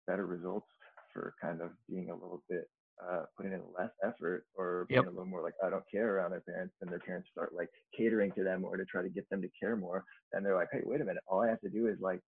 better 0.07 0.25
results 0.25 0.67
for 1.13 1.33
kind 1.41 1.61
of 1.61 1.69
being 1.89 2.09
a 2.09 2.13
little 2.13 2.43
bit 2.49 2.67
uh, 3.03 3.23
putting 3.35 3.53
in 3.53 3.61
less 3.77 3.91
effort 4.03 4.45
or 4.55 4.85
being 4.87 5.01
yep. 5.01 5.07
a 5.07 5.09
little 5.09 5.25
more 5.25 5.41
like 5.41 5.53
I 5.63 5.69
don't 5.69 5.83
care 5.91 6.15
around 6.15 6.31
their 6.31 6.41
parents, 6.41 6.75
and 6.81 6.89
their 6.89 6.99
parents 6.99 7.29
start 7.31 7.53
like 7.55 7.69
catering 7.95 8.31
to 8.33 8.43
them 8.43 8.63
or 8.63 8.77
to 8.77 8.85
try 8.85 9.01
to 9.01 9.09
get 9.09 9.29
them 9.29 9.41
to 9.41 9.49
care 9.59 9.75
more, 9.75 10.03
then 10.31 10.43
they're 10.43 10.55
like, 10.55 10.69
hey, 10.71 10.81
wait 10.83 11.01
a 11.01 11.05
minute, 11.05 11.23
all 11.27 11.41
I 11.41 11.49
have 11.49 11.61
to 11.61 11.69
do 11.69 11.87
is 11.87 11.97
like 11.99 12.21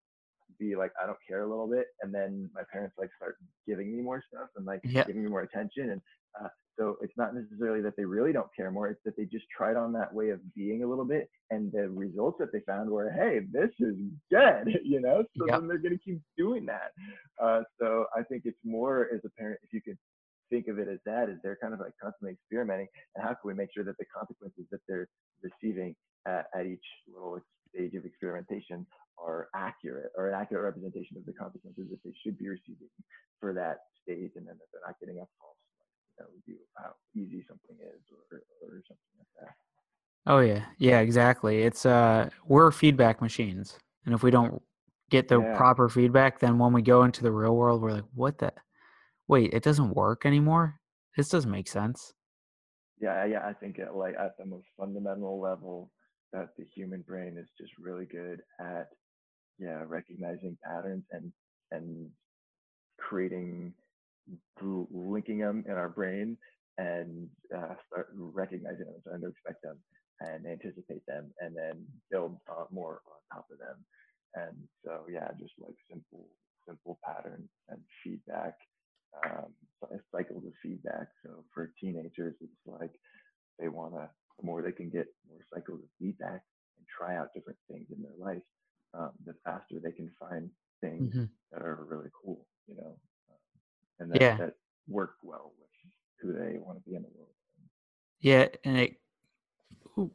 be 0.58 0.76
like 0.76 0.92
I 1.02 1.06
don't 1.06 1.18
care 1.26 1.42
a 1.42 1.48
little 1.48 1.68
bit, 1.68 1.86
and 2.02 2.14
then 2.14 2.50
my 2.54 2.62
parents 2.72 2.94
like 2.98 3.10
start 3.16 3.36
giving 3.66 3.96
me 3.96 4.02
more 4.02 4.22
stuff 4.32 4.48
and 4.56 4.66
like 4.66 4.80
yep. 4.84 5.06
giving 5.06 5.24
me 5.24 5.30
more 5.30 5.42
attention, 5.42 5.90
and 5.90 6.00
uh, 6.40 6.48
so 6.78 6.96
it's 7.00 7.12
not 7.16 7.34
necessarily 7.34 7.80
that 7.82 7.94
they 7.96 8.04
really 8.04 8.32
don't 8.32 8.54
care 8.56 8.70
more; 8.70 8.88
it's 8.88 9.00
that 9.04 9.16
they 9.16 9.24
just 9.24 9.46
tried 9.56 9.76
on 9.76 9.92
that 9.92 10.12
way 10.12 10.30
of 10.30 10.40
being 10.54 10.82
a 10.82 10.86
little 10.86 11.04
bit, 11.04 11.28
and 11.50 11.72
the 11.72 11.88
results 11.88 12.38
that 12.40 12.52
they 12.52 12.60
found 12.60 12.90
were, 12.90 13.10
hey, 13.10 13.40
this 13.52 13.70
is 13.80 13.94
good, 14.30 14.78
you 14.84 15.00
know. 15.00 15.24
So 15.36 15.46
yep. 15.46 15.60
then 15.60 15.68
they're 15.68 15.78
gonna 15.78 15.98
keep 16.04 16.20
doing 16.36 16.66
that. 16.66 16.92
Uh, 17.42 17.62
so 17.80 18.06
I 18.16 18.22
think 18.22 18.42
it's 18.44 18.58
more 18.64 19.08
as 19.14 19.20
a 19.24 19.30
parent 19.38 19.60
if 19.62 19.72
you 19.72 19.80
could 19.80 19.98
think 20.50 20.68
of 20.68 20.78
it 20.78 20.88
as 20.88 20.98
that 21.06 21.28
is 21.28 21.38
they're 21.42 21.56
kind 21.56 21.72
of 21.72 21.80
like 21.80 21.92
constantly 22.00 22.32
experimenting 22.32 22.86
and 23.16 23.24
how 23.24 23.30
can 23.30 23.44
we 23.44 23.54
make 23.54 23.70
sure 23.74 23.82
that 23.82 23.96
the 23.98 24.04
consequences 24.14 24.66
that 24.70 24.80
they're 24.86 25.08
receiving 25.42 25.96
at, 26.26 26.46
at 26.54 26.66
each 26.66 26.84
little 27.12 27.40
stage 27.74 27.94
of 27.94 28.04
experimentation 28.04 28.86
are 29.18 29.48
accurate 29.54 30.10
or 30.16 30.28
an 30.28 30.34
accurate 30.34 30.64
representation 30.64 31.16
of 31.16 31.24
the 31.26 31.32
consequences 31.32 31.86
that 31.90 31.98
they 32.04 32.14
should 32.22 32.38
be 32.38 32.48
receiving 32.48 32.88
for 33.40 33.52
that 33.52 33.90
stage 34.02 34.30
and 34.36 34.46
then 34.46 34.54
that 34.54 34.68
they're 34.72 34.86
not 34.86 34.98
getting 35.00 35.16
a 35.16 35.26
false 35.38 35.58
you 36.18 36.24
know, 36.24 36.30
view 36.46 36.56
of 36.56 36.84
how 36.84 36.90
easy 37.14 37.44
something 37.48 37.76
is 37.80 38.02
or, 38.30 38.38
or 38.62 38.82
something 38.86 39.14
like 39.18 39.32
that 39.40 39.54
oh 40.26 40.40
yeah 40.40 40.64
yeah 40.78 41.00
exactly 41.00 41.62
it's 41.62 41.86
uh 41.86 42.28
we're 42.46 42.70
feedback 42.70 43.20
machines 43.20 43.78
and 44.06 44.14
if 44.14 44.22
we 44.22 44.30
don't 44.30 44.60
get 45.10 45.28
the 45.28 45.40
yeah. 45.40 45.56
proper 45.56 45.88
feedback 45.88 46.40
then 46.40 46.58
when 46.58 46.72
we 46.72 46.82
go 46.82 47.04
into 47.04 47.22
the 47.22 47.30
real 47.30 47.56
world 47.56 47.82
we're 47.82 47.92
like 47.92 48.04
what 48.14 48.38
the 48.38 48.52
wait, 49.28 49.52
it 49.52 49.62
doesn't 49.62 49.94
work 49.94 50.26
anymore. 50.26 50.80
This 51.16 51.28
doesn't 51.28 51.50
make 51.50 51.68
sense. 51.68 52.12
Yeah, 53.00 53.24
yeah, 53.24 53.46
I 53.46 53.52
think 53.52 53.78
it, 53.78 53.94
like 53.94 54.14
at 54.18 54.36
the 54.38 54.46
most 54.46 54.66
fundamental 54.78 55.40
level, 55.40 55.90
that 56.34 56.50
the 56.58 56.66
human 56.74 57.02
brain 57.02 57.38
is 57.38 57.48
just 57.58 57.72
really 57.78 58.06
good 58.06 58.40
at, 58.60 58.88
yeah, 59.58 59.82
recognizing 59.86 60.58
patterns 60.64 61.04
and 61.12 61.32
and 61.70 62.10
creating 62.98 63.72
linking 64.92 65.38
them 65.38 65.64
in 65.66 65.74
our 65.74 65.88
brain 65.88 66.36
and 66.78 67.28
uh, 67.56 67.74
start 67.86 68.08
recognizing 68.14 68.86
them, 68.86 69.20
to 69.22 69.28
expect 69.28 69.62
them 69.62 69.78
and 70.20 70.46
anticipate 70.46 71.04
them, 71.06 71.32
and 71.40 71.56
then 71.56 71.86
build 72.10 72.36
uh, 72.50 72.64
more 72.70 73.00
on 73.06 73.36
top 73.36 73.46
of 73.52 73.58
them. 73.58 73.84
And 74.34 74.56
so, 74.84 75.06
yeah, 75.10 75.28
just 75.38 75.54
like 75.58 75.76
simple, 75.90 76.26
simple 76.66 76.98
patterns 77.04 77.48
and 77.68 77.80
feedback 78.02 78.54
um, 79.24 79.52
cycles 80.14 80.44
of 80.46 80.52
feedback. 80.62 81.08
So 81.24 81.44
for 81.54 81.72
teenagers, 81.80 82.34
it's 82.40 82.66
like 82.66 82.92
they 83.58 83.68
want 83.68 83.94
to, 83.94 84.08
the 84.38 84.46
more 84.46 84.62
they 84.62 84.72
can 84.72 84.90
get 84.90 85.06
more 85.28 85.40
cycles 85.52 85.80
of 85.80 85.88
feedback 85.98 86.42
and 86.78 86.86
try 86.86 87.16
out 87.16 87.28
different 87.34 87.58
things 87.70 87.86
in 87.94 88.02
their 88.02 88.18
life, 88.18 88.42
um, 88.94 89.10
the 89.24 89.34
faster 89.44 89.76
they 89.82 89.92
can 89.92 90.10
find 90.18 90.50
things 90.80 91.14
mm-hmm. 91.14 91.24
that 91.52 91.62
are 91.62 91.86
really 91.88 92.10
cool, 92.24 92.46
you 92.66 92.76
know, 92.76 92.96
um, 93.30 94.00
and 94.00 94.12
that, 94.12 94.20
yeah. 94.20 94.36
that 94.36 94.54
work 94.88 95.14
well 95.22 95.52
with 95.58 95.68
who 96.20 96.32
they 96.32 96.58
want 96.58 96.78
to 96.78 96.88
be 96.88 96.96
in 96.96 97.02
the 97.02 97.08
world. 97.16 97.30
Yeah, 98.20 98.48
and 98.64 98.78
it. 98.78 98.96
Ooh, 99.98 100.10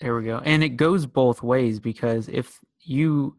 there 0.00 0.16
we 0.16 0.24
go. 0.24 0.40
And 0.44 0.64
it 0.64 0.70
goes 0.70 1.06
both 1.06 1.42
ways 1.42 1.80
because 1.80 2.28
if 2.28 2.58
you 2.80 3.36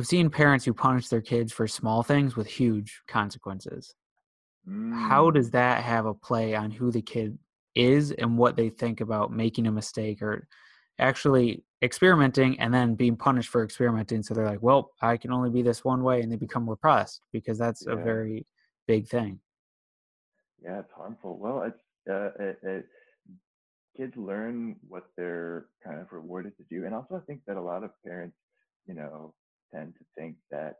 I've 0.00 0.06
seen 0.06 0.30
parents 0.30 0.64
who 0.64 0.72
punish 0.72 1.08
their 1.08 1.20
kids 1.20 1.52
for 1.52 1.66
small 1.66 2.02
things 2.02 2.36
with 2.36 2.46
huge 2.46 3.02
consequences. 3.06 3.94
Mm. 4.68 4.94
How 4.94 5.30
does 5.30 5.50
that 5.50 5.82
have 5.82 6.06
a 6.06 6.14
play 6.14 6.54
on 6.54 6.70
who 6.70 6.90
the 6.90 7.02
kid 7.02 7.38
is 7.74 8.12
and 8.12 8.36
what 8.36 8.56
they 8.56 8.68
think 8.68 9.00
about 9.00 9.32
making 9.32 9.66
a 9.66 9.72
mistake 9.72 10.22
or 10.22 10.46
actually 10.98 11.64
experimenting 11.82 12.58
and 12.60 12.72
then 12.72 12.94
being 12.94 13.16
punished 13.16 13.48
for 13.48 13.64
experimenting? 13.64 14.22
So 14.22 14.34
they're 14.34 14.46
like, 14.46 14.62
well, 14.62 14.92
I 15.00 15.16
can 15.16 15.32
only 15.32 15.50
be 15.50 15.62
this 15.62 15.84
one 15.84 16.02
way, 16.02 16.20
and 16.20 16.30
they 16.30 16.36
become 16.36 16.68
repressed 16.68 17.22
because 17.32 17.58
that's 17.58 17.84
yeah. 17.86 17.94
a 17.94 17.96
very 17.96 18.46
big 18.86 19.08
thing. 19.08 19.40
Yeah, 20.62 20.80
it's 20.80 20.92
harmful. 20.92 21.38
Well, 21.38 21.62
it's 21.62 21.82
uh, 22.08 22.30
it, 22.42 22.58
it, 22.62 22.86
kids 23.96 24.16
learn 24.16 24.76
what 24.86 25.04
they're 25.16 25.66
kind 25.84 26.00
of 26.00 26.12
rewarded 26.12 26.56
to 26.56 26.64
do, 26.70 26.84
and 26.84 26.94
also 26.94 27.16
I 27.16 27.20
think 27.26 27.40
that 27.46 27.56
a 27.56 27.62
lot 27.62 27.84
of 27.84 27.90
parents, 28.04 28.36
you 28.86 28.94
know, 28.94 29.34
tend 29.74 29.94
to 29.94 30.04
think 30.18 30.36
that 30.50 30.76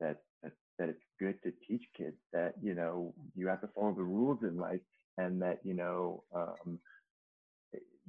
that 0.00 0.18
that, 0.42 0.52
that 0.78 0.88
it's 0.88 1.04
good 1.20 1.40
to 1.42 1.52
teach 1.66 1.84
kids 1.96 2.16
that 2.32 2.54
you 2.62 2.74
know 2.74 3.14
you 3.34 3.46
have 3.46 3.60
to 3.60 3.68
follow 3.74 3.94
the 3.94 4.02
rules 4.02 4.42
in 4.42 4.56
life 4.56 4.80
and 5.18 5.42
that 5.42 5.60
you 5.64 5.74
know 5.74 6.24
um, 6.34 6.80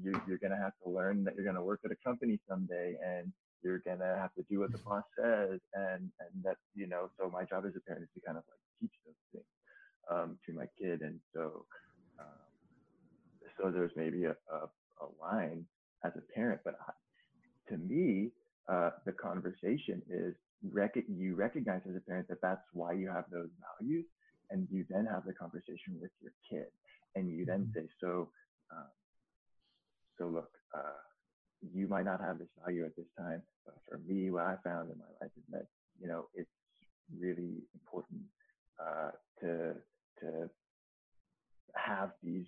you, 0.01 0.13
you're 0.27 0.37
going 0.39 0.51
to 0.51 0.57
have 0.57 0.73
to 0.83 0.89
learn 0.89 1.23
that 1.23 1.35
you're 1.35 1.43
going 1.45 1.55
to 1.55 1.63
work 1.63 1.81
at 1.85 1.91
a 1.91 1.95
company 2.05 2.39
someday 2.49 2.95
and 3.03 3.33
you're 3.63 3.79
going 3.79 3.99
to 3.99 4.05
have 4.05 4.33
to 4.35 4.43
do 4.49 4.59
what 4.59 4.71
the 4.71 4.79
boss 4.79 5.03
says 5.17 5.59
and 5.73 6.11
and 6.19 6.43
that 6.43 6.57
you 6.75 6.87
know 6.87 7.09
so 7.19 7.29
my 7.29 7.43
job 7.45 7.65
as 7.67 7.73
a 7.75 7.81
parent 7.81 8.03
is 8.03 8.09
to 8.15 8.21
kind 8.25 8.37
of 8.37 8.43
like 8.49 8.59
teach 8.81 8.93
those 9.05 9.15
things 9.33 9.45
um, 10.11 10.39
to 10.45 10.53
my 10.53 10.65
kid 10.79 11.01
and 11.01 11.19
so 11.33 11.65
um, 12.19 12.51
so 13.57 13.71
there's 13.71 13.91
maybe 13.95 14.25
a, 14.25 14.35
a, 14.53 14.69
a 15.01 15.07
line 15.21 15.65
as 16.05 16.13
a 16.17 16.33
parent 16.33 16.61
but 16.65 16.75
I, 16.87 16.93
to 17.69 17.77
me 17.77 18.31
uh, 18.69 18.91
the 19.05 19.13
conversation 19.13 20.01
is 20.09 20.35
rec- 20.63 20.95
you 21.09 21.35
recognize 21.35 21.81
as 21.89 21.95
a 21.95 22.01
parent 22.01 22.27
that 22.29 22.39
that's 22.41 22.63
why 22.73 22.93
you 22.93 23.09
have 23.09 23.25
those 23.31 23.49
values, 23.79 24.05
and 24.49 24.67
you 24.71 24.85
then 24.89 25.05
have 25.05 25.25
the 25.25 25.33
conversation 25.33 25.99
with 26.01 26.11
your 26.21 26.33
kid, 26.49 26.71
you 27.43 27.51
then 27.51 27.71
say, 27.75 27.87
so, 27.99 28.29
um, 28.71 28.87
so 30.17 30.27
look, 30.27 30.49
uh, 30.75 31.01
you 31.73 31.87
might 31.87 32.05
not 32.05 32.21
have 32.21 32.39
this 32.39 32.47
value 32.63 32.85
at 32.85 32.95
this 32.95 33.05
time, 33.17 33.41
but 33.65 33.75
for 33.87 33.99
me, 34.07 34.31
what 34.31 34.43
I 34.43 34.55
found 34.63 34.91
in 34.91 34.97
my 34.97 35.05
life 35.21 35.31
is 35.37 35.43
that 35.51 35.65
you 36.01 36.07
know 36.07 36.27
it's 36.33 36.49
really 37.17 37.63
important 37.73 38.21
uh, 38.79 39.11
to 39.41 39.73
to 40.19 40.49
have 41.75 42.11
these 42.23 42.45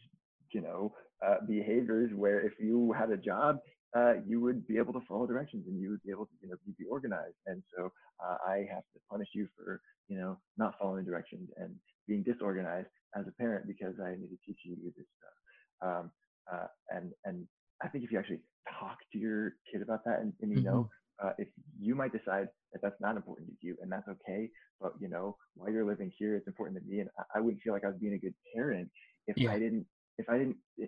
you 0.52 0.62
know 0.62 0.94
uh, 1.26 1.36
behaviors 1.48 2.12
where 2.16 2.42
if 2.42 2.54
you 2.60 2.94
had 2.94 3.12
a 3.12 3.18
job 3.18 3.60
uh, 3.96 4.16
you 4.28 4.42
would 4.42 4.68
be 4.68 4.78
able 4.78 4.92
to 4.92 5.00
follow 5.08 5.26
directions 5.26 5.64
and 5.68 5.80
you 5.80 5.90
would 5.90 6.04
be 6.04 6.12
able 6.12 6.26
to, 6.26 6.32
you 6.42 6.50
know, 6.50 6.56
be, 6.66 6.74
be 6.78 6.86
organized. 6.86 7.38
And 7.48 7.64
so 7.74 7.94
uh, 8.20 8.36
I 8.46 8.68
have 8.70 8.84
to 8.94 9.00
punish 9.10 9.30
you 9.34 9.48
for, 9.56 9.80
you 10.10 10.18
know, 10.18 10.38
not 10.58 10.76
following 10.78 11.06
directions 11.06 11.50
and 11.56 11.74
being 12.06 12.22
disorganized 12.22 12.90
as 13.16 13.26
a 13.28 13.32
parent 13.32 13.68
because 13.68 13.96
I 14.04 14.12
need 14.12 14.30
to 14.30 14.38
teach 14.46 14.60
you 14.64 14.76
this 14.96 15.06
stuff. 15.18 15.38
Um, 15.82 16.12
uh, 16.52 16.68
and 16.90 17.12
and 17.26 17.48
I 17.84 17.88
think 17.88 18.04
if 18.04 18.12
you 18.12 18.20
actually 18.20 18.42
talk 18.80 18.98
to 19.12 19.18
your 19.18 19.54
kid 19.72 19.82
about 19.82 20.04
that, 20.06 20.20
and, 20.22 20.34
and 20.42 20.52
you 20.52 20.58
mm-hmm. 20.58 20.68
know, 20.68 20.90
uh, 21.24 21.32
if 21.38 21.48
you 21.80 21.96
might 21.96 22.12
decide 22.12 22.48
that 22.74 22.82
that's 22.82 23.00
not 23.02 23.16
important 23.16 23.48
to 23.48 23.68
you, 23.68 23.76
and 23.82 23.92
that's 23.92 24.08
okay, 24.08 24.50
but 24.80 24.94
you 25.00 25.10
know, 25.10 25.38
while 25.56 25.72
you're 25.72 25.86
living 25.86 26.12
here, 26.18 26.36
it's 26.36 26.48
important 26.48 26.78
to 26.78 26.86
me, 26.90 27.00
and 27.00 27.10
I, 27.20 27.40
I 27.40 27.42
wouldn't 27.42 27.62
feel 27.62 27.74
like 27.74 27.84
I 27.84 27.88
was 27.88 27.98
being 28.00 28.14
a 28.14 28.20
good 28.20 28.36
parent 28.56 28.90
if 29.28 29.38
yeah. 29.38 29.52
I 29.52 29.60
didn't 29.60 29.86
if 30.18 30.30
I 30.30 30.38
didn't 30.38 30.58
eh, 30.82 30.86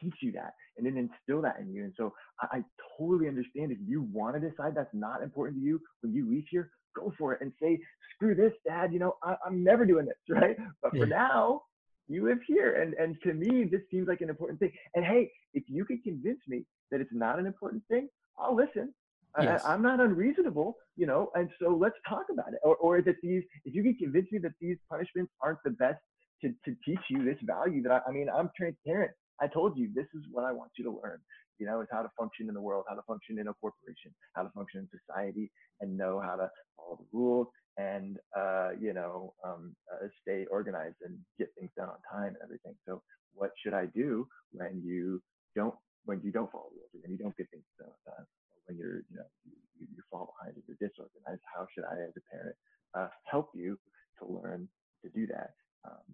teach 0.00 0.14
you 0.22 0.32
that 0.32 0.54
and 0.76 0.86
then 0.86 0.96
instill 0.96 1.42
that 1.42 1.58
in 1.60 1.72
you. 1.72 1.84
And 1.84 1.92
so 1.96 2.14
I, 2.40 2.58
I 2.58 2.64
totally 2.98 3.28
understand 3.28 3.72
if 3.72 3.78
you 3.86 4.08
want 4.12 4.40
to 4.40 4.40
decide 4.40 4.74
that's 4.74 4.94
not 4.94 5.22
important 5.22 5.58
to 5.58 5.64
you 5.64 5.80
when 6.00 6.14
you 6.14 6.28
leave 6.28 6.44
here, 6.50 6.70
go 6.94 7.12
for 7.18 7.34
it 7.34 7.40
and 7.40 7.52
say, 7.60 7.78
screw 8.14 8.34
this, 8.34 8.52
dad, 8.66 8.92
you 8.92 8.98
know, 8.98 9.16
I, 9.22 9.36
am 9.46 9.62
never 9.62 9.84
doing 9.84 10.06
this, 10.06 10.16
right? 10.28 10.56
But 10.82 10.92
for 10.92 11.06
yeah. 11.06 11.16
now, 11.16 11.62
you 12.08 12.26
live 12.28 12.38
here. 12.46 12.82
And, 12.82 12.94
and 12.94 13.16
to 13.22 13.32
me, 13.32 13.64
this 13.64 13.80
seems 13.90 14.08
like 14.08 14.20
an 14.20 14.28
important 14.28 14.60
thing. 14.60 14.72
And 14.94 15.04
hey, 15.04 15.30
if 15.54 15.64
you 15.68 15.84
can 15.84 16.00
convince 16.02 16.40
me 16.48 16.64
that 16.90 17.00
it's 17.00 17.12
not 17.12 17.38
an 17.38 17.46
important 17.46 17.82
thing, 17.88 18.08
I'll 18.38 18.54
listen. 18.54 18.92
Yes. 19.40 19.64
I, 19.64 19.74
am 19.74 19.82
not 19.82 19.98
unreasonable, 19.98 20.76
you 20.96 21.06
know, 21.06 21.30
and 21.34 21.48
so 21.60 21.76
let's 21.76 21.96
talk 22.08 22.26
about 22.30 22.52
it. 22.52 22.60
Or, 22.62 22.76
or 22.76 23.02
that 23.02 23.16
these, 23.20 23.42
if 23.64 23.74
you 23.74 23.82
can 23.82 23.96
convince 23.96 24.30
me 24.30 24.38
that 24.40 24.52
these 24.60 24.76
punishments 24.88 25.32
aren't 25.40 25.58
the 25.64 25.70
best 25.70 25.98
to, 26.42 26.50
to 26.64 26.76
teach 26.84 27.00
you 27.10 27.24
this 27.24 27.38
value 27.42 27.82
that 27.82 27.90
I, 27.90 28.00
I 28.08 28.12
mean, 28.12 28.28
I'm 28.28 28.50
transparent. 28.56 29.10
I 29.40 29.48
told 29.48 29.76
you 29.76 29.90
this 29.92 30.06
is 30.14 30.22
what 30.30 30.44
I 30.44 30.52
want 30.52 30.70
you 30.78 30.84
to 30.84 30.90
learn. 30.90 31.18
You 31.58 31.66
know, 31.66 31.80
is 31.80 31.88
how 31.90 32.02
to 32.02 32.10
function 32.18 32.48
in 32.48 32.54
the 32.54 32.60
world, 32.60 32.84
how 32.88 32.94
to 32.94 33.02
function 33.02 33.38
in 33.38 33.48
a 33.48 33.54
corporation, 33.54 34.14
how 34.34 34.42
to 34.42 34.50
function 34.50 34.80
in 34.80 34.88
society, 34.98 35.50
and 35.80 35.96
know 35.96 36.20
how 36.20 36.36
to 36.36 36.50
follow 36.76 36.98
the 36.98 37.06
rules 37.16 37.48
and 37.76 38.18
uh, 38.36 38.70
you 38.80 38.92
know 38.92 39.34
um, 39.44 39.74
uh, 39.92 40.06
stay 40.22 40.46
organized 40.50 40.96
and 41.04 41.18
get 41.38 41.48
things 41.58 41.70
done 41.76 41.88
on 41.88 41.98
time 42.10 42.34
and 42.34 42.42
everything. 42.42 42.74
So, 42.86 43.02
what 43.34 43.50
should 43.62 43.74
I 43.74 43.86
do 43.86 44.28
when 44.52 44.82
you 44.84 45.22
don't 45.56 45.74
when 46.04 46.20
you 46.22 46.30
don't 46.30 46.50
follow 46.52 46.70
the 46.70 46.78
rules, 46.78 47.02
when 47.02 47.12
you 47.12 47.18
don't 47.18 47.36
get 47.36 47.50
things 47.50 47.64
done 47.78 47.88
on 47.88 48.14
time, 48.14 48.26
when 48.66 48.78
you're 48.78 49.02
you 49.10 49.16
know 49.16 49.28
you, 49.44 49.86
you 49.90 50.02
fall 50.10 50.34
behind, 50.38 50.56
if 50.56 50.64
you're 50.68 50.88
disorganized? 50.88 51.42
How 51.54 51.66
should 51.74 51.84
I, 51.84 51.94
as 52.06 52.14
a 52.16 52.24
parent, 52.30 52.56
uh, 52.94 53.08
help 53.24 53.50
you 53.54 53.78
to 54.18 54.26
learn 54.26 54.68
to 55.02 55.10
do 55.10 55.26
that? 55.28 55.54
Um, 55.84 56.06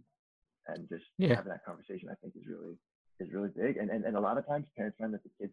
and 0.68 0.88
just 0.88 1.05
yeah. 1.18 1.34
having 1.34 1.51
that 1.51 1.64
conversation, 1.64 2.09
I 2.11 2.16
think, 2.22 2.34
is 2.36 2.47
really 2.49 2.76
is 3.21 3.33
really 3.33 3.51
big. 3.57 3.77
And, 3.77 3.91
and 3.91 4.05
and 4.05 4.16
a 4.16 4.21
lot 4.21 4.39
of 4.39 4.47
times 4.47 4.66
parents 4.77 4.97
find 4.99 5.12
that 5.14 5.23
the 5.23 5.31
kids 5.39 5.53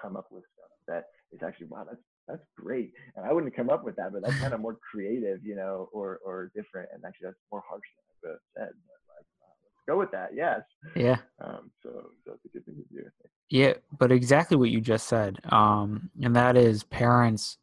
come 0.00 0.16
up 0.16 0.26
with 0.30 0.44
stuff 0.54 0.70
that 0.88 1.04
is 1.32 1.40
actually 1.42 1.66
wow 1.66 1.84
that's 1.88 2.02
that's 2.28 2.42
great. 2.56 2.92
And 3.16 3.24
I 3.24 3.32
wouldn't 3.32 3.54
come 3.54 3.70
up 3.70 3.84
with 3.84 3.96
that, 3.96 4.12
but 4.12 4.22
that's 4.22 4.36
kind 4.38 4.52
of 4.52 4.60
more 4.66 4.76
creative, 4.90 5.44
you 5.44 5.54
know, 5.54 5.88
or 5.92 6.18
or 6.24 6.50
different. 6.54 6.88
And 6.92 7.04
actually 7.04 7.26
that's 7.26 7.38
more 7.52 7.62
harsh 7.68 7.84
than 7.96 8.04
I 8.04 8.28
would 8.28 8.32
have 8.32 8.40
said. 8.56 8.74
But 8.88 8.98
like 9.16 9.26
wow, 9.40 9.54
let's 9.62 9.86
go 9.88 9.98
with 9.98 10.10
that. 10.12 10.30
Yes. 10.34 10.60
Yeah. 10.96 11.16
Um, 11.40 11.70
so, 11.82 11.90
so 12.24 12.32
that's 12.32 12.44
a 12.44 12.48
good 12.48 12.64
thing 12.64 12.76
to 12.76 13.02
do. 13.02 13.08
Yeah, 13.48 13.74
but 13.96 14.10
exactly 14.10 14.56
what 14.56 14.70
you 14.70 14.80
just 14.80 15.06
said. 15.06 15.38
Um, 15.50 16.10
and 16.20 16.34
that 16.34 16.56
is 16.56 16.82
parents 16.82 17.58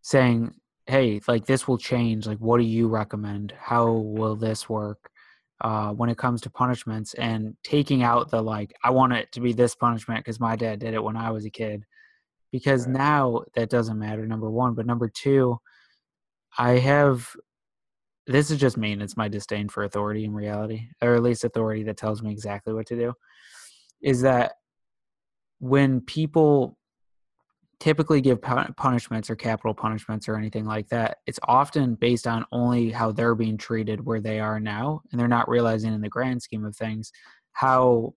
saying, 0.00 0.54
Hey, 0.86 1.20
like 1.28 1.44
this 1.44 1.68
will 1.68 1.78
change. 1.78 2.26
Like, 2.26 2.38
what 2.38 2.58
do 2.58 2.64
you 2.64 2.88
recommend? 2.88 3.52
How 3.58 3.90
will 3.92 4.34
this 4.34 4.68
work? 4.68 5.09
Uh, 5.60 5.92
when 5.92 6.08
it 6.08 6.18
comes 6.18 6.40
to 6.40 6.50
punishments 6.50 7.14
and 7.14 7.54
taking 7.62 8.02
out 8.02 8.30
the 8.30 8.40
like 8.40 8.72
i 8.82 8.90
want 8.90 9.12
it 9.12 9.30
to 9.32 9.40
be 9.40 9.52
this 9.52 9.74
punishment 9.74 10.20
because 10.24 10.40
my 10.40 10.56
dad 10.56 10.78
did 10.78 10.94
it 10.94 11.02
when 11.02 11.16
i 11.16 11.30
was 11.30 11.44
a 11.44 11.50
kid 11.50 11.84
because 12.52 12.86
Right. 12.86 12.96
now 12.96 13.42
that 13.54 13.70
doesn't 13.70 13.98
matter 13.98 14.26
number 14.26 14.50
one 14.50 14.74
but 14.74 14.86
number 14.86 15.08
two 15.08 15.58
i 16.56 16.72
have 16.72 17.28
this 18.26 18.50
is 18.50 18.58
just 18.58 18.76
me 18.76 18.92
and 18.92 19.02
it's 19.02 19.16
my 19.16 19.28
disdain 19.28 19.68
for 19.68 19.84
authority 19.84 20.24
in 20.24 20.32
reality 20.32 20.88
or 21.02 21.14
at 21.14 21.22
least 21.22 21.44
authority 21.44 21.82
that 21.84 21.96
tells 21.96 22.22
me 22.22 22.30
exactly 22.30 22.72
what 22.72 22.86
to 22.86 22.96
do 22.96 23.12
is 24.02 24.22
that 24.22 24.52
when 25.58 26.00
people 26.00 26.78
typically 27.80 28.20
give 28.20 28.40
punishments 28.42 29.30
or 29.30 29.36
capital 29.36 29.72
punishments 29.74 30.28
or 30.28 30.36
anything 30.36 30.66
like 30.66 30.86
that, 30.88 31.18
it's 31.26 31.40
often 31.44 31.94
based 31.94 32.26
on 32.26 32.44
only 32.52 32.90
how 32.90 33.10
they're 33.10 33.34
being 33.34 33.56
treated 33.56 34.04
where 34.04 34.20
they 34.20 34.38
are 34.38 34.60
now. 34.60 35.00
And 35.10 35.18
they're 35.18 35.26
not 35.26 35.48
realizing 35.48 35.94
in 35.94 36.02
the 36.02 36.08
grand 36.08 36.42
scheme 36.42 36.64
of 36.64 36.76
things 36.76 37.10
how 37.52 38.14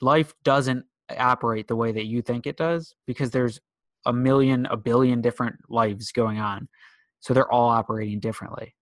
life 0.00 0.34
doesn't 0.44 0.84
operate 1.18 1.68
the 1.68 1.76
way 1.76 1.92
that 1.92 2.06
you 2.06 2.22
think 2.22 2.46
it 2.46 2.56
does 2.56 2.94
because 3.06 3.30
there's 3.30 3.60
a 4.06 4.12
million, 4.12 4.66
a 4.66 4.76
billion 4.76 5.20
different 5.20 5.56
lives 5.68 6.10
going 6.10 6.38
on. 6.38 6.66
So 7.20 7.34
they're 7.34 7.52
all 7.52 7.68
operating 7.68 8.18
differently. 8.18 8.74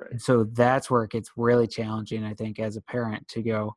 Right. 0.00 0.12
And 0.12 0.22
so 0.22 0.44
that's 0.44 0.90
where 0.90 1.04
it 1.04 1.10
gets 1.10 1.30
really 1.36 1.66
challenging, 1.66 2.24
I 2.24 2.34
think, 2.34 2.58
as 2.58 2.76
a 2.76 2.82
parent 2.82 3.28
to 3.28 3.42
go, 3.42 3.76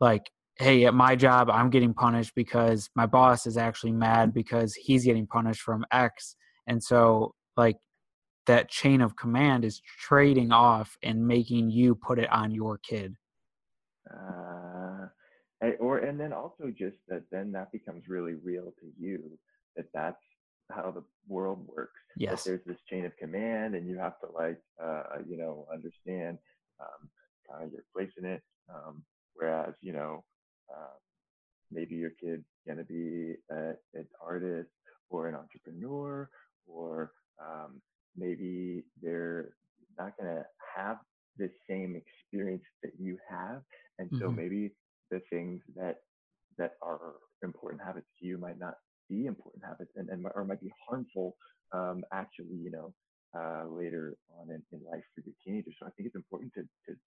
like, 0.00 0.30
hey, 0.56 0.84
at 0.84 0.94
my 0.94 1.16
job, 1.16 1.50
I'm 1.50 1.70
getting 1.70 1.94
punished 1.94 2.34
because 2.34 2.90
my 2.94 3.06
boss 3.06 3.46
is 3.46 3.56
actually 3.56 3.92
mad 3.92 4.32
because 4.34 4.74
he's 4.74 5.04
getting 5.04 5.26
punished 5.26 5.62
from 5.62 5.84
X. 5.90 6.36
And 6.66 6.82
so, 6.82 7.34
like, 7.56 7.78
that 8.46 8.68
chain 8.68 9.00
of 9.00 9.16
command 9.16 9.64
is 9.64 9.80
trading 9.80 10.52
off 10.52 10.96
and 11.02 11.26
making 11.26 11.70
you 11.70 11.94
put 11.94 12.18
it 12.18 12.30
on 12.30 12.50
your 12.52 12.78
kid. 12.78 13.14
Uh, 14.10 15.06
or 15.78 15.98
and 15.98 16.18
then 16.18 16.32
also 16.32 16.72
just 16.76 16.96
that 17.08 17.22
then 17.30 17.52
that 17.52 17.70
becomes 17.70 18.08
really 18.08 18.34
real 18.34 18.74
to 18.80 18.86
you 18.98 19.38
that 19.76 19.86
that's 19.94 20.22
how 20.72 20.90
the 20.90 21.04
world 21.28 21.64
works. 21.68 22.00
that 22.18 22.30
Yes. 22.30 22.44
there's 22.44 22.64
this 22.66 22.78
chain 22.90 23.04
of 23.04 23.16
command 23.16 23.74
and 23.74 23.86
you 23.86 23.96
have 23.96 24.18
to 24.20 24.26
like 24.34 24.58
uh, 24.82 25.02
you 25.26 25.36
know 25.36 25.66
understand 25.72 26.38
um, 26.80 27.08
kind 27.48 27.64
of 27.64 27.72
your 27.72 27.84
place 27.94 28.10
in 28.18 28.24
it 28.24 28.42
um, 28.74 29.04
whereas 29.34 29.74
you 29.80 29.92
know 29.92 30.24
uh, 30.70 30.96
maybe 31.70 31.94
your 31.94 32.10
kid's 32.10 32.44
going 32.66 32.78
to 32.78 32.84
be 32.84 33.34
a, 33.50 33.72
an 33.94 34.06
artist 34.24 34.70
or 35.10 35.28
an 35.28 35.34
entrepreneur 35.34 36.28
or 36.66 37.12
um, 37.42 37.80
maybe 38.16 38.84
they're 39.02 39.50
not 39.98 40.16
going 40.18 40.34
to 40.34 40.44
have 40.76 40.98
the 41.38 41.50
same 41.68 41.96
experience 41.96 42.62
that 42.82 42.92
you 42.98 43.18
have 43.28 43.62
and 43.98 44.10
so 44.20 44.30
Mhm. 44.30 44.32
maybe 44.32 44.70
the 45.10 45.20
things 45.30 45.60
that 45.76 45.98
that 46.58 46.72
are 46.82 47.14
important 47.42 47.82
habits 47.82 48.06
to 48.20 48.26
you 48.26 48.38
might 48.38 48.58
not 48.58 48.74
be 49.08 49.26
important 49.26 49.64
habits 49.64 49.90
and, 49.96 50.08
and 50.10 50.26
or 50.34 50.44
might 50.44 50.60
be 50.60 50.72
harmful 50.88 51.36
um, 51.72 52.04
actually, 52.12 52.54
you 52.56 52.70
know, 52.70 52.94
uh, 53.36 53.64
later 53.68 54.14
on 54.38 54.50
in, 54.50 54.62
in 54.72 54.80
life 54.90 55.02
for 55.14 55.22
your 55.24 55.34
teenagers. 55.44 55.74
So 55.80 55.86
I 55.86 55.90
think 55.90 56.06
it's 56.06 56.16
important 56.16 56.52
to, 56.54 56.62
to 56.62 56.98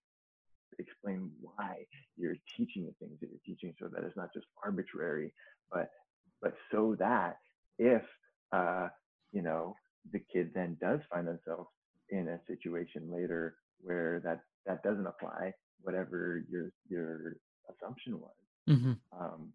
explain 0.80 1.32
why 1.42 1.86
you're 2.18 2.36
teaching 2.58 2.86
the 2.86 2.94
things 3.06 3.20
that 3.22 3.30
you're 3.30 3.46
teaching 3.46 3.74
so 3.80 3.88
that 3.90 4.04
it's 4.04 4.18
not 4.18 4.34
just 4.34 4.48
arbitrary, 4.64 5.34
but 5.72 5.90
but 6.42 6.56
so 6.72 6.96
that 7.00 7.38
if 7.80 8.04
uh, 8.52 8.90
you 9.32 9.42
know 9.42 9.76
the 10.12 10.20
kid 10.32 10.52
then 10.54 10.78
does 10.82 11.00
find 11.12 11.28
themselves 11.28 11.70
in 12.10 12.28
a 12.30 12.40
situation 12.48 13.12
later 13.12 13.56
where 13.82 14.22
that 14.24 14.42
that 14.66 14.84
doesn't 14.84 15.08
apply, 15.08 15.54
whatever 15.82 16.44
your 16.50 16.72
your 16.90 17.38
assumption 17.70 18.20
was, 18.20 18.34
hmm 18.68 18.94
um, 19.20 19.50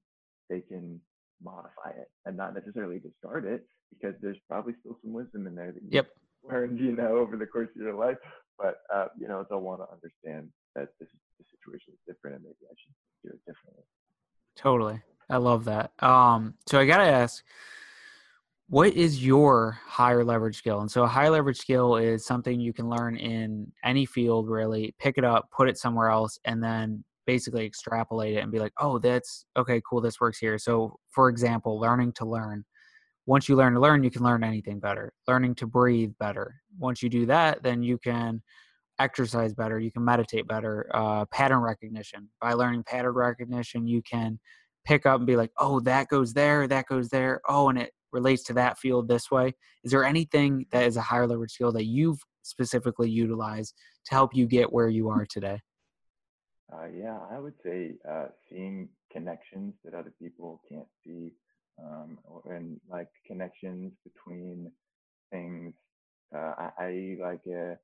they 0.49 0.61
can 0.61 1.01
modify 1.43 1.91
it 1.91 2.11
and 2.27 2.37
not 2.37 2.55
necessarily 2.55 2.99
discard 2.99 3.45
it 3.45 3.67
because 3.91 4.15
there's 4.23 4.39
probably 4.49 4.75
still 4.81 4.99
some 5.03 5.13
wisdom 5.13 5.47
in 5.47 5.55
there 5.55 5.73
that 5.73 5.83
you 5.83 5.91
Yep. 5.93 6.09
learned, 6.49 6.79
you 6.79 6.93
know, 6.97 7.19
over 7.19 7.37
the 7.37 7.47
course 7.47 7.69
of 7.77 7.83
your 7.83 7.95
life. 7.95 8.17
But 8.59 8.83
uh, 8.95 9.09
you 9.19 9.29
know, 9.29 9.47
they'll 9.49 9.61
want 9.61 9.81
to 9.81 9.93
understand 9.93 10.51
that 10.75 10.89
this 10.99 11.09
the 11.39 11.45
situation 11.51 11.95
is 11.95 12.01
different 12.07 12.37
and 12.37 12.45
maybe 12.45 12.57
I 12.65 12.75
should 12.77 12.95
do 13.25 13.35
it 13.35 13.41
differently. 13.47 13.85
Totally. 14.57 15.01
I 15.29 15.37
love 15.37 15.65
that. 15.67 15.93
Um, 16.03 16.55
so 16.67 16.79
I 16.79 16.87
gotta 16.87 17.05
ask, 17.05 17.45
what 18.69 18.95
is 18.95 19.25
your 19.25 19.79
higher 19.85 20.25
leverage 20.25 20.57
skill? 20.57 20.81
And 20.81 20.91
so 20.91 21.03
a 21.03 21.09
high 21.09 21.29
leverage 21.29 21.59
skill 21.59 21.97
is 21.97 22.25
something 22.25 22.61
you 22.61 22.73
can 22.73 22.89
learn 22.89 23.17
in 23.17 23.73
any 23.85 24.07
field 24.07 24.49
really, 24.49 24.95
pick 24.99 25.19
it 25.19 25.25
up, 25.25 25.51
put 25.51 25.69
it 25.69 25.79
somewhere 25.79 26.09
else, 26.09 26.39
and 26.45 26.63
then 26.63 27.05
basically 27.27 27.65
extrapolate 27.65 28.37
it 28.37 28.41
and 28.41 28.53
be 28.53 28.59
like, 28.59 28.73
oh, 28.79 28.99
that's 28.99 29.45
okay, 29.57 29.81
cool, 29.89 30.01
this 30.01 30.21
works 30.21 30.39
here. 30.39 30.59
So 30.59 30.99
for 31.11 31.29
example, 31.29 31.79
learning 31.79 32.13
to 32.15 32.25
learn. 32.25 32.65
Once 33.27 33.49
you 33.49 33.55
learn 33.55 33.75
to 33.75 33.81
learn, 33.81 34.03
you 34.03 34.11
can 34.11 34.25
learn 34.25 34.43
anything 34.43 34.81
better. 34.81 35.13
Learning 35.29 35.55
to 35.57 35.67
breathe 35.67 36.13
better. 36.19 36.61
Once 36.79 37.03
you 37.03 37.09
do 37.09 37.27
that, 37.27 37.63
then 37.63 37.83
you 37.83 37.99
can 37.99 38.43
exercise 39.01 39.55
better 39.55 39.79
you 39.79 39.91
can 39.91 40.05
meditate 40.05 40.47
better 40.47 40.89
uh, 40.95 41.25
pattern 41.27 41.61
recognition. 41.61 42.29
By 42.41 42.53
learning 42.53 42.85
pattern 42.85 43.15
recognition 43.15 43.87
you 43.87 44.03
can 44.03 44.39
pick 44.85 45.07
up 45.07 45.19
and 45.19 45.27
be 45.27 45.37
like 45.37 45.51
oh 45.59 45.81
that 45.81 46.09
goes 46.09 46.33
there 46.33 46.67
that 46.67 46.87
goes 46.87 47.11
there 47.11 47.41
oh 47.49 47.69
and 47.69 47.79
it 47.79 47.93
relates 48.13 48.43
to 48.45 48.53
that 48.55 48.79
field 48.79 49.09
this 49.09 49.31
way. 49.31 49.55
Is 49.85 49.93
there 49.93 50.05
anything 50.05 50.67
that 50.73 50.87
is 50.87 50.97
a 50.97 51.03
higher 51.03 51.27
leverage 51.27 51.53
skill 51.53 51.73
that 51.73 51.85
you've 51.85 52.21
specifically 52.43 53.11
utilized 53.11 53.75
to 54.07 54.15
help 54.15 54.35
you 54.35 54.47
get 54.47 54.73
where 54.73 54.89
you 54.89 55.09
are 55.09 55.27
today? 55.27 55.61
Uh, 56.73 56.87
yeah, 56.97 57.19
I 57.31 57.39
would 57.39 57.55
say 57.65 57.95
uh, 58.09 58.27
seeing 58.49 58.89
connections 59.13 59.75
that 59.85 59.95
other 59.95 60.13
people 60.21 60.61
can't 60.69 60.87
see, 61.05 61.33
um, 61.83 62.19
and 62.49 62.81
like 62.89 63.09
connections 63.27 63.93
between 64.05 64.71
things. 65.33 65.75
Uh, 66.35 66.55
I, 66.59 66.71
I 66.79 67.17
like 67.21 67.41
uh, 67.49 67.75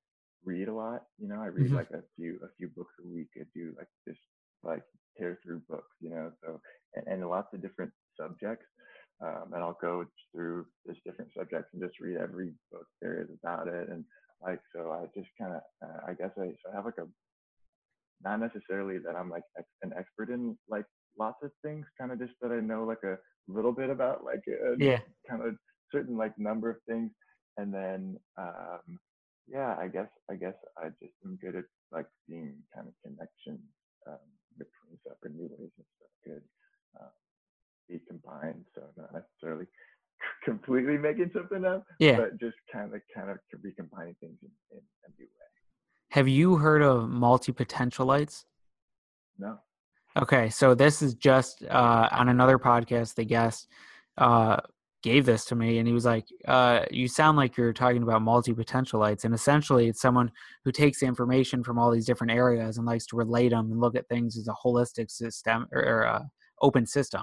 read 0.46 0.68
a 0.68 0.74
lot. 0.74 1.06
You 1.18 1.28
know, 1.28 1.42
I 1.42 1.48
read 1.48 1.72
Mhm. 1.72 1.74
like 1.74 1.90
a 1.92 2.02
few 2.16 2.40
a 2.44 2.48
few 2.58 2.68
books 2.68 2.94
a 3.04 3.08
week. 3.08 3.30
I 3.36 3.44
do 3.54 3.74
like 3.78 3.88
just 4.08 4.20
like 4.64 4.84
tear 5.18 5.38
through 5.44 5.62
books. 5.68 5.92
You 6.00 6.10
know, 6.10 6.32
so 6.44 6.60
and, 6.96 7.08
and 7.08 7.30
lots 7.30 7.54
of 7.54 7.62
different 7.62 7.92
subjects. 8.20 8.66
Um, 9.22 9.52
and 9.54 9.62
I'll 9.64 9.78
go 9.80 10.06
through 10.32 10.66
just 10.86 11.04
different 11.04 11.32
subjects 11.36 11.70
and 11.74 11.82
just 11.82 12.00
read 12.00 12.18
every 12.18 12.54
book 12.72 12.86
there 13.02 13.22
is 13.22 13.28
about 13.42 13.68
it. 13.68 13.88
And 13.90 14.04
like, 14.42 14.60
so 14.74 14.92
I 14.92 15.06
just 15.18 15.30
kind 15.40 15.54
of, 15.56 15.62
uh, 15.82 16.00
I 16.08 16.14
guess 16.14 16.32
I, 16.38 16.48
so 16.64 16.72
I 16.72 16.76
have 16.76 16.86
like 16.86 16.98
a 16.98 17.08
not 18.24 18.40
necessarily 18.40 18.98
that 18.98 19.16
I'm 19.16 19.30
like 19.30 19.44
ex- 19.58 19.68
an 19.82 19.92
expert 19.98 20.30
in 20.30 20.58
like 20.68 20.86
lots 21.18 21.38
of 21.42 21.50
things, 21.62 21.86
kind 21.98 22.12
of 22.12 22.18
just 22.18 22.32
that 22.40 22.52
I 22.52 22.60
know 22.60 22.84
like 22.84 23.02
a 23.04 23.18
little 23.48 23.72
bit 23.72 23.90
about 23.90 24.24
like 24.24 24.42
a 24.48 24.76
yeah 24.76 25.00
kind 25.28 25.42
of 25.42 25.56
certain 25.92 26.16
like 26.16 26.38
number 26.38 26.70
of 26.70 26.76
things, 26.88 27.10
and 27.56 27.72
then 27.72 28.18
um, 28.38 28.98
yeah, 29.48 29.76
I 29.78 29.88
guess 29.88 30.08
I 30.30 30.34
guess 30.34 30.54
I 30.76 30.88
just 31.00 31.14
am 31.24 31.38
good 31.40 31.56
at 31.56 31.64
like 31.92 32.06
seeing 32.28 32.54
kind 32.74 32.88
of 32.88 32.94
connections 33.02 33.60
um, 34.06 34.26
between 34.58 34.98
separate 35.06 35.34
new 35.34 35.48
ways 35.58 35.70
and 35.76 35.86
stuff 35.96 36.12
could 36.24 36.42
uh, 37.00 37.12
be 37.88 38.00
combined. 38.08 38.64
So 38.74 38.82
not 38.96 39.12
necessarily 39.12 39.66
completely 40.44 40.98
making 40.98 41.30
something 41.34 41.64
up, 41.64 41.84
yeah 41.98 42.16
but 42.16 42.40
just 42.40 42.56
kind 42.72 42.92
of 42.94 43.00
kind 43.14 43.30
of 43.30 43.38
recombining 43.62 44.16
things 44.20 44.38
in, 44.42 44.50
in 44.72 44.82
a 45.04 45.10
new 45.18 45.26
way. 45.26 45.50
have 46.10 46.28
you 46.28 46.56
heard 46.56 46.82
of 46.82 47.08
multi-potentialites 47.08 48.44
No. 49.38 49.58
Okay, 50.16 50.48
so 50.48 50.74
this 50.74 51.02
is 51.02 51.14
just 51.14 51.62
uh, 51.68 52.08
on 52.10 52.30
another 52.30 52.58
podcast. 52.58 53.16
The 53.16 53.24
guest 53.26 53.68
uh, 54.16 54.56
gave 55.02 55.26
this 55.26 55.44
to 55.46 55.54
me, 55.54 55.78
and 55.78 55.86
he 55.86 55.94
was 55.94 56.04
like, 56.04 56.26
uh, 56.48 56.84
"You 56.90 57.08
sound 57.08 57.36
like 57.36 57.56
you're 57.56 57.72
talking 57.72 58.02
about 58.02 58.22
multi-potentialites." 58.22 59.24
And 59.24 59.34
essentially, 59.34 59.88
it's 59.88 60.00
someone 60.00 60.30
who 60.64 60.72
takes 60.72 61.02
information 61.02 61.62
from 61.62 61.78
all 61.78 61.90
these 61.90 62.06
different 62.06 62.32
areas 62.32 62.78
and 62.78 62.86
likes 62.86 63.06
to 63.06 63.16
relate 63.16 63.50
them 63.50 63.70
and 63.70 63.80
look 63.80 63.96
at 63.96 64.08
things 64.08 64.36
as 64.36 64.48
a 64.48 64.54
holistic 64.64 65.10
system 65.10 65.66
or, 65.72 65.80
or 65.82 66.06
uh, 66.06 66.22
open 66.62 66.86
system. 66.86 67.22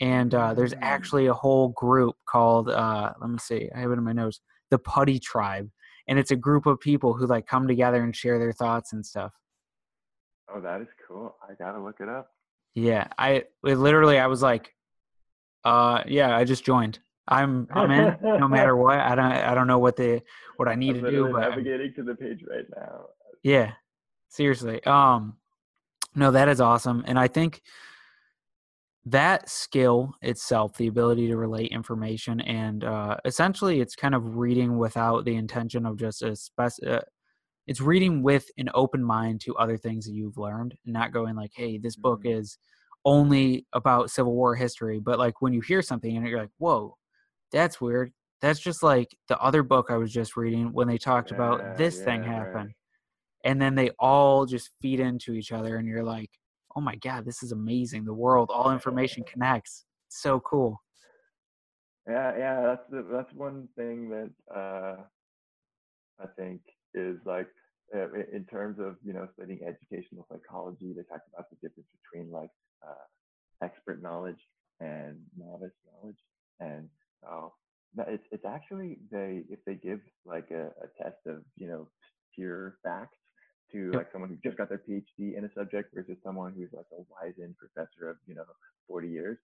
And 0.00 0.34
uh, 0.34 0.54
there's 0.54 0.74
Mm. 0.74 0.82
actually 0.82 1.26
a 1.26 1.34
whole 1.34 1.68
group 1.70 2.16
called, 2.28 2.70
uh, 2.70 3.12
let 3.20 3.30
me 3.30 3.38
see, 3.38 3.68
I 3.74 3.80
have 3.80 3.90
it 3.90 3.98
in 3.98 4.04
my 4.04 4.12
notes, 4.12 4.40
the 4.70 4.78
Puttytribe, 4.78 5.68
and 6.08 6.18
it's 6.18 6.30
a 6.30 6.36
group 6.36 6.66
of 6.66 6.80
people 6.80 7.12
who 7.14 7.26
like 7.26 7.46
come 7.46 7.66
together 7.68 8.02
and 8.02 8.14
share 8.14 8.38
their 8.38 8.52
thoughts 8.52 8.92
and 8.92 9.04
stuff. 9.04 9.32
Oh, 10.52 10.60
that 10.60 10.80
is 10.80 10.88
cool. 11.06 11.36
I 11.48 11.54
gotta 11.54 11.80
look 11.82 12.00
it 12.00 12.08
up. 12.08 12.30
Yeah, 12.74 13.08
I 13.18 13.44
it 13.64 13.76
literally 13.76 14.18
I 14.18 14.26
was 14.26 14.42
like, 14.42 14.74
uh, 15.64 16.02
yeah, 16.06 16.36
I 16.36 16.44
just 16.44 16.64
joined. 16.64 16.98
I'm 17.28 17.68
I'm 17.72 17.90
in 17.90 18.16
no 18.22 18.48
matter 18.48 18.76
what. 18.84 18.98
I 18.98 19.14
don't 19.14 19.24
I 19.32 19.54
don't 19.54 19.66
know 19.66 19.78
what 19.78 19.96
the 19.96 20.22
what 20.56 20.68
I 20.68 20.74
need 20.74 20.96
I'm 20.96 21.04
to 21.04 21.10
do, 21.10 21.28
but 21.32 21.42
I'm- 21.42 21.50
navigating 21.50 21.94
to 21.94 22.02
the 22.02 22.14
page 22.14 22.44
right 22.50 22.64
now. 22.76 23.06
yeah, 23.42 23.72
seriously. 24.28 24.82
Um, 24.84 25.36
no, 26.16 26.30
that 26.32 26.48
is 26.48 26.60
awesome, 26.60 27.04
and 27.06 27.18
I 27.18 27.28
think 27.28 27.62
that 29.06 29.48
skill 29.48 30.12
itself, 30.22 30.76
the 30.76 30.86
ability 30.88 31.26
to 31.28 31.36
relate 31.36 31.70
information, 31.72 32.40
and 32.42 32.84
uh, 32.84 33.16
essentially, 33.24 33.80
it's 33.80 33.94
kind 33.96 34.14
of 34.14 34.36
reading 34.36 34.76
without 34.76 35.24
the 35.24 35.36
intention 35.36 35.86
of 35.86 35.96
just 35.98 36.22
a 36.22 36.36
spec. 36.36 36.72
Uh, 36.86 37.00
it's 37.66 37.80
reading 37.80 38.22
with 38.22 38.46
an 38.58 38.68
open 38.74 39.02
mind 39.02 39.40
to 39.42 39.54
other 39.56 39.76
things 39.76 40.04
that 40.06 40.12
you've 40.12 40.36
learned, 40.36 40.74
and 40.84 40.92
not 40.92 41.12
going 41.12 41.36
like, 41.36 41.52
"Hey, 41.54 41.78
this 41.78 41.96
book 41.96 42.24
Mhm. 42.24 42.38
is 42.40 42.58
only 43.04 43.66
about 43.72 44.10
Civil 44.10 44.34
War 44.34 44.54
history." 44.54 45.00
But 45.00 45.18
like 45.18 45.40
when 45.42 45.52
you 45.52 45.60
hear 45.60 45.82
something 45.82 46.16
and 46.16 46.26
you're 46.26 46.40
like, 46.40 46.50
"Whoa, 46.58 46.96
that's 47.52 47.80
weird." 47.80 48.12
That's 48.40 48.60
just 48.60 48.82
like 48.82 49.16
the 49.28 49.38
other 49.40 49.62
book 49.62 49.88
I 49.90 49.96
was 49.98 50.12
just 50.12 50.36
reading 50.36 50.72
when 50.72 50.88
they 50.88 50.98
talked 50.98 51.30
Yeah, 51.30 51.34
about 51.34 51.76
this 51.76 52.00
thing 52.00 52.22
yeah, 52.22 52.28
right. 52.28 52.32
happened 52.38 52.74
and 53.44 53.60
then 53.60 53.74
they 53.74 53.90
all 53.98 54.46
just 54.46 54.70
feed 54.80 55.00
into 55.00 55.32
each 55.34 55.52
other 55.52 55.76
and 55.76 55.88
you're 55.88 56.04
like 56.04 56.30
oh 56.76 56.80
my 56.80 56.96
god 56.96 57.24
this 57.24 57.42
is 57.42 57.52
amazing 57.52 58.04
the 58.04 58.12
world 58.14 58.50
all 58.52 58.72
information 58.72 59.24
connects 59.24 59.84
It's 60.08 60.20
so 60.22 60.40
cool 60.40 60.80
Yeah, 62.08 62.36
yeah, 62.36 62.62
that's 62.62 62.88
the, 62.90 63.02
that's 63.10 63.32
one 63.34 63.68
thing 63.76 64.08
that 64.10 64.30
uh, 64.54 64.96
I 66.18 66.26
think 66.36 66.60
is 66.94 67.18
like 67.24 67.48
uh, 67.94 68.12
in 68.32 68.44
terms 68.50 68.78
of 68.78 68.96
you 69.04 69.12
know 69.12 69.28
studying 69.34 69.60
educational 69.66 70.26
psychology. 70.30 70.92
They 70.94 71.02
talk 71.02 71.22
about 71.32 71.50
the 71.50 71.56
difference 71.56 71.88
between 72.02 72.30
like 72.30 72.50
uh, 72.86 73.64
expert 73.64 74.02
knowledge 74.02 74.40
and 74.80 75.18
novice 75.36 75.72
knowledge, 75.86 76.18
and 76.60 76.88
so 77.22 77.52
that 77.96 78.08
it's 78.08 78.24
it's 78.30 78.44
actually 78.44 78.98
they 79.10 79.42
if 79.50 79.58
they 79.66 79.74
give 79.74 80.00
like 80.24 80.50
a, 80.50 80.66
a 80.82 81.02
test 81.02 81.18
of 81.26 81.42
you 81.56 81.66
know 81.68 81.88
pure 82.34 82.76
facts 82.82 83.16
to 83.72 83.90
like 83.92 84.08
someone 84.12 84.30
who 84.30 84.36
just 84.42 84.56
got 84.56 84.68
their 84.68 84.82
PhD 84.88 85.36
in 85.36 85.44
a 85.44 85.52
subject 85.54 85.94
versus 85.94 86.16
someone 86.24 86.54
who's 86.56 86.70
like 86.72 86.86
a 86.92 87.02
wizened 87.08 87.54
professor 87.58 88.10
of 88.10 88.16
you 88.26 88.34
know 88.34 88.44
40 88.88 89.08
years. 89.08 89.38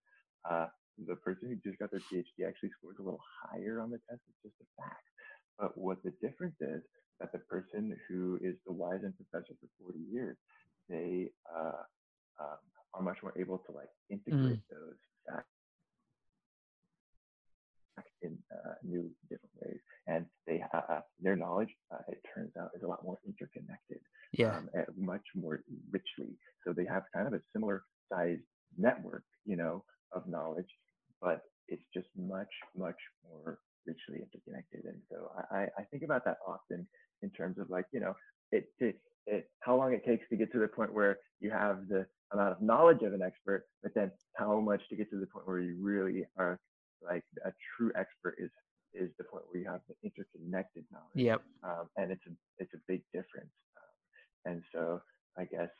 Uh, 0.48 0.66
the 1.06 1.16
person 1.16 1.48
who 1.48 1.56
just 1.68 1.78
got 1.78 1.90
their 1.90 2.00
PhD 2.12 2.46
actually 2.46 2.70
scores 2.78 2.96
a 2.98 3.02
little 3.02 3.20
higher 3.42 3.80
on 3.80 3.90
the 3.90 3.98
test. 4.08 4.20
It's 4.28 4.42
just 4.42 4.54
a 4.62 4.82
fact. 4.82 5.04
But 5.58 5.76
what 5.76 6.02
the 6.02 6.12
difference 6.22 6.56
is 6.60 6.82
that 7.20 7.32
the 7.32 7.38
person 7.38 7.96
who 8.08 8.38
is 8.42 8.56
the 8.66 8.72
wizened 8.72 9.14
professor 9.16 9.54
for 9.60 9.68
40 9.84 9.98
years, 10.10 10.36
they 10.88 11.30
uh, 11.54 11.82
um, 12.40 12.58
are 12.96 13.02
much 13.02 13.18
more 13.22 13.34
able 13.38 13.58
to 13.60 13.72
like 13.72 13.90
integrate 14.10 14.60
those 14.70 14.96
facts 15.26 15.48
in 18.22 18.38
uh, 18.52 18.74
new 18.82 19.10
different 19.30 19.52
ways, 19.62 19.80
and 20.06 20.26
they 20.46 20.62
uh, 20.74 20.80
uh, 20.90 21.00
their 21.20 21.36
knowledge, 21.36 21.70
uh, 21.92 21.98
it 22.08 22.22
turns 22.34 22.52
out, 22.60 22.70
is 22.76 22.82
a 22.82 22.86
lot 22.86 23.04
more 23.04 23.18
interconnected 23.26 24.00
yeah 24.38 24.58
um, 24.58 24.70
uh, 24.78 24.82
much 24.96 25.24
more 25.34 25.62
richly. 25.92 26.36
So 26.64 26.72
they 26.72 26.86
have 26.86 27.04
kind 27.14 27.26
of 27.26 27.34
a 27.34 27.42
similar 27.52 27.84
sized 28.10 28.42
network, 28.78 29.24
you 29.46 29.56
know, 29.56 29.84
of 30.12 30.28
knowledge, 30.28 30.68
but 31.20 31.42
it's 31.68 31.84
just 31.94 32.08
much, 32.16 32.50
much 32.76 32.98
more 33.28 33.60
richly 33.86 34.22
interconnected. 34.22 34.84
And 34.86 35.02
so 35.10 35.30
I, 35.52 35.56
I- 35.56 35.70
I 35.80 35.84
think 35.90 36.02
about 36.04 36.24
that 36.26 36.38
often 36.46 36.88
in 37.22 37.30
terms 37.30 37.58
of 37.58 37.70
like, 37.70 37.86
you 37.92 38.00
know, 38.00 38.14
it, 38.52 38.68
it, 38.80 39.00
it, 39.26 39.50
how 39.60 39.76
long 39.76 39.92
it 39.92 40.04
takes 40.04 40.28
to 40.28 40.36
get 40.36 40.52
to 40.52 40.58
the 40.58 40.68
point 40.68 40.92
where 40.92 41.18
you 41.40 41.50
have 41.50 41.88
the 41.88 42.06
amount 42.32 42.52
of 42.52 42.62
knowledge 42.62 43.02
of 43.02 43.12
an 43.12 43.22
expert, 43.22 43.66
but 43.82 43.92
then 43.94 44.10
how 44.34 44.58
much 44.60 44.82
to 44.88 44.96
get 44.96 45.10
to 45.10 45.18
the 45.18 45.26
point 45.26 45.46
where 45.46 45.60
you 45.60 45.76
really 45.80 46.24
are 46.36 46.58
like 47.02 47.24
a 47.44 47.52
true 47.76 47.92
expert 47.96 48.36
is 48.38 48.50
is 48.94 49.10
the 49.18 49.24
point 49.24 49.44
where 49.50 49.60
you 49.60 49.68
have 49.68 49.80
the 49.88 49.94
interconnected 50.02 50.84
knowledge. 50.90 51.06
Yep. 51.14 51.42
Um, 51.62 51.88
and 51.96 52.10
it's 52.10 52.22
a 52.26 52.30
it's 52.58 52.72
a 52.74 52.78
big 52.88 53.02
difference. 53.12 53.52
Um, 53.76 54.52
and 54.52 54.62
so 54.72 55.02
I 55.36 55.44
guess 55.44 55.70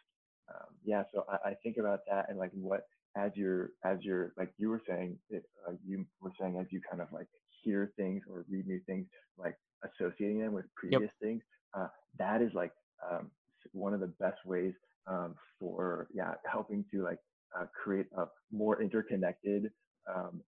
um, 0.49 0.75
yeah, 0.85 1.05
so 1.13 1.25
I, 1.29 1.51
I 1.51 1.55
think 1.63 1.77
about 1.79 2.01
that 2.09 2.29
and 2.29 2.39
like 2.39 2.51
what 2.53 2.87
as 3.17 3.31
you're 3.35 3.71
as 3.85 3.99
you're 4.03 4.33
like 4.37 4.53
you 4.59 4.69
were 4.69 4.83
saying 4.89 5.19
it, 5.31 5.45
uh, 5.67 5.73
you 5.87 6.05
were 6.21 6.33
saying 6.39 6.59
as 6.61 6.67
you 6.71 6.81
kind 6.89 7.03
of 7.03 7.09
like 7.13 7.29
hear 7.63 7.93
things 7.97 8.23
or 8.31 8.45
read 8.49 8.67
new 8.67 8.81
things 8.87 9.07
like 9.39 9.57
associating 9.85 10.41
them 10.41 10.53
with 10.53 10.67
previous 10.75 11.11
things 11.21 11.43
uh, 11.75 11.89
that 12.19 12.43
is 12.43 12.51
like 12.55 12.73
um, 13.11 13.31
one 13.73 13.95
of 13.95 14.01
the 14.01 14.09
best 14.21 14.39
ways 14.45 14.75
um, 15.07 15.35
for 15.61 16.09
yeah 16.15 16.35
helping 16.51 16.85
to 16.93 17.03
like 17.03 17.19
uh, 17.59 17.67
create 17.83 18.07
a 18.19 18.27
more 18.53 18.83
interconnected 18.83 19.71
um, 20.15 20.43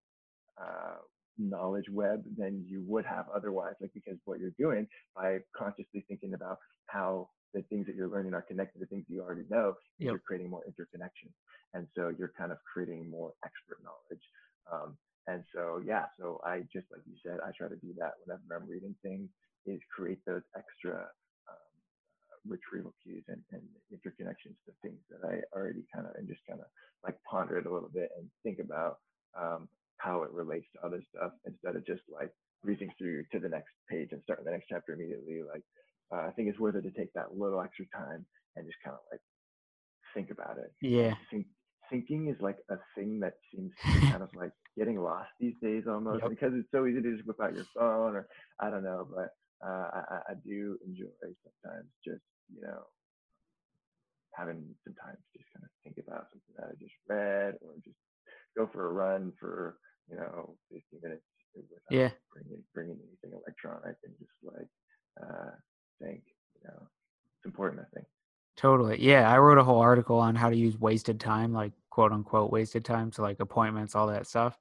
uh, 0.61 0.97
knowledge 1.39 1.87
web 1.91 2.25
than 2.37 2.65
you 2.69 2.85
would 2.87 3.07
have 3.07 3.27
otherwise. 3.35 3.75
Like 3.81 3.93
because 3.95 4.19
what 4.25 4.41
you're 4.41 4.55
doing 4.59 4.87
by 5.17 5.39
consciously 5.57 6.05
thinking 6.09 6.35
about 6.35 6.59
how 6.87 7.31
the 7.55 7.63
things 7.63 7.87
that 7.87 7.97
you're 7.97 8.09
learning 8.09 8.35
are 8.35 8.43
connected 8.43 8.81
to 8.81 8.87
things 8.87 9.05
you 9.09 9.23
already 9.23 9.45
know, 9.51 9.75
Yep. 9.99 10.11
you're 10.11 10.21
creating 10.21 10.51
more 10.51 10.63
interconnection, 10.67 11.31
and 11.75 11.87
so 11.97 12.13
you're 12.19 12.33
kind 12.39 12.53
of 12.53 12.59
creating 12.73 13.11
more 13.11 13.33
expert 13.45 13.79
knowledge. 13.85 14.23
Um, 14.73 14.97
and 15.27 15.45
so 15.55 15.81
yeah, 15.87 16.07
so 16.19 16.41
I 16.45 16.61
just 16.73 16.87
like 16.93 17.03
you 17.07 17.15
said, 17.25 17.39
I 17.47 17.51
try 17.57 17.69
to 17.69 17.77
do 17.77 17.95
that 17.99 18.15
whenever 18.25 18.43
I'm 18.57 18.69
reading 18.69 18.95
things, 19.03 19.29
is 19.67 19.81
create 19.95 20.19
those 20.27 20.43
extra 20.57 21.09
retrieval 22.49 22.95
cues 23.03 23.25
and, 23.29 23.43
and 23.53 23.63
interconnections 23.93 24.57
to 24.67 24.73
things 24.83 25.01
that 25.11 25.27
I 25.27 25.41
already 25.57 25.85
kind 25.95 26.07
of 26.07 26.15
and 26.17 26.29
just 26.29 26.41
kind 26.49 26.61
of 26.61 26.67
like 27.05 27.17
ponder 27.31 27.59
it 27.59 27.67
a 27.67 27.73
little 27.73 27.91
bit 27.93 28.11
and 28.19 28.29
think 28.43 28.59
about 28.59 28.99
um, 29.39 29.69
how 29.99 30.23
it 30.23 30.31
relates 30.33 30.67
to 30.75 30.87
other 30.87 31.03
stuff 31.15 31.33
instead 31.47 31.77
of 31.77 31.87
just 31.87 32.03
like 32.13 32.33
breezing 32.65 32.91
through 32.99 33.25
to 33.33 33.39
the 33.39 33.49
next 33.49 33.71
page 33.91 34.09
and 34.13 34.23
starting 34.25 34.45
the 34.45 34.51
next 34.53 34.67
chapter 34.69 34.93
immediately. 34.93 35.43
Like 35.43 35.63
uh, 36.13 36.27
I 36.27 36.31
think 36.33 36.49
it's 36.49 36.59
worth 36.59 36.77
it 36.77 36.83
to 36.83 36.91
take 36.91 37.13
that 37.15 37.37
little 37.37 37.61
extra 37.61 37.87
time 37.95 38.27
and 38.57 38.67
just 38.67 38.79
kind 38.85 38.95
of 38.95 39.03
like 39.13 39.21
think 40.15 40.31
about 40.31 40.59
it. 40.59 40.73
yeah 40.81 41.15
Think, 41.31 41.47
thinking 41.91 42.29
is 42.29 42.41
like 42.41 42.59
a 42.71 42.77
thing 42.95 43.21
that 43.21 43.35
seems 43.55 43.73
kind 44.11 44.23
of 44.23 44.29
like 44.35 44.53
getting 44.77 45.01
lost 45.01 45.31
these 45.41 45.55
days 45.63 45.85
almost 45.89 46.23
Yep. 46.23 46.31
because 46.31 46.53
it's 46.55 46.71
so 46.73 46.87
easy 46.87 47.03
to 47.03 47.15
just 47.17 47.27
whip 47.27 47.41
out 47.43 47.55
your 47.55 47.67
phone 47.77 48.17
or 48.17 48.29
I 48.61 48.71
don't 48.71 48.85
know, 48.85 49.07
but 49.15 49.31
uh, 49.67 49.89
I- 49.93 50.23
I 50.31 50.35
do 50.47 50.79
enjoy 50.87 51.11
sometimes 51.21 51.89
just 52.05 52.23
you 52.55 52.63
know 52.63 52.83
having 54.35 54.63
some 54.85 54.95
time 54.95 55.17
to 55.17 55.39
just 55.39 55.51
kind 55.53 55.65
of 55.65 55.71
think 55.83 55.99
about 55.99 56.31
something 56.31 56.55
that 56.57 56.69
I 56.71 56.75
just 56.79 56.95
read 57.09 57.55
or 57.61 57.75
just 57.85 57.99
go 58.57 58.69
for 58.73 58.87
a 58.89 58.93
run 58.93 59.33
for 59.39 59.79
you 60.11 60.17
know 60.17 60.57
15 60.71 61.01
minutes 61.03 61.23
without 61.55 61.91
Yeah. 61.91 62.11
bringing 62.33 62.63
bringing 62.75 62.99
anything 63.03 63.39
electronic 63.39 63.97
and 64.05 64.15
just 64.19 64.33
like 64.43 64.69
uh, 65.23 65.51
think 66.01 66.23
you 66.55 66.69
know 66.69 66.87
it's 67.37 67.47
important 67.47 67.81
I 67.83 67.95
think. 67.95 68.07
Totally. 68.57 69.01
Yeah, 69.01 69.31
I 69.31 69.39
wrote 69.39 69.59
a 69.59 69.65
whole 69.65 69.79
article 69.81 70.19
on 70.19 70.35
how 70.35 70.51
to 70.51 70.57
use 70.57 70.79
wasted 70.79 71.21
time, 71.21 71.53
like 71.53 71.73
quote 71.91 72.13
unquote 72.13 72.51
wasted 72.51 72.85
time, 72.85 73.13
so 73.13 73.23
like 73.23 73.39
appointments, 73.41 73.95
all 73.95 74.09
that 74.09 74.27
stuff. 74.27 74.59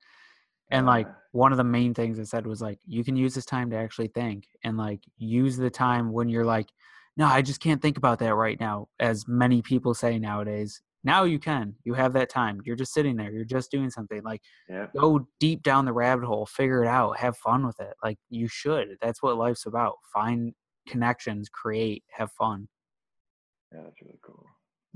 And 0.70 0.86
like 0.86 1.08
one 1.32 1.52
of 1.54 1.58
the 1.58 1.64
main 1.64 1.94
things 1.94 2.20
I 2.20 2.24
said 2.24 2.46
was 2.46 2.62
like 2.62 2.80
you 2.86 3.04
can 3.04 3.16
use 3.16 3.34
this 3.34 3.46
time 3.46 3.70
to 3.70 3.78
actually 3.78 4.10
think 4.10 4.48
and 4.64 4.78
like 4.78 5.00
use 5.18 5.56
the 5.56 5.70
time 5.70 6.12
when 6.12 6.30
you're 6.30 6.46
like, 6.46 6.68
no, 7.18 7.26
I 7.26 7.41
just 7.41 7.59
can't 7.59 7.82
think 7.82 7.97
about 7.97 8.20
that 8.20 8.36
right 8.36 8.59
now, 8.59 8.88
as 8.99 9.28
many 9.28 9.61
people 9.63 9.93
say 9.93 10.20
nowadays. 10.20 10.82
Now 11.03 11.24
you 11.24 11.39
can. 11.39 11.74
You 11.84 11.93
have 11.95 12.13
that 12.13 12.30
time. 12.30 12.61
You're 12.63 12.76
just 12.76 12.93
sitting 12.93 13.15
there. 13.15 13.32
You're 13.32 13.43
just 13.43 13.72
doing 13.72 13.89
something. 13.89 14.22
Like 14.24 14.41
yeah. 14.70 14.88
go 14.95 15.28
deep 15.39 15.63
down 15.63 15.86
the 15.86 15.93
rabbit 15.93 16.26
hole, 16.26 16.45
figure 16.45 16.84
it 16.84 16.88
out, 16.88 17.18
have 17.18 17.38
fun 17.38 17.65
with 17.65 17.80
it. 17.80 17.93
Like 18.03 18.18
you 18.30 18.47
should. 18.47 18.97
That's 19.01 19.24
what 19.24 19.38
life's 19.38 19.65
about. 19.65 19.95
Find 20.13 20.53
connections, 20.88 21.49
create, 21.49 22.03
have 22.11 22.32
fun. 22.32 22.68
Yeah, 23.74 23.82
that's 23.84 24.01
really 24.01 24.20
cool. 24.24 24.45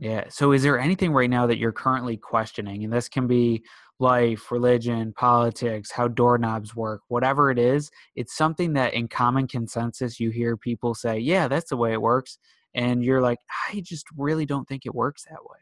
Yeah. 0.02 0.26
So 0.30 0.52
is 0.52 0.64
there 0.64 0.80
anything 0.80 1.14
right 1.14 1.30
now 1.30 1.46
that 1.46 1.60
you're 1.60 1.72
currently 1.72 2.18
questioning? 2.18 2.84
And 2.84 2.92
this 2.92 3.08
can 3.08 3.28
be 3.28 3.64
life, 4.00 4.52
religion, 4.52 5.14
politics, 5.14 5.92
how 5.92 6.08
doorknobs 6.08 6.76
work, 6.76 7.02
whatever 7.08 7.52
it 7.52 7.60
is. 7.60 7.92
It's 8.16 8.36
something 8.36 8.74
that 8.74 8.96
in 8.96 9.08
common 9.08 9.48
consensus 9.48 10.20
you 10.20 10.32
hear 10.32 10.58
people 10.58 10.96
say, 10.96 11.20
yeah, 11.20 11.48
that's 11.48 11.70
the 11.70 11.78
way 11.78 11.94
it 11.94 12.02
works. 12.02 12.40
And 12.74 13.06
you're 13.06 13.22
like, 13.22 13.38
I 13.70 13.82
just 13.82 14.08
really 14.18 14.48
don't 14.48 14.68
think 14.68 14.88
it 14.88 14.96
works 14.96 15.24
that 15.30 15.44
way. 15.44 15.60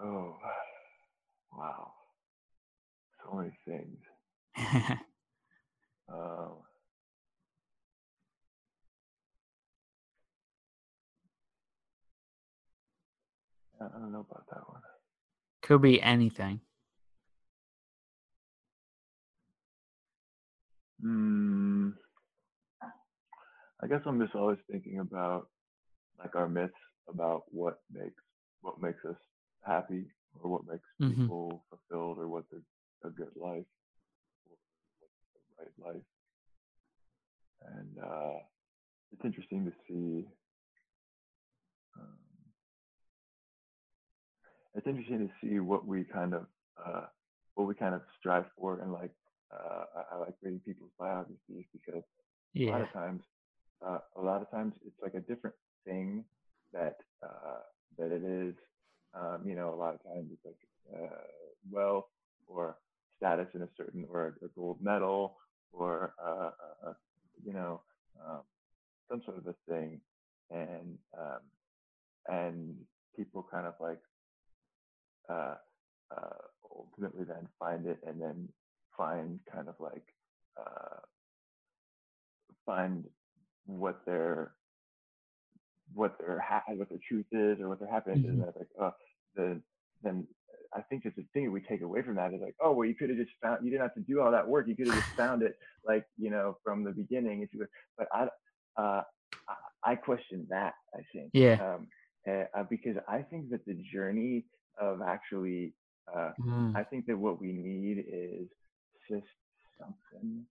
Oh, 0.00 0.36
wow. 1.52 1.90
So 3.24 3.36
many 3.36 3.58
things. 3.66 3.98
Um, 6.12 6.61
I 13.94 13.98
don't 13.98 14.12
know 14.12 14.26
about 14.28 14.44
that 14.50 14.68
one. 14.68 14.80
Could 15.62 15.82
be 15.82 16.00
anything. 16.02 16.60
Hmm. 21.00 21.90
I 23.82 23.88
guess 23.88 24.00
I'm 24.06 24.20
just 24.20 24.36
always 24.36 24.58
thinking 24.70 25.00
about 25.00 25.48
like 26.18 26.36
our 26.36 26.48
myths 26.48 26.72
about 27.08 27.42
what 27.48 27.78
makes 27.92 28.22
what 28.60 28.80
makes 28.80 29.04
us 29.04 29.16
happy 29.66 30.06
or 30.40 30.50
what 30.50 30.62
makes 30.66 30.84
mm-hmm. 31.00 31.22
people 31.22 31.64
fulfilled 31.68 32.18
or 32.18 32.28
what's 32.28 32.52
a, 32.52 33.08
a 33.08 33.10
good 33.10 33.34
life 33.34 33.66
or 34.46 34.56
what's 35.00 35.12
the 35.34 35.82
right 35.82 35.94
life. 35.94 36.02
And 37.76 37.98
uh, 37.98 38.38
it's 39.12 39.24
interesting 39.24 39.64
to 39.64 39.72
see. 39.88 40.28
It's 44.74 44.86
interesting 44.86 45.28
to 45.28 45.30
see 45.40 45.60
what 45.60 45.86
we 45.86 46.04
kind 46.04 46.34
of 46.34 46.46
uh, 46.84 47.06
what 47.54 47.68
we 47.68 47.74
kind 47.74 47.94
of 47.94 48.02
strive 48.18 48.44
for, 48.58 48.80
and 48.80 48.92
like 48.92 49.10
uh, 49.52 49.84
I, 49.96 50.14
I, 50.14 50.18
like 50.18 50.34
reading 50.42 50.60
people's 50.64 50.90
biographies 50.98 51.66
because 51.72 52.02
yeah. 52.54 52.70
a 52.70 52.72
lot 52.72 52.80
of 52.82 52.92
times, 52.92 53.22
uh, 53.86 53.98
a 54.16 54.22
lot 54.22 54.40
of 54.40 54.50
times 54.50 54.74
it's 54.86 54.96
like 55.02 55.14
a 55.14 55.20
different 55.20 55.56
thing 55.84 56.24
that 56.72 56.96
uh, 57.22 57.60
that 57.98 58.12
it 58.12 58.22
is. 58.24 58.54
Um, 59.14 59.42
you 59.44 59.54
know, 59.54 59.74
a 59.74 59.76
lot 59.76 59.94
of 59.94 60.02
times 60.04 60.30
it's 60.32 60.44
like 60.44 60.56
uh, 60.94 61.16
wealth 61.70 62.06
or 62.46 62.76
status 63.18 63.48
in 63.54 63.62
a 63.62 63.68
certain 63.76 64.06
or 64.10 64.34
a, 64.42 64.48
gold 64.58 64.78
medal 64.80 65.36
or 65.72 66.14
uh, 66.24 66.50
uh, 66.86 66.92
you 67.44 67.52
know 67.52 67.82
um, 68.26 68.40
some 69.10 69.20
sort 69.26 69.36
of 69.36 69.46
a 69.46 69.54
thing, 69.68 70.00
and 70.50 70.96
um, 71.18 71.40
and 72.28 72.74
people 73.14 73.46
kind 73.50 73.66
of 73.66 73.74
like 73.78 74.00
uh, 75.28 75.54
uh, 76.16 76.42
ultimately 76.74 77.24
then 77.24 77.48
find 77.58 77.86
it 77.86 77.98
and 78.06 78.20
then 78.20 78.48
find 78.96 79.40
kind 79.52 79.68
of 79.68 79.74
like 79.78 80.04
uh, 80.58 80.98
find 82.66 83.04
what 83.66 84.00
their 84.06 84.52
what 85.94 86.16
their 86.18 86.40
ha- 86.40 86.62
what 86.74 86.88
their 86.88 86.98
truth 87.08 87.26
is 87.32 87.60
or 87.60 87.68
what 87.68 87.78
their 87.78 87.90
happiness 87.90 88.20
mm-hmm. 88.20 88.40
is. 88.40 88.46
And 88.46 88.54
like, 88.56 88.68
oh, 88.80 88.92
the 89.36 89.60
then 90.02 90.26
I 90.74 90.80
think 90.80 91.04
it's 91.04 91.18
a 91.18 91.24
thing 91.32 91.50
we 91.52 91.60
take 91.60 91.82
away 91.82 92.02
from 92.02 92.16
that 92.16 92.32
is 92.32 92.40
like, 92.40 92.56
oh 92.60 92.72
well, 92.72 92.88
you 92.88 92.94
could 92.94 93.10
have 93.10 93.18
just 93.18 93.32
found 93.42 93.64
you 93.64 93.71
didn't 93.82 93.94
have 93.96 94.06
to 94.06 94.12
do 94.12 94.20
all 94.20 94.30
that 94.30 94.46
work. 94.46 94.68
You 94.68 94.76
could 94.76 94.88
have 94.88 94.96
just 94.96 95.16
found 95.16 95.42
it 95.42 95.56
like 95.86 96.04
you 96.18 96.30
know 96.30 96.56
from 96.64 96.84
the 96.84 96.90
beginning 96.90 97.42
if 97.42 97.52
you. 97.52 97.60
Would. 97.60 97.68
But 97.98 98.08
I 98.12 98.28
uh, 98.80 99.02
I 99.84 99.94
question 99.94 100.46
that. 100.50 100.74
I 100.94 101.00
think. 101.12 101.30
Yeah. 101.32 101.74
Um, 101.74 101.88
uh, 102.28 102.62
because 102.70 102.96
I 103.08 103.22
think 103.22 103.50
that 103.50 103.64
the 103.66 103.76
journey 103.92 104.44
of 104.80 105.02
actually, 105.02 105.74
uh, 106.14 106.30
mm. 106.40 106.76
I 106.76 106.84
think 106.84 107.06
that 107.06 107.18
what 107.18 107.40
we 107.40 107.52
need 107.52 108.04
is 108.08 108.46
just 109.10 109.26
something 109.78 110.44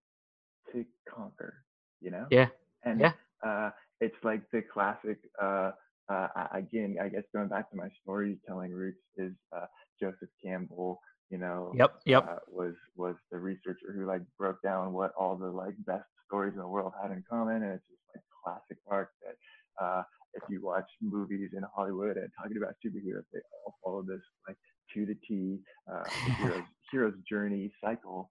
to 0.74 0.86
conquer. 1.10 1.64
You 2.02 2.12
know. 2.12 2.28
Yeah. 2.30 2.48
And 2.84 3.00
yeah. 3.00 3.14
Uh, 3.44 3.70
it's 4.00 4.18
like 4.24 4.42
the 4.52 4.62
classic. 4.62 5.20
Uh, 5.42 5.72
uh, 6.10 6.28
again, 6.54 6.98
I 7.02 7.08
guess 7.08 7.24
going 7.34 7.48
back 7.48 7.70
to 7.72 7.78
my 7.78 7.88
storytelling 8.02 8.74
roots 8.74 9.00
is 9.18 9.32
uh, 9.56 9.68
Joseph 10.02 10.30
Campbell. 10.44 11.00
You 11.32 11.38
know, 11.38 11.72
yep, 11.74 11.96
yep, 12.06 12.28
uh, 12.30 12.40
was 12.50 12.74
was 12.98 13.16
the 13.32 13.40
researcher 13.40 13.94
who 13.96 14.06
like 14.06 14.22
broke 14.38 14.62
down 14.62 14.92
what 14.92 15.14
all 15.18 15.38
the 15.38 15.48
like 15.48 15.76
best 15.88 16.04
stories 16.28 16.52
in 16.54 16.60
the 16.60 16.68
world 16.68 16.92
had 17.02 17.12
in 17.12 17.24
common, 17.30 17.64
and 17.64 17.74
it's 17.74 17.88
just 17.88 18.02
like 18.14 18.24
classic 18.44 18.78
arc 18.90 19.12
that 19.24 19.84
uh, 19.84 20.04
if 20.34 20.44
you 20.50 20.60
watch 20.62 20.90
movies 21.02 21.52
in 21.56 21.64
Hollywood 21.74 22.18
and 22.18 22.30
talking 22.38 22.58
about 22.58 22.74
superheroes, 22.86 23.24
they 23.32 23.40
all 23.66 23.76
follow 23.82 24.02
this 24.02 24.20
like 24.46 24.58
to 24.94 25.06
the 25.06 25.16
T 25.26 25.60
uh, 25.90 26.04
hero's 26.38 26.64
hero's 26.92 27.14
journey 27.30 27.72
cycle, 27.82 28.30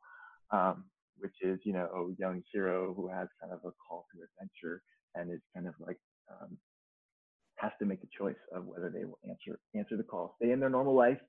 um, 0.50 0.84
which 1.16 1.34
is 1.40 1.58
you 1.64 1.72
know 1.72 1.86
a 1.86 2.20
young 2.20 2.42
hero 2.52 2.92
who 2.92 3.08
has 3.08 3.28
kind 3.40 3.50
of 3.50 3.60
a 3.60 3.72
call 3.88 4.04
to 4.12 4.20
adventure 4.22 4.82
and 5.14 5.32
is 5.32 5.40
kind 5.54 5.66
of 5.66 5.74
like 5.80 5.98
um, 6.30 6.58
has 7.56 7.72
to 7.78 7.86
make 7.86 8.00
a 8.02 8.18
choice 8.18 8.40
of 8.54 8.66
whether 8.66 8.90
they 8.90 9.06
will 9.06 9.18
answer 9.26 9.58
answer 9.74 9.96
the 9.96 10.02
call, 10.02 10.34
stay 10.36 10.52
in 10.52 10.60
their 10.60 10.68
normal 10.68 10.94
life, 10.94 11.20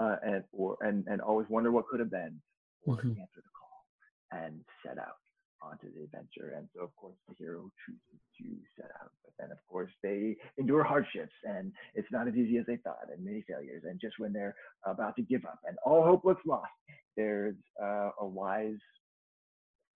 uh, 0.00 0.16
and 0.24 0.44
or 0.52 0.76
and 0.80 1.06
and 1.06 1.20
always 1.20 1.46
wonder 1.48 1.70
what 1.70 1.86
could 1.88 2.00
have 2.00 2.10
been, 2.10 2.40
or 2.86 2.96
mm-hmm. 2.96 3.10
answer 3.10 3.36
the 3.36 3.50
call 3.58 4.42
and 4.42 4.60
set 4.84 4.98
out 4.98 5.18
onto 5.62 5.92
the 5.92 6.04
adventure. 6.04 6.54
And 6.56 6.68
so, 6.74 6.82
of 6.82 6.94
course, 6.96 7.16
the 7.28 7.34
hero 7.38 7.70
chooses 7.84 8.20
to 8.38 8.44
set 8.76 8.90
out, 9.00 9.10
but 9.24 9.32
then, 9.38 9.50
of 9.50 9.58
course, 9.68 9.90
they 10.02 10.36
endure 10.58 10.84
hardships, 10.84 11.32
and 11.44 11.72
it's 11.94 12.08
not 12.12 12.28
as 12.28 12.34
easy 12.34 12.58
as 12.58 12.66
they 12.66 12.76
thought, 12.76 13.08
and 13.12 13.24
many 13.24 13.42
failures. 13.48 13.82
And 13.88 14.00
just 14.00 14.18
when 14.18 14.32
they're 14.32 14.54
about 14.84 15.16
to 15.16 15.22
give 15.22 15.44
up 15.44 15.58
and 15.66 15.76
all 15.84 16.04
hope 16.04 16.24
looks 16.24 16.42
lost, 16.46 16.70
there's 17.16 17.56
uh, 17.82 18.10
a 18.20 18.26
wise, 18.26 18.78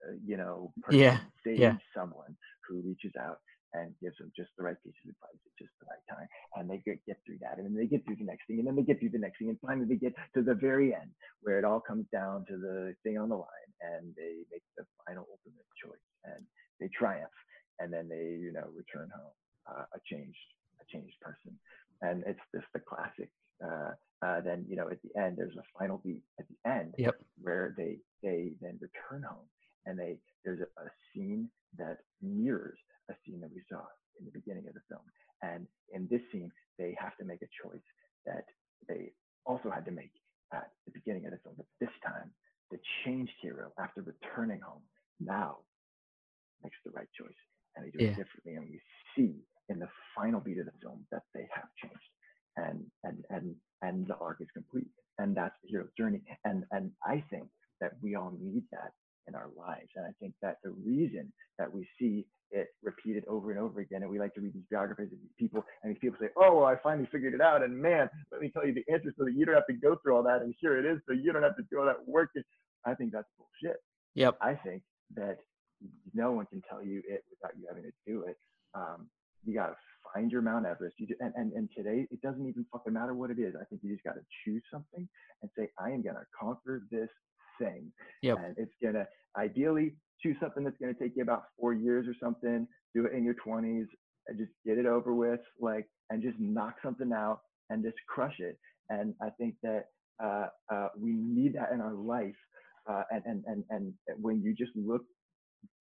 uh, 0.07 0.15
you 0.25 0.37
know, 0.37 0.73
person, 0.83 1.01
yeah, 1.01 1.19
yeah. 1.47 1.77
someone 1.97 2.37
who 2.69 2.81
reaches 2.81 3.13
out 3.21 3.39
and 3.75 3.95
gives 4.01 4.19
them 4.19 4.33
just 4.37 4.51
the 4.57 4.65
right 4.65 4.77
piece 4.85 4.97
of 5.05 5.11
advice 5.11 5.41
at 5.41 5.57
just 5.59 5.73
the 5.81 5.89
right 5.89 6.05
time. 6.09 6.29
And 6.57 6.69
they 6.69 6.81
get, 6.85 7.01
get 7.07 7.19
through 7.25 7.41
that. 7.41 7.57
And 7.57 7.67
then 7.67 7.77
they 7.77 7.89
get 7.89 8.05
through 8.05 8.21
the 8.21 8.29
next 8.29 8.47
thing. 8.47 8.59
And 8.61 8.67
then 8.69 8.77
they 8.77 8.85
get 8.85 9.01
through 9.01 9.17
the 9.17 9.23
next 9.23 9.39
thing. 9.39 9.49
And 9.49 9.59
finally 9.65 9.89
they 9.89 9.97
get 9.97 10.15
to 10.35 10.43
the 10.43 10.55
very 10.55 10.95
end 10.95 11.11
where 11.41 11.59
it 11.59 11.65
all 11.65 11.81
comes 11.81 12.07
down 12.13 12.45
to 12.49 12.57
the 12.57 12.95
thing 13.03 13.19
on 13.19 13.29
the 13.29 13.37
line 13.37 13.71
and 13.81 14.13
they 14.17 14.45
make 14.53 14.63
the 14.77 14.85
final 15.07 15.27
ultimate 15.31 15.67
choice 15.81 16.07
and 16.25 16.45
they 16.81 16.89
triumph. 16.93 17.33
And 17.81 17.93
then 17.93 18.09
they, 18.09 18.37
you 18.39 18.53
know, 18.53 18.69
return 18.77 19.09
home 19.11 19.35
uh, 19.67 19.89
a 19.95 20.01
changed, 20.05 20.49
a 20.81 20.85
changed 20.93 21.17
person. 21.21 21.57
And 22.03 22.23
it's 22.27 22.41
just 22.55 22.67
the 22.75 22.81
classic. 22.81 23.31
Uh, 23.65 23.93
uh, 24.25 24.41
then, 24.41 24.65
you 24.69 24.77
know, 24.77 24.89
at 24.91 24.99
the 25.03 25.21
end, 25.21 25.37
there's 25.37 25.57
a 25.57 25.79
final 25.79 26.01
beat 26.05 26.23
at 26.39 26.47
the 26.49 26.71
end 26.71 26.95
yep. 26.99 27.17
where 27.41 27.75
they, 27.77 27.99
they 28.23 28.53
then 28.61 28.79
return 28.81 29.23
home 29.23 29.47
and 29.87 29.99
they, 29.99 30.19
there's 30.45 30.61
a, 30.61 30.81
a 30.81 30.89
scene 31.13 31.49
that 31.79 31.99
mirrors 32.21 32.79
a 33.13 33.17
scene 33.25 33.41
that 33.41 33.53
we 33.53 33.63
saw 33.69 33.85
in 34.19 34.25
the 34.25 34.33
beginning 34.33 34.67
of 34.69 34.75
the 34.75 34.85
film. 34.89 35.05
And 35.43 35.67
in 35.93 36.09
this 36.11 36.23
scene, 36.33 36.51
they 36.79 36.97
have 36.99 37.17
to 37.19 37.25
make 37.25 37.43
a 37.43 37.51
choice 37.61 37.85
that 38.27 38.47
they 38.89 39.13
also 39.45 39.71
had 39.71 39.85
to 39.87 39.91
make 39.93 40.13
at 40.53 40.71
the 40.87 40.93
beginning 40.93 41.27
of 41.27 41.33
the 41.33 41.41
film. 41.43 41.57
But 41.57 41.67
this 41.81 41.93
time, 42.05 42.31
the 42.71 42.79
changed 43.05 43.35
hero, 43.41 43.73
after 43.79 44.03
returning 44.03 44.61
home, 44.61 44.83
now 45.21 45.59
makes 46.63 46.77
the 46.85 46.93
right 46.93 47.09
choice. 47.19 47.41
And 47.77 47.87
they 47.87 47.91
do 47.91 48.05
yeah. 48.05 48.11
it 48.11 48.17
differently. 48.17 48.55
And 48.55 48.69
we 48.69 48.81
see 49.17 49.35
in 49.69 49.79
the 49.79 49.89
final 50.15 50.41
beat 50.41 50.59
of 50.59 50.67
the 50.67 50.79
film 50.83 51.05
that 51.11 51.23
they 51.35 51.49
have 51.55 51.69
changed. 51.83 52.11
And 52.57 52.85
and 53.05 53.25
and 53.31 53.55
and 53.81 54.07
the 54.07 54.17
arc 54.17 54.41
is 54.41 54.49
complete. 54.53 54.89
And 55.19 55.35
that's 55.35 55.57
the 55.63 55.71
hero's 55.71 55.93
journey. 55.97 56.21
And 56.45 56.65
and 56.71 56.91
I 57.05 57.25
think 57.31 57.49
that 57.81 57.93
we 58.03 58.15
all 58.15 58.33
need 58.39 58.65
that 58.73 58.93
in 59.29 59.35
our 59.35 59.49
lives. 59.57 59.91
And 59.97 60.07
I 60.07 60.11
think 60.21 60.35
that's 60.43 60.61
the 60.63 60.71
reason 60.71 61.33
that 61.59 61.73
we 61.73 61.87
see 61.99 62.27
it 62.51 62.69
repeated 62.83 63.25
over 63.29 63.51
and 63.51 63.59
over 63.59 63.81
again, 63.81 64.03
and 64.03 64.11
we 64.11 64.19
like 64.19 64.35
to 64.35 64.41
read 64.41 64.53
these 64.53 64.63
biographies 64.71 65.11
of 65.11 65.19
these 65.19 65.37
people, 65.39 65.65
and 65.83 65.91
these 65.91 65.99
people 65.99 66.19
say, 66.21 66.29
"Oh, 66.37 66.57
well, 66.57 66.67
I 66.67 66.77
finally 66.77 67.09
figured 67.11 67.33
it 67.33 67.41
out," 67.41 67.63
and 67.63 67.75
man, 67.75 68.11
let 68.31 68.43
me 68.43 68.51
tell 68.51 68.67
you 68.67 68.75
the 68.75 68.85
answer 68.93 69.13
so 69.17 69.25
that 69.25 69.33
you 69.33 69.47
don't 69.47 69.55
have 69.55 69.67
to 69.69 69.73
go 69.73 69.97
through 69.97 70.17
all 70.17 70.23
that, 70.25 70.43
and 70.43 70.55
here 70.61 70.77
it 70.77 70.85
is, 70.85 71.01
so 71.07 71.15
you 71.15 71.33
don't 71.33 71.43
have 71.43 71.57
to 71.57 71.63
do 71.71 71.79
all 71.81 71.87
that 71.87 72.07
work. 72.07 72.31
I 72.85 72.95
think 72.95 73.13
that's 73.13 73.29
bullshit. 73.39 73.79
Yep. 74.15 74.37
I 74.43 74.55
think 74.55 74.83
that 75.15 75.39
no 76.15 76.33
one 76.33 76.47
can 76.47 76.63
tell 76.69 76.83
you 76.83 77.03
it 77.09 77.25
without 77.31 77.57
you 77.59 77.67
having 77.69 77.85
to 77.85 77.93
do 78.07 78.25
it. 78.25 78.37
Um, 78.75 79.09
you 79.45 79.55
got 79.55 79.69
to 79.69 79.77
find 80.13 80.31
your 80.31 80.43
Mount 80.43 80.67
Everest. 80.67 80.97
You 80.99 81.07
do, 81.07 81.15
and, 81.21 81.33
and, 81.37 81.53
and 81.53 81.69
today, 81.77 82.07
it 82.11 82.21
doesn't 82.21 82.47
even 82.47 82.67
fucking 82.71 82.93
matter 82.93 83.15
what 83.15 83.31
it 83.31 83.39
is. 83.39 83.55
I 83.61 83.65
think 83.65 83.83
you 83.83 83.93
just 83.93 84.05
got 84.05 84.15
to 84.15 84.25
choose 84.45 84.63
something 84.71 85.09
and 85.41 85.51
say, 85.57 85.69
I 85.79 85.91
am 85.91 86.03
going 86.03 86.17
to 86.17 86.27
conquer 86.39 86.83
this 86.91 87.09
thing. 87.63 87.93
Yep. 88.23 88.39
And 88.39 88.55
it's 88.59 88.75
going 88.83 88.95
to 88.95 89.07
ideally 89.37 89.95
choose 90.23 90.37
something 90.41 90.65
that's 90.65 90.77
going 90.81 90.95
to 90.95 91.01
take 91.01 91.13
you 91.17 91.23
about 91.23 91.45
four 91.59 91.73
years 91.73 92.07
or 92.07 92.15
something. 92.23 92.67
Do 92.95 93.07
it 93.07 93.13
in 93.13 93.25
your 93.25 93.35
20s 93.35 93.87
and 94.29 94.39
just 94.39 94.53
get 94.65 94.79
it 94.79 94.87
over 94.87 95.15
with, 95.15 95.41
like, 95.61 95.87
and 96.11 96.23
just 96.23 96.39
knock 96.39 96.77
something 96.85 97.13
out 97.13 97.41
and 97.71 97.83
just 97.83 97.97
crush 98.09 98.37
it. 98.39 98.59
And 98.89 99.15
I 99.23 99.31
think 99.31 99.55
that 99.63 99.87
uh, 100.23 100.47
uh, 100.73 100.89
we 100.99 101.13
need 101.13 101.55
that 101.55 101.73
in 101.73 101.81
our 101.81 101.95
life. 101.95 102.35
Uh, 102.89 103.03
and, 103.11 103.23
and, 103.27 103.45
and, 103.47 103.65
and 103.71 103.95
when 104.21 104.43
you 104.43 104.55
just 104.55 104.73
look, 104.75 105.03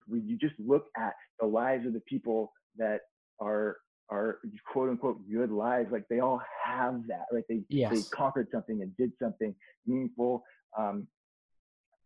when 0.06 0.26
you 0.26 0.36
just 0.38 0.54
look 0.58 0.86
at 0.96 1.14
the 1.40 1.46
lives 1.46 1.86
of 1.86 1.92
the 1.92 2.02
people 2.08 2.52
that 2.78 3.00
are 3.40 3.76
are 4.10 4.38
quote 4.70 4.90
unquote 4.90 5.18
good 5.30 5.50
lives 5.50 5.90
like 5.90 6.04
they 6.10 6.20
all 6.20 6.40
have 6.64 7.00
that 7.06 7.24
right 7.32 7.44
they 7.48 7.60
yes. 7.68 7.90
they 7.90 8.16
conquered 8.16 8.48
something 8.52 8.82
and 8.82 8.94
did 8.96 9.10
something 9.20 9.54
meaningful 9.86 10.42
um, 10.78 11.06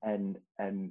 and 0.07 0.37
and 0.59 0.91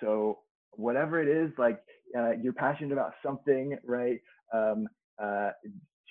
so 0.00 0.40
whatever 0.72 1.22
it 1.22 1.28
is 1.28 1.50
like 1.56 1.80
uh, 2.18 2.32
you're 2.42 2.52
passionate 2.52 2.92
about 2.92 3.12
something 3.24 3.78
right 3.84 4.20
um, 4.52 4.86
uh, 5.22 5.50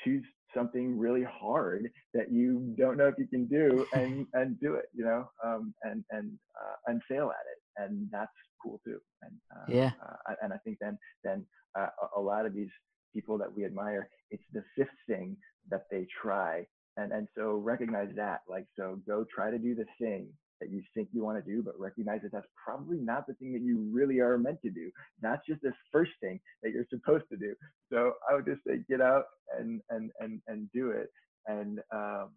choose 0.03 0.23
something 0.55 0.97
really 0.97 1.23
hard 1.23 1.89
that 2.13 2.31
you 2.31 2.73
don't 2.77 2.97
know 2.97 3.07
if 3.07 3.15
you 3.17 3.27
can 3.27 3.45
do 3.45 3.85
and 3.93 4.25
and 4.33 4.59
do 4.59 4.75
it 4.75 4.85
you 4.93 5.05
know 5.05 5.29
um, 5.45 5.73
and 5.83 6.03
and 6.09 6.31
uh, 6.59 6.75
and 6.87 7.01
fail 7.07 7.29
at 7.29 7.45
it 7.51 7.83
and 7.83 8.07
that's 8.11 8.31
cool 8.61 8.79
too 8.85 8.99
and 9.21 9.33
uh, 9.55 9.65
yeah. 9.67 9.91
uh, 10.01 10.33
and 10.41 10.53
i 10.53 10.57
think 10.57 10.77
then 10.79 10.97
then 11.23 11.45
uh, 11.77 11.87
a 12.15 12.19
lot 12.19 12.45
of 12.45 12.53
these 12.53 12.69
people 13.13 13.37
that 13.37 13.53
we 13.53 13.65
admire 13.65 14.09
it's 14.31 14.43
the 14.53 14.63
fifth 14.75 14.89
thing 15.07 15.35
that 15.69 15.85
they 15.91 16.07
try 16.21 16.65
and 16.97 17.11
and 17.11 17.27
so 17.35 17.55
recognize 17.55 18.09
that 18.15 18.41
like 18.47 18.65
so 18.77 18.99
go 19.07 19.25
try 19.33 19.51
to 19.51 19.57
do 19.57 19.75
the 19.75 19.85
thing 19.99 20.27
that 20.61 20.71
you 20.71 20.81
think 20.93 21.09
you 21.11 21.23
want 21.23 21.43
to 21.43 21.51
do, 21.51 21.61
but 21.61 21.77
recognize 21.79 22.21
that 22.23 22.31
that's 22.31 22.47
probably 22.63 22.97
not 22.97 23.27
the 23.27 23.33
thing 23.35 23.53
that 23.53 23.61
you 23.61 23.89
really 23.91 24.19
are 24.19 24.37
meant 24.37 24.61
to 24.61 24.69
do. 24.69 24.91
That's 25.21 25.45
just 25.47 25.61
this 25.61 25.73
first 25.91 26.11
thing 26.21 26.39
that 26.61 26.71
you're 26.71 26.85
supposed 26.89 27.25
to 27.31 27.37
do. 27.37 27.53
So 27.91 28.13
I 28.29 28.35
would 28.35 28.45
just 28.45 28.61
say 28.65 28.79
get 28.89 29.01
out 29.01 29.25
and 29.59 29.81
and 29.89 30.11
and 30.19 30.41
and 30.47 30.69
do 30.73 30.91
it. 30.91 31.09
And 31.47 31.79
um 31.91 32.29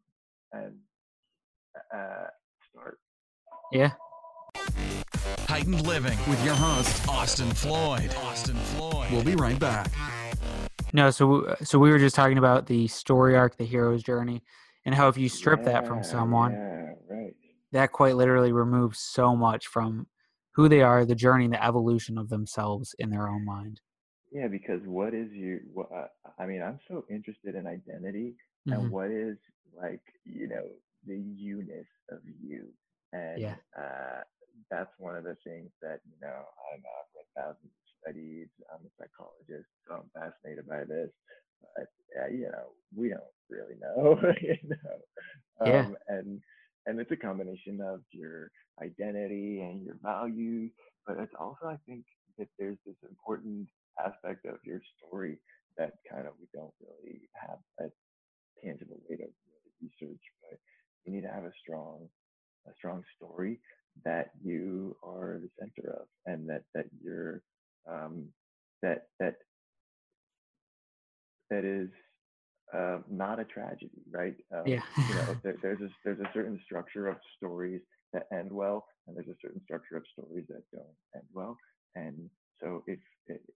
and 0.53 0.75
uh, 1.95 2.29
start. 2.71 2.99
Yeah. 3.73 3.93
Heightened 5.49 5.87
Living 5.87 6.19
with 6.29 6.43
your 6.45 6.55
host, 6.55 7.09
Austin 7.09 7.51
Floyd. 7.51 8.15
Austin 8.17 8.57
Floyd. 8.57 9.11
We'll 9.13 9.25
be 9.25 9.37
right 9.37 9.59
back. 9.59 9.91
No, 10.93 11.11
so 11.11 11.57
so 11.63 11.79
we 11.79 11.91
were 11.91 11.99
just 11.99 12.15
talking 12.15 12.39
about 12.39 12.67
the 12.67 12.89
story 12.89 13.37
arc, 13.37 13.57
the 13.57 13.65
hero's 13.65 14.03
journey, 14.03 14.43
and 14.85 14.95
how 14.95 15.09
if 15.09 15.17
you 15.17 15.29
strip 15.29 15.65
that 15.65 15.87
from 15.87 16.03
someone, 16.03 16.53
Yeah, 16.53 16.93
right. 17.09 17.35
That 17.73 17.93
quite 17.93 18.17
literally 18.17 18.53
removes 18.53 18.99
so 19.01 19.37
much 19.37 19.67
from 19.67 20.07
who 20.55 20.69
they 20.69 20.83
are, 20.83 21.05
the 21.05 21.15
journey, 21.15 21.49
the 21.49 21.63
evolution 21.63 22.19
of 22.19 22.29
themselves 22.29 22.95
in 22.99 23.11
their 23.11 23.29
own 23.29 23.45
mind. 23.45 23.81
Yeah, 24.33 24.49
because 24.49 24.81
what 24.85 25.15
is 25.15 25.31
you? 25.33 25.61
What, 25.73 25.91
uh, 25.93 26.09
I 26.39 26.47
mean, 26.47 26.63
I'm 26.63 26.81
so 26.89 27.05
interested 27.11 27.55
in 27.55 27.67
identity 27.67 28.35
Mhm. 28.67 28.73
and 28.73 28.91
what 28.91 29.11
is 29.11 29.37
like, 29.77 30.03
you 30.25 30.49
know, 30.49 30.67
the 31.07 31.17
you-ness 31.17 31.87
of 32.11 32.19
you, 32.43 32.67
and 33.13 33.43
Yeah. 33.43 33.57
uh, 33.79 34.23
that's 34.71 34.91
one 34.99 35.15
of 35.17 35.23
the 35.25 35.37
things 35.45 35.71
that 35.83 36.01
you 36.05 36.17
know 36.21 36.35
I'm, 36.73 36.83
I've 36.83 37.13
read 37.15 37.27
thousands 37.37 37.71
of 37.71 37.87
studies. 38.03 38.49
I'm 38.73 38.85
a 38.85 38.91
psychologist, 38.99 39.69
so 39.87 39.95
I'm 40.03 40.11
fascinated 40.13 40.67
by 40.67 40.83
this. 40.85 41.11
But 41.77 41.87
uh, 42.21 42.29
you 42.29 42.51
know, 42.51 42.75
we 42.97 43.11
don't 43.11 43.23
really 43.49 43.77
know, 43.81 44.19
you 44.43 44.59
know, 44.69 44.99
Yeah. 45.65 45.89
um, 45.89 45.97
and 46.09 46.41
and 46.87 47.01
it's 47.01 47.11
a 47.11 47.17
combination 47.17 47.81
of 47.81 48.01
your 48.13 48.51
identity 48.83 49.61
and 49.61 49.85
your 49.85 49.97
values, 50.03 50.71
but 51.07 51.19
it's 51.19 51.35
also 51.39 51.67
I 51.67 51.77
think 51.87 52.05
that 52.39 52.49
there's 52.59 52.79
this 52.87 52.97
important 53.09 53.67
aspect 53.99 54.47
of 54.47 54.57
your 54.65 54.81
story 54.99 55.39
that 55.79 55.93
kind 56.11 56.27
of 56.27 56.35
we 56.41 56.47
don't 56.55 56.73
really 56.81 57.29
have 57.35 57.59
a 57.81 57.91
tangible 58.65 59.01
way 59.09 59.17
to 59.17 59.25
really 59.25 59.73
research, 59.83 60.21
but 60.43 60.59
you 61.05 61.13
need 61.13 61.23
to 61.23 61.33
have 61.33 61.45
a 61.45 61.53
strong 61.63 62.09
a 62.69 62.75
strong 62.77 63.03
story 63.17 63.61
that 64.05 64.31
you 64.43 64.97
are 65.03 65.41
the 65.41 65.51
center 65.59 65.91
of 66.01 66.07
and 66.27 66.49
that 66.49 66.63
that 66.75 66.87
you're 67.03 67.43
um, 67.91 68.27
that 68.83 69.07
that 69.21 69.37
that 71.51 71.65
is 71.65 71.89
uh, 72.75 72.99
not 73.09 73.41
a 73.41 73.45
tragedy, 73.45 74.03
right? 74.11 74.37
Um, 74.55 74.75
Yeah. 74.75 74.83
you 75.07 75.15
know, 75.15 75.37
there, 75.43 75.57
there's 75.63 75.81
a 75.81 75.89
there's 76.05 76.21
a 76.21 76.31
certain 76.35 76.61
structure 76.65 77.07
of 77.09 77.19
stories 77.37 77.83
that 78.13 78.27
end 78.33 78.53
well, 78.53 78.87
and 79.07 79.17
there's 79.17 79.29
a 79.29 79.37
certain 79.41 79.63
structure 79.65 79.97
of 79.97 80.05
stories 80.13 80.47
that 80.49 80.63
don't 80.73 80.97
end 81.15 81.27
well. 81.33 81.57
And 81.95 82.31
so, 82.61 82.83
if 82.87 82.99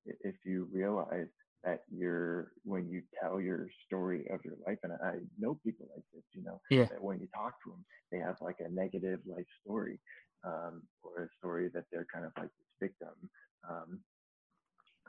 if 0.04 0.36
you 0.44 0.68
realize 0.72 1.28
that 1.64 1.80
you're 1.90 2.52
when 2.64 2.88
you 2.88 3.02
tell 3.20 3.40
your 3.40 3.68
story 3.86 4.26
of 4.30 4.40
your 4.44 4.56
life, 4.66 4.78
and 4.82 4.92
I 4.92 5.18
know 5.38 5.58
people 5.64 5.88
like 5.94 6.04
this, 6.12 6.24
you 6.32 6.42
know, 6.42 6.60
Yeah. 6.70 6.90
that 6.90 7.02
when 7.02 7.20
you 7.20 7.28
talk 7.34 7.54
to 7.64 7.70
them, 7.70 7.84
they 8.10 8.18
have 8.18 8.36
like 8.40 8.56
a 8.60 8.68
negative 8.68 9.20
life 9.26 9.46
story, 9.62 10.00
um, 10.44 10.82
or 11.02 11.24
a 11.24 11.28
story 11.38 11.68
that 11.74 11.84
they're 11.92 12.06
kind 12.12 12.24
of 12.24 12.32
like 12.38 12.50
this 12.58 12.88
victim 12.90 13.30
um, 13.68 14.02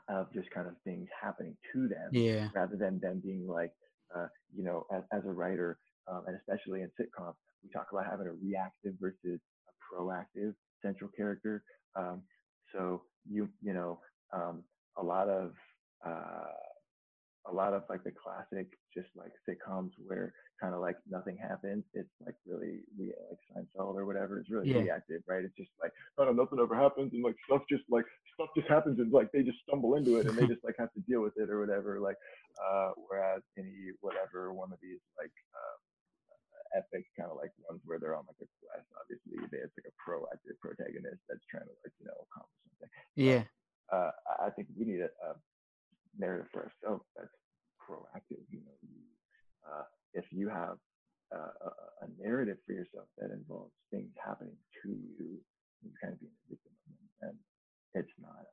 of 0.08 0.32
just 0.32 0.50
kind 0.50 0.68
of 0.68 0.74
things 0.84 1.08
happening 1.20 1.56
to 1.72 1.88
them 1.88 2.20
Yeah. 2.20 2.50
rather 2.54 2.76
than 2.76 2.98
them 3.00 3.20
being 3.24 3.46
like, 3.46 3.72
uh, 4.16 4.26
you 4.54 4.64
know, 4.64 4.86
as, 4.94 5.02
as 5.12 5.22
a 5.26 5.32
writer, 5.32 5.78
um, 6.10 6.24
and 6.26 6.36
especially 6.36 6.82
in 6.82 6.88
sitcoms, 7.00 7.34
we 7.62 7.70
talk 7.70 7.86
about 7.92 8.06
having 8.06 8.26
a 8.26 8.32
reactive 8.32 8.94
versus 9.00 9.40
a 9.68 9.72
proactive 9.94 10.54
central 10.82 11.10
character. 11.16 11.62
Um, 11.96 12.22
so 12.74 13.02
you, 13.28 13.48
you 13.62 13.72
know, 13.72 14.00
um, 14.32 14.64
a 14.96 15.02
lot 15.02 15.28
of, 15.28 15.52
uh, 16.06 16.52
a 17.50 17.52
lot 17.52 17.72
of 17.74 17.82
like 17.88 18.04
the 18.04 18.12
classic, 18.12 18.68
just 18.94 19.08
like 19.16 19.32
sitcoms 19.48 19.90
where 20.06 20.32
kind 20.60 20.74
of 20.74 20.80
like 20.80 20.96
nothing 21.10 21.36
happens. 21.36 21.84
It's 21.94 22.12
like 22.24 22.34
really, 22.46 22.80
re- 22.98 23.14
like 23.30 23.40
Seinfeld 23.50 23.94
or 23.96 24.06
whatever. 24.06 24.38
It's 24.38 24.50
really 24.50 24.70
Yeah. 24.70 24.82
reactive, 24.82 25.22
right? 25.26 25.44
It's 25.44 25.56
just 25.56 25.70
like, 25.82 25.92
oh, 26.18 26.24
no, 26.24 26.32
nothing 26.32 26.60
ever 26.60 26.76
happens, 26.76 27.12
and 27.12 27.22
like 27.24 27.36
stuff 27.46 27.62
just 27.68 27.84
like 27.90 28.04
stuff 28.34 28.48
just 28.56 28.68
happens, 28.68 28.98
and 29.00 29.10
like 29.12 29.32
they 29.32 29.42
just 29.42 29.58
stumble 29.66 29.96
into 29.96 30.16
it, 30.16 30.26
and 30.26 30.38
they 30.38 30.46
just 30.52 30.62
like 30.64 30.76
have 30.78 30.92
to 30.94 31.00
deal 31.00 31.20
with 31.22 31.34
it 31.36 31.50
or 31.50 31.58
whatever. 31.60 31.98
Like, 32.00 32.16
uh, 32.62 32.92
whereas 33.08 33.42
any 33.58 33.90
whatever 34.00 34.52
one 34.52 34.72
of 34.72 34.78
these 34.80 35.00
like 35.18 35.34
um, 35.58 35.80
epic 36.78 37.04
kind 37.18 37.30
of 37.30 37.36
like 37.36 37.52
ones 37.68 37.80
where 37.84 37.98
they're 37.98 38.14
on 38.16 38.24
like 38.26 38.40
a 38.40 38.48
quest, 38.62 38.86
obviously 38.96 39.36
they 39.50 39.60
have 39.60 39.72
like 39.76 39.90
a 39.90 39.96
proactive 40.00 40.56
protagonist 40.62 41.20
that's 41.28 41.44
trying 41.50 41.66
to 41.66 41.74
like 41.84 41.92
you 42.00 42.06
know 42.06 42.16
accomplish 42.30 42.60
something 42.78 42.90
Yeah. 43.16 43.44
uh, 43.92 44.10
I 44.40 44.46
I 44.46 44.50
think 44.50 44.68
we 44.78 44.86
need 44.86 45.00
a, 45.04 45.10
a 45.26 45.36
narrative 46.18 46.46
for 46.52 46.70
ourselves 46.70 47.04
that's 47.16 47.32
proactive. 47.80 48.42
You 48.50 48.60
know, 48.60 48.76
you, 48.82 49.00
uh, 49.66 49.84
if 50.14 50.24
you 50.30 50.48
have 50.48 50.78
uh, 51.34 51.52
a, 51.66 51.70
a 52.04 52.08
narrative 52.22 52.58
for 52.66 52.72
yourself 52.72 53.06
that 53.18 53.30
involves 53.30 53.72
things 53.90 54.10
happening 54.24 54.56
to 54.82 54.88
you, 54.90 55.38
you 55.82 55.90
kind 56.00 56.14
of 56.14 56.20
being 56.20 56.32
a 56.32 56.50
victim 56.50 56.72
of 56.72 56.90
them, 57.20 57.30
and 57.30 57.38
it's 57.94 58.14
not 58.20 58.46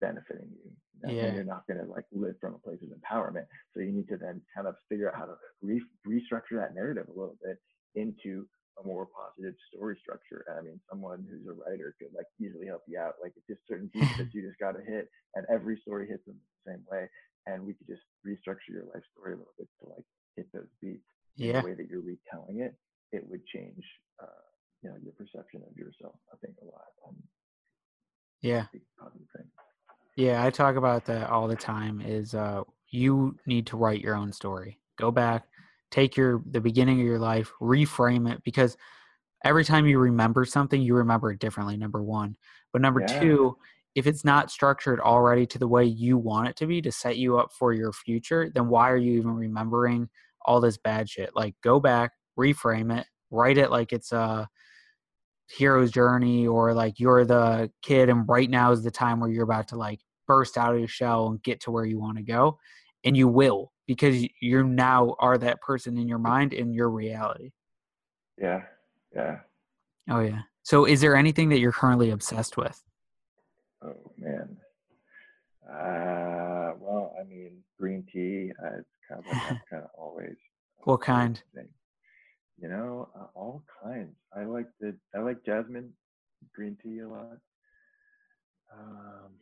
benefiting 0.00 0.50
you. 0.64 0.70
Yeah. 1.04 1.32
You're 1.34 1.44
not 1.44 1.66
going 1.66 1.80
to 1.80 1.86
like 1.90 2.04
live 2.12 2.34
from 2.40 2.54
a 2.54 2.58
place 2.58 2.78
of 2.82 2.88
empowerment. 2.88 3.46
So 3.74 3.80
you 3.80 3.92
need 3.92 4.08
to 4.08 4.16
then 4.16 4.40
kind 4.54 4.66
of 4.66 4.74
figure 4.88 5.08
out 5.10 5.16
how 5.18 5.26
to 5.26 5.36
re- 5.62 5.82
restructure 6.06 6.58
that 6.58 6.74
narrative 6.74 7.06
a 7.08 7.18
little 7.18 7.36
bit 7.42 7.58
into 7.94 8.46
a 8.78 8.86
more 8.86 9.06
positive 9.06 9.54
story 9.72 9.96
structure. 10.00 10.44
And 10.48 10.58
I 10.58 10.62
mean, 10.62 10.80
someone 10.88 11.26
who's 11.28 11.46
a 11.48 11.56
writer 11.58 11.94
could 11.98 12.14
like 12.14 12.26
easily 12.40 12.66
help 12.66 12.82
you 12.86 12.98
out. 12.98 13.14
Like 13.22 13.32
it's 13.36 13.46
just 13.46 13.66
certain 13.68 13.90
beats 13.94 14.12
that 14.18 14.28
you 14.32 14.42
just 14.46 14.58
got 14.58 14.72
to 14.72 14.82
hit, 14.84 15.10
and 15.34 15.46
every 15.52 15.78
story 15.82 16.06
hits 16.08 16.24
them 16.26 16.36
the 16.64 16.72
same 16.72 16.82
way. 16.90 17.08
And 17.46 17.64
we 17.64 17.74
could 17.74 17.86
just 17.88 18.02
restructure 18.26 18.70
your 18.76 18.84
life 18.92 19.02
story 19.16 19.32
a 19.34 19.36
little 19.40 19.54
bit 19.58 19.68
to 19.82 19.88
like 19.88 20.04
hit 20.36 20.46
those 20.52 20.68
beats 20.80 21.06
in 21.38 21.48
Yeah. 21.48 21.60
the 21.60 21.66
way 21.66 21.74
that 21.74 21.88
you're 21.88 22.04
retelling 22.04 22.60
it. 22.60 22.74
It 23.12 23.26
would 23.28 23.44
change, 23.46 23.82
uh, 24.22 24.44
you 24.82 24.90
know, 24.90 24.96
your 25.02 25.12
perception 25.12 25.62
of 25.68 25.76
yourself. 25.76 26.14
I 26.32 26.36
think 26.44 26.54
a 26.62 26.66
lot. 26.66 26.92
Um, 27.06 27.16
Yeah. 28.42 28.66
big 28.72 28.82
positive 28.98 29.26
thing. 29.36 29.46
Yeah, 30.16 30.44
I 30.44 30.50
talk 30.50 30.76
about 30.76 31.04
that 31.06 31.30
all 31.30 31.48
the 31.48 31.56
time 31.56 32.00
is 32.00 32.34
uh 32.34 32.62
you 32.88 33.36
need 33.46 33.66
to 33.68 33.76
write 33.76 34.00
your 34.00 34.16
own 34.16 34.32
story. 34.32 34.78
Go 34.96 35.10
back, 35.10 35.46
take 35.90 36.16
your 36.16 36.42
the 36.50 36.60
beginning 36.60 37.00
of 37.00 37.06
your 37.06 37.18
life, 37.18 37.52
reframe 37.60 38.30
it 38.30 38.42
because 38.44 38.76
every 39.44 39.64
time 39.64 39.86
you 39.86 39.98
remember 39.98 40.44
something, 40.44 40.80
you 40.80 40.94
remember 40.94 41.32
it 41.32 41.38
differently, 41.38 41.76
number 41.76 42.02
1. 42.02 42.36
But 42.72 42.82
number 42.82 43.00
Yeah. 43.00 43.20
2, 43.20 43.56
if 43.94 44.06
it's 44.06 44.24
not 44.24 44.50
structured 44.50 45.00
already 45.00 45.46
to 45.46 45.58
the 45.58 45.66
way 45.66 45.84
you 45.84 46.16
want 46.16 46.48
it 46.48 46.56
to 46.56 46.66
be 46.66 46.80
to 46.82 46.92
set 46.92 47.16
you 47.16 47.38
up 47.38 47.52
for 47.52 47.72
your 47.72 47.92
future, 47.92 48.50
then 48.54 48.68
why 48.68 48.90
are 48.90 48.96
you 48.96 49.18
even 49.18 49.32
remembering 49.32 50.08
all 50.44 50.60
this 50.60 50.78
bad 50.78 51.08
shit? 51.08 51.34
Like 51.34 51.54
go 51.62 51.80
back, 51.80 52.12
reframe 52.38 52.96
it, 52.96 53.06
write 53.30 53.58
it 53.58 53.70
like 53.70 53.92
it's 53.92 54.12
a 54.12 54.48
hero's 55.48 55.90
journey 55.90 56.46
or 56.46 56.72
like 56.72 57.00
you're 57.00 57.24
the 57.24 57.70
kid 57.82 58.08
and 58.08 58.28
right 58.28 58.48
now 58.48 58.70
is 58.70 58.84
the 58.84 58.90
time 58.90 59.18
where 59.18 59.30
you're 59.30 59.42
about 59.42 59.66
to 59.68 59.76
like 59.76 60.00
burst 60.28 60.56
out 60.56 60.72
of 60.72 60.78
your 60.78 60.86
shell 60.86 61.26
and 61.26 61.42
get 61.42 61.60
to 61.60 61.72
where 61.72 61.84
you 61.84 61.98
want 61.98 62.16
to 62.16 62.22
go 62.22 62.56
and 63.02 63.16
you 63.16 63.26
will 63.26 63.69
because 63.90 64.24
you 64.40 64.62
now 64.62 65.16
are 65.18 65.36
that 65.36 65.60
person 65.60 65.98
in 65.98 66.06
your 66.06 66.18
mind 66.18 66.52
in 66.52 66.72
your 66.72 66.90
reality 66.90 67.50
Yeah. 68.38 68.62
Yeah. 69.14 69.40
oh 70.08 70.20
yeah 70.20 70.42
so 70.62 70.84
is 70.84 71.00
there 71.00 71.16
anything 71.16 71.48
that 71.48 71.58
you're 71.58 71.72
currently 71.72 72.10
obsessed 72.10 72.56
with 72.56 72.80
Oh 73.82 74.12
man. 74.18 74.56
Uh, 75.66 76.72
well, 76.78 77.14
I 77.18 77.24
mean, 77.24 77.62
green 77.78 78.04
tea. 78.12 78.52
Uh, 78.62 78.78
it's 78.78 78.88
kind 79.08 79.20
of 79.20 79.26
like 79.26 79.42
that's 79.48 79.64
kind 79.70 79.82
of 79.82 79.90
always. 79.96 80.36
What 80.84 81.00
kind? 81.00 81.42
thing. 81.54 81.68
You 82.60 82.68
know, 82.68 83.08
uh, 83.18 83.26
all 83.34 83.62
kinds. 83.82 84.14
I 84.36 84.44
like 84.44 84.66
the 84.80 84.94
I 85.14 85.20
like 85.20 85.44
jasmine 85.44 85.92
green 86.54 86.76
tea 86.82 87.00
a 87.00 87.08
lot. 87.08 87.38
Um, 88.72 89.32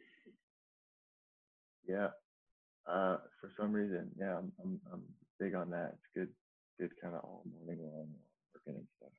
yeah. 1.89 2.09
Uh, 2.89 3.19
for 3.41 3.51
some 3.59 3.73
reason, 3.73 4.11
yeah, 4.19 4.39
I'm 4.39 4.53
I'm, 4.63 4.81
I'm 4.93 5.03
big 5.39 5.55
on 5.55 5.71
that. 5.71 5.95
It's 5.95 6.09
good, 6.15 6.29
good 6.81 6.93
kind 7.01 7.15
of 7.15 7.21
all 7.23 7.45
morning 7.55 7.85
long 7.85 8.09
working 8.55 8.81
and 8.81 8.87
stuff. 8.99 9.13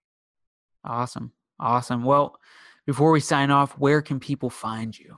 awesome 0.83 1.31
awesome 1.59 2.03
well 2.03 2.39
before 2.85 3.11
we 3.11 3.19
sign 3.19 3.51
off 3.51 3.77
where 3.77 4.01
can 4.01 4.17
people 4.19 4.49
find 4.49 4.97
you 4.97 5.17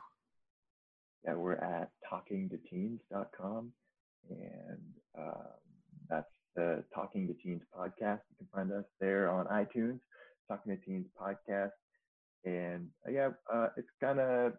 yeah, 1.25 1.35
we're 1.35 1.53
at 1.53 1.91
talkingtoteens.com, 2.11 3.71
and 4.29 4.79
um, 5.17 5.33
that's 6.09 6.31
the 6.55 6.83
Talking 6.93 7.27
to 7.27 7.33
Teens 7.33 7.61
podcast. 7.77 8.21
You 8.29 8.37
can 8.39 8.47
find 8.53 8.71
us 8.71 8.85
there 8.99 9.29
on 9.29 9.45
iTunes, 9.47 9.99
Talking 10.47 10.75
to 10.75 10.83
Teens 10.83 11.07
podcast. 11.19 11.71
And 12.43 12.87
uh, 13.07 13.11
yeah, 13.11 13.29
uh, 13.53 13.67
it's 13.77 13.89
kind 14.01 14.19
of 14.19 14.53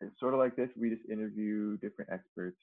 it's 0.00 0.18
sort 0.20 0.34
of 0.34 0.40
like 0.40 0.54
this. 0.54 0.70
We 0.76 0.90
just 0.90 1.02
interview 1.10 1.78
different 1.78 2.12
experts 2.12 2.58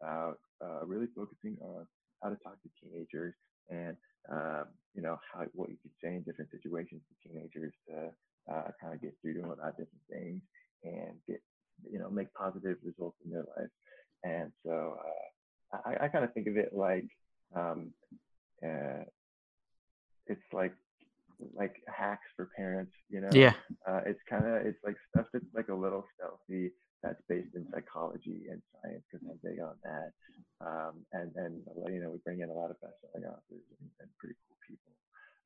about 0.00 0.38
uh, 0.64 0.84
really 0.86 1.06
focusing 1.14 1.56
on 1.62 1.86
how 2.22 2.30
to 2.30 2.36
talk 2.36 2.56
to 2.62 2.70
teenagers 2.80 3.34
and 3.70 3.96
um, 4.30 4.64
you 4.94 5.02
know 5.02 5.18
how 5.32 5.44
what 5.54 5.68
you 5.70 5.76
could 5.82 5.92
say 6.02 6.14
in 6.14 6.22
different 6.22 6.50
situations 6.50 7.02
to 7.08 7.28
teenagers 7.28 7.72
to 7.88 8.10
uh, 8.52 8.70
kind 8.80 8.94
of 8.94 9.02
get 9.02 9.14
through 9.22 9.34
to 9.34 9.40
them 9.40 9.50
about 9.50 9.72
different 9.76 10.04
things 10.10 10.40
and 10.84 11.14
get 11.28 11.40
you 11.90 11.98
know 11.98 12.10
make 12.10 12.32
positive 12.34 12.76
results 12.84 13.16
in 13.24 13.30
their 13.30 13.44
life. 13.56 13.70
And 14.24 14.52
so 14.64 14.98
uh, 15.72 15.78
I, 15.86 16.04
I 16.04 16.08
kind 16.08 16.24
of 16.24 16.32
think 16.32 16.46
of 16.48 16.56
it 16.56 16.70
like 16.74 17.06
um, 17.54 17.92
uh, 18.64 19.04
it's 20.26 20.42
like 20.52 20.74
like 21.54 21.76
hacks 21.86 22.26
for 22.36 22.48
parents. 22.56 22.92
You 23.08 23.20
know, 23.20 23.30
Yeah. 23.32 23.54
uh, 23.88 24.00
it's 24.06 24.20
kind 24.28 24.46
of 24.46 24.66
it's 24.66 24.78
like 24.84 24.96
stuff 25.10 25.26
that's 25.32 25.44
like 25.54 25.68
a 25.68 25.74
little 25.74 26.04
stealthy 26.16 26.72
that's 27.02 27.20
based 27.28 27.54
in 27.54 27.66
psychology 27.72 28.48
and 28.50 28.62
science 28.72 29.02
because 29.10 29.26
I'm 29.28 29.38
big 29.42 29.60
on 29.60 29.76
that. 29.84 30.12
Um, 30.60 31.04
and 31.12 31.32
and 31.36 31.62
you 31.92 32.00
know 32.00 32.10
we 32.10 32.18
bring 32.24 32.40
in 32.40 32.48
a 32.48 32.52
lot 32.52 32.70
of 32.70 32.80
best-selling 32.80 33.26
authors 33.28 33.64
and, 33.80 33.90
and 34.00 34.08
pretty 34.18 34.36
cool 34.48 34.56
people. 34.66 34.92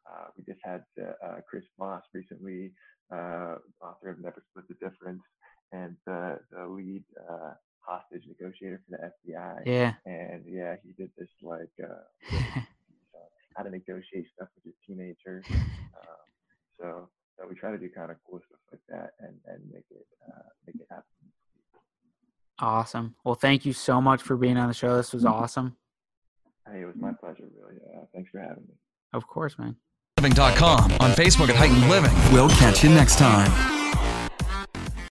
Uh, 0.06 0.30
we 0.36 0.44
just 0.44 0.60
had 0.64 0.84
uh, 1.02 1.40
Chris 1.48 1.64
Voss 1.78 2.02
recently, 2.14 2.72
uh, 3.12 3.56
author 3.82 4.10
of 4.10 4.20
Never 4.20 4.42
Split 4.50 4.68
the 4.68 4.74
Difference, 4.74 5.22
and 5.72 5.96
the 6.06 6.38
the 6.52 6.66
lead 6.66 7.04
uh, 7.28 7.54
hostage 7.80 8.22
negotiator 8.28 8.80
for 8.88 8.96
the 8.96 9.32
FBI. 9.32 9.62
Yeah. 9.66 9.94
And 10.06 10.44
yeah, 10.46 10.76
he 10.84 10.92
did 10.92 11.10
this 11.18 11.28
like 11.42 11.74
uh, 11.82 12.30
how 13.56 13.64
to 13.64 13.70
negotiate 13.70 14.26
stuff 14.34 14.48
with 14.54 14.64
your 14.64 14.78
teenager. 14.86 15.42
Um, 15.50 16.26
so 16.78 17.08
so 17.36 17.46
we 17.48 17.54
try 17.54 17.70
to 17.70 17.78
do 17.78 17.88
kind 17.88 18.10
of 18.10 18.16
cool 18.28 18.40
stuff 18.46 18.60
like 18.70 18.80
that 18.88 19.10
and 19.20 19.36
and 19.46 19.60
make 19.72 19.86
it 19.90 20.06
uh, 20.28 20.48
make 20.66 20.76
it 20.76 20.86
happen. 20.88 21.04
Awesome. 22.60 23.14
Well, 23.24 23.34
thank 23.34 23.64
you 23.64 23.72
so 23.72 24.00
much 24.00 24.22
for 24.22 24.36
being 24.36 24.56
on 24.56 24.68
the 24.68 24.74
show. 24.74 24.96
This 24.96 25.12
was 25.12 25.24
awesome. 25.24 25.76
Hey, 26.70 26.82
it 26.82 26.84
was 26.84 26.96
my 26.96 27.12
pleasure, 27.12 27.44
really. 27.58 27.80
Uh, 27.94 28.04
thanks 28.14 28.30
for 28.30 28.38
having 28.38 28.64
me. 28.64 28.74
Of 29.12 29.26
course, 29.26 29.58
man. 29.58 29.76
Living.com 30.18 30.92
on 31.00 31.10
Facebook 31.12 31.48
at 31.48 31.56
Heightened 31.56 31.88
Living. 31.88 32.12
We'll 32.32 32.50
catch 32.50 32.84
you 32.84 32.90
next 32.90 33.18
time. 33.18 33.79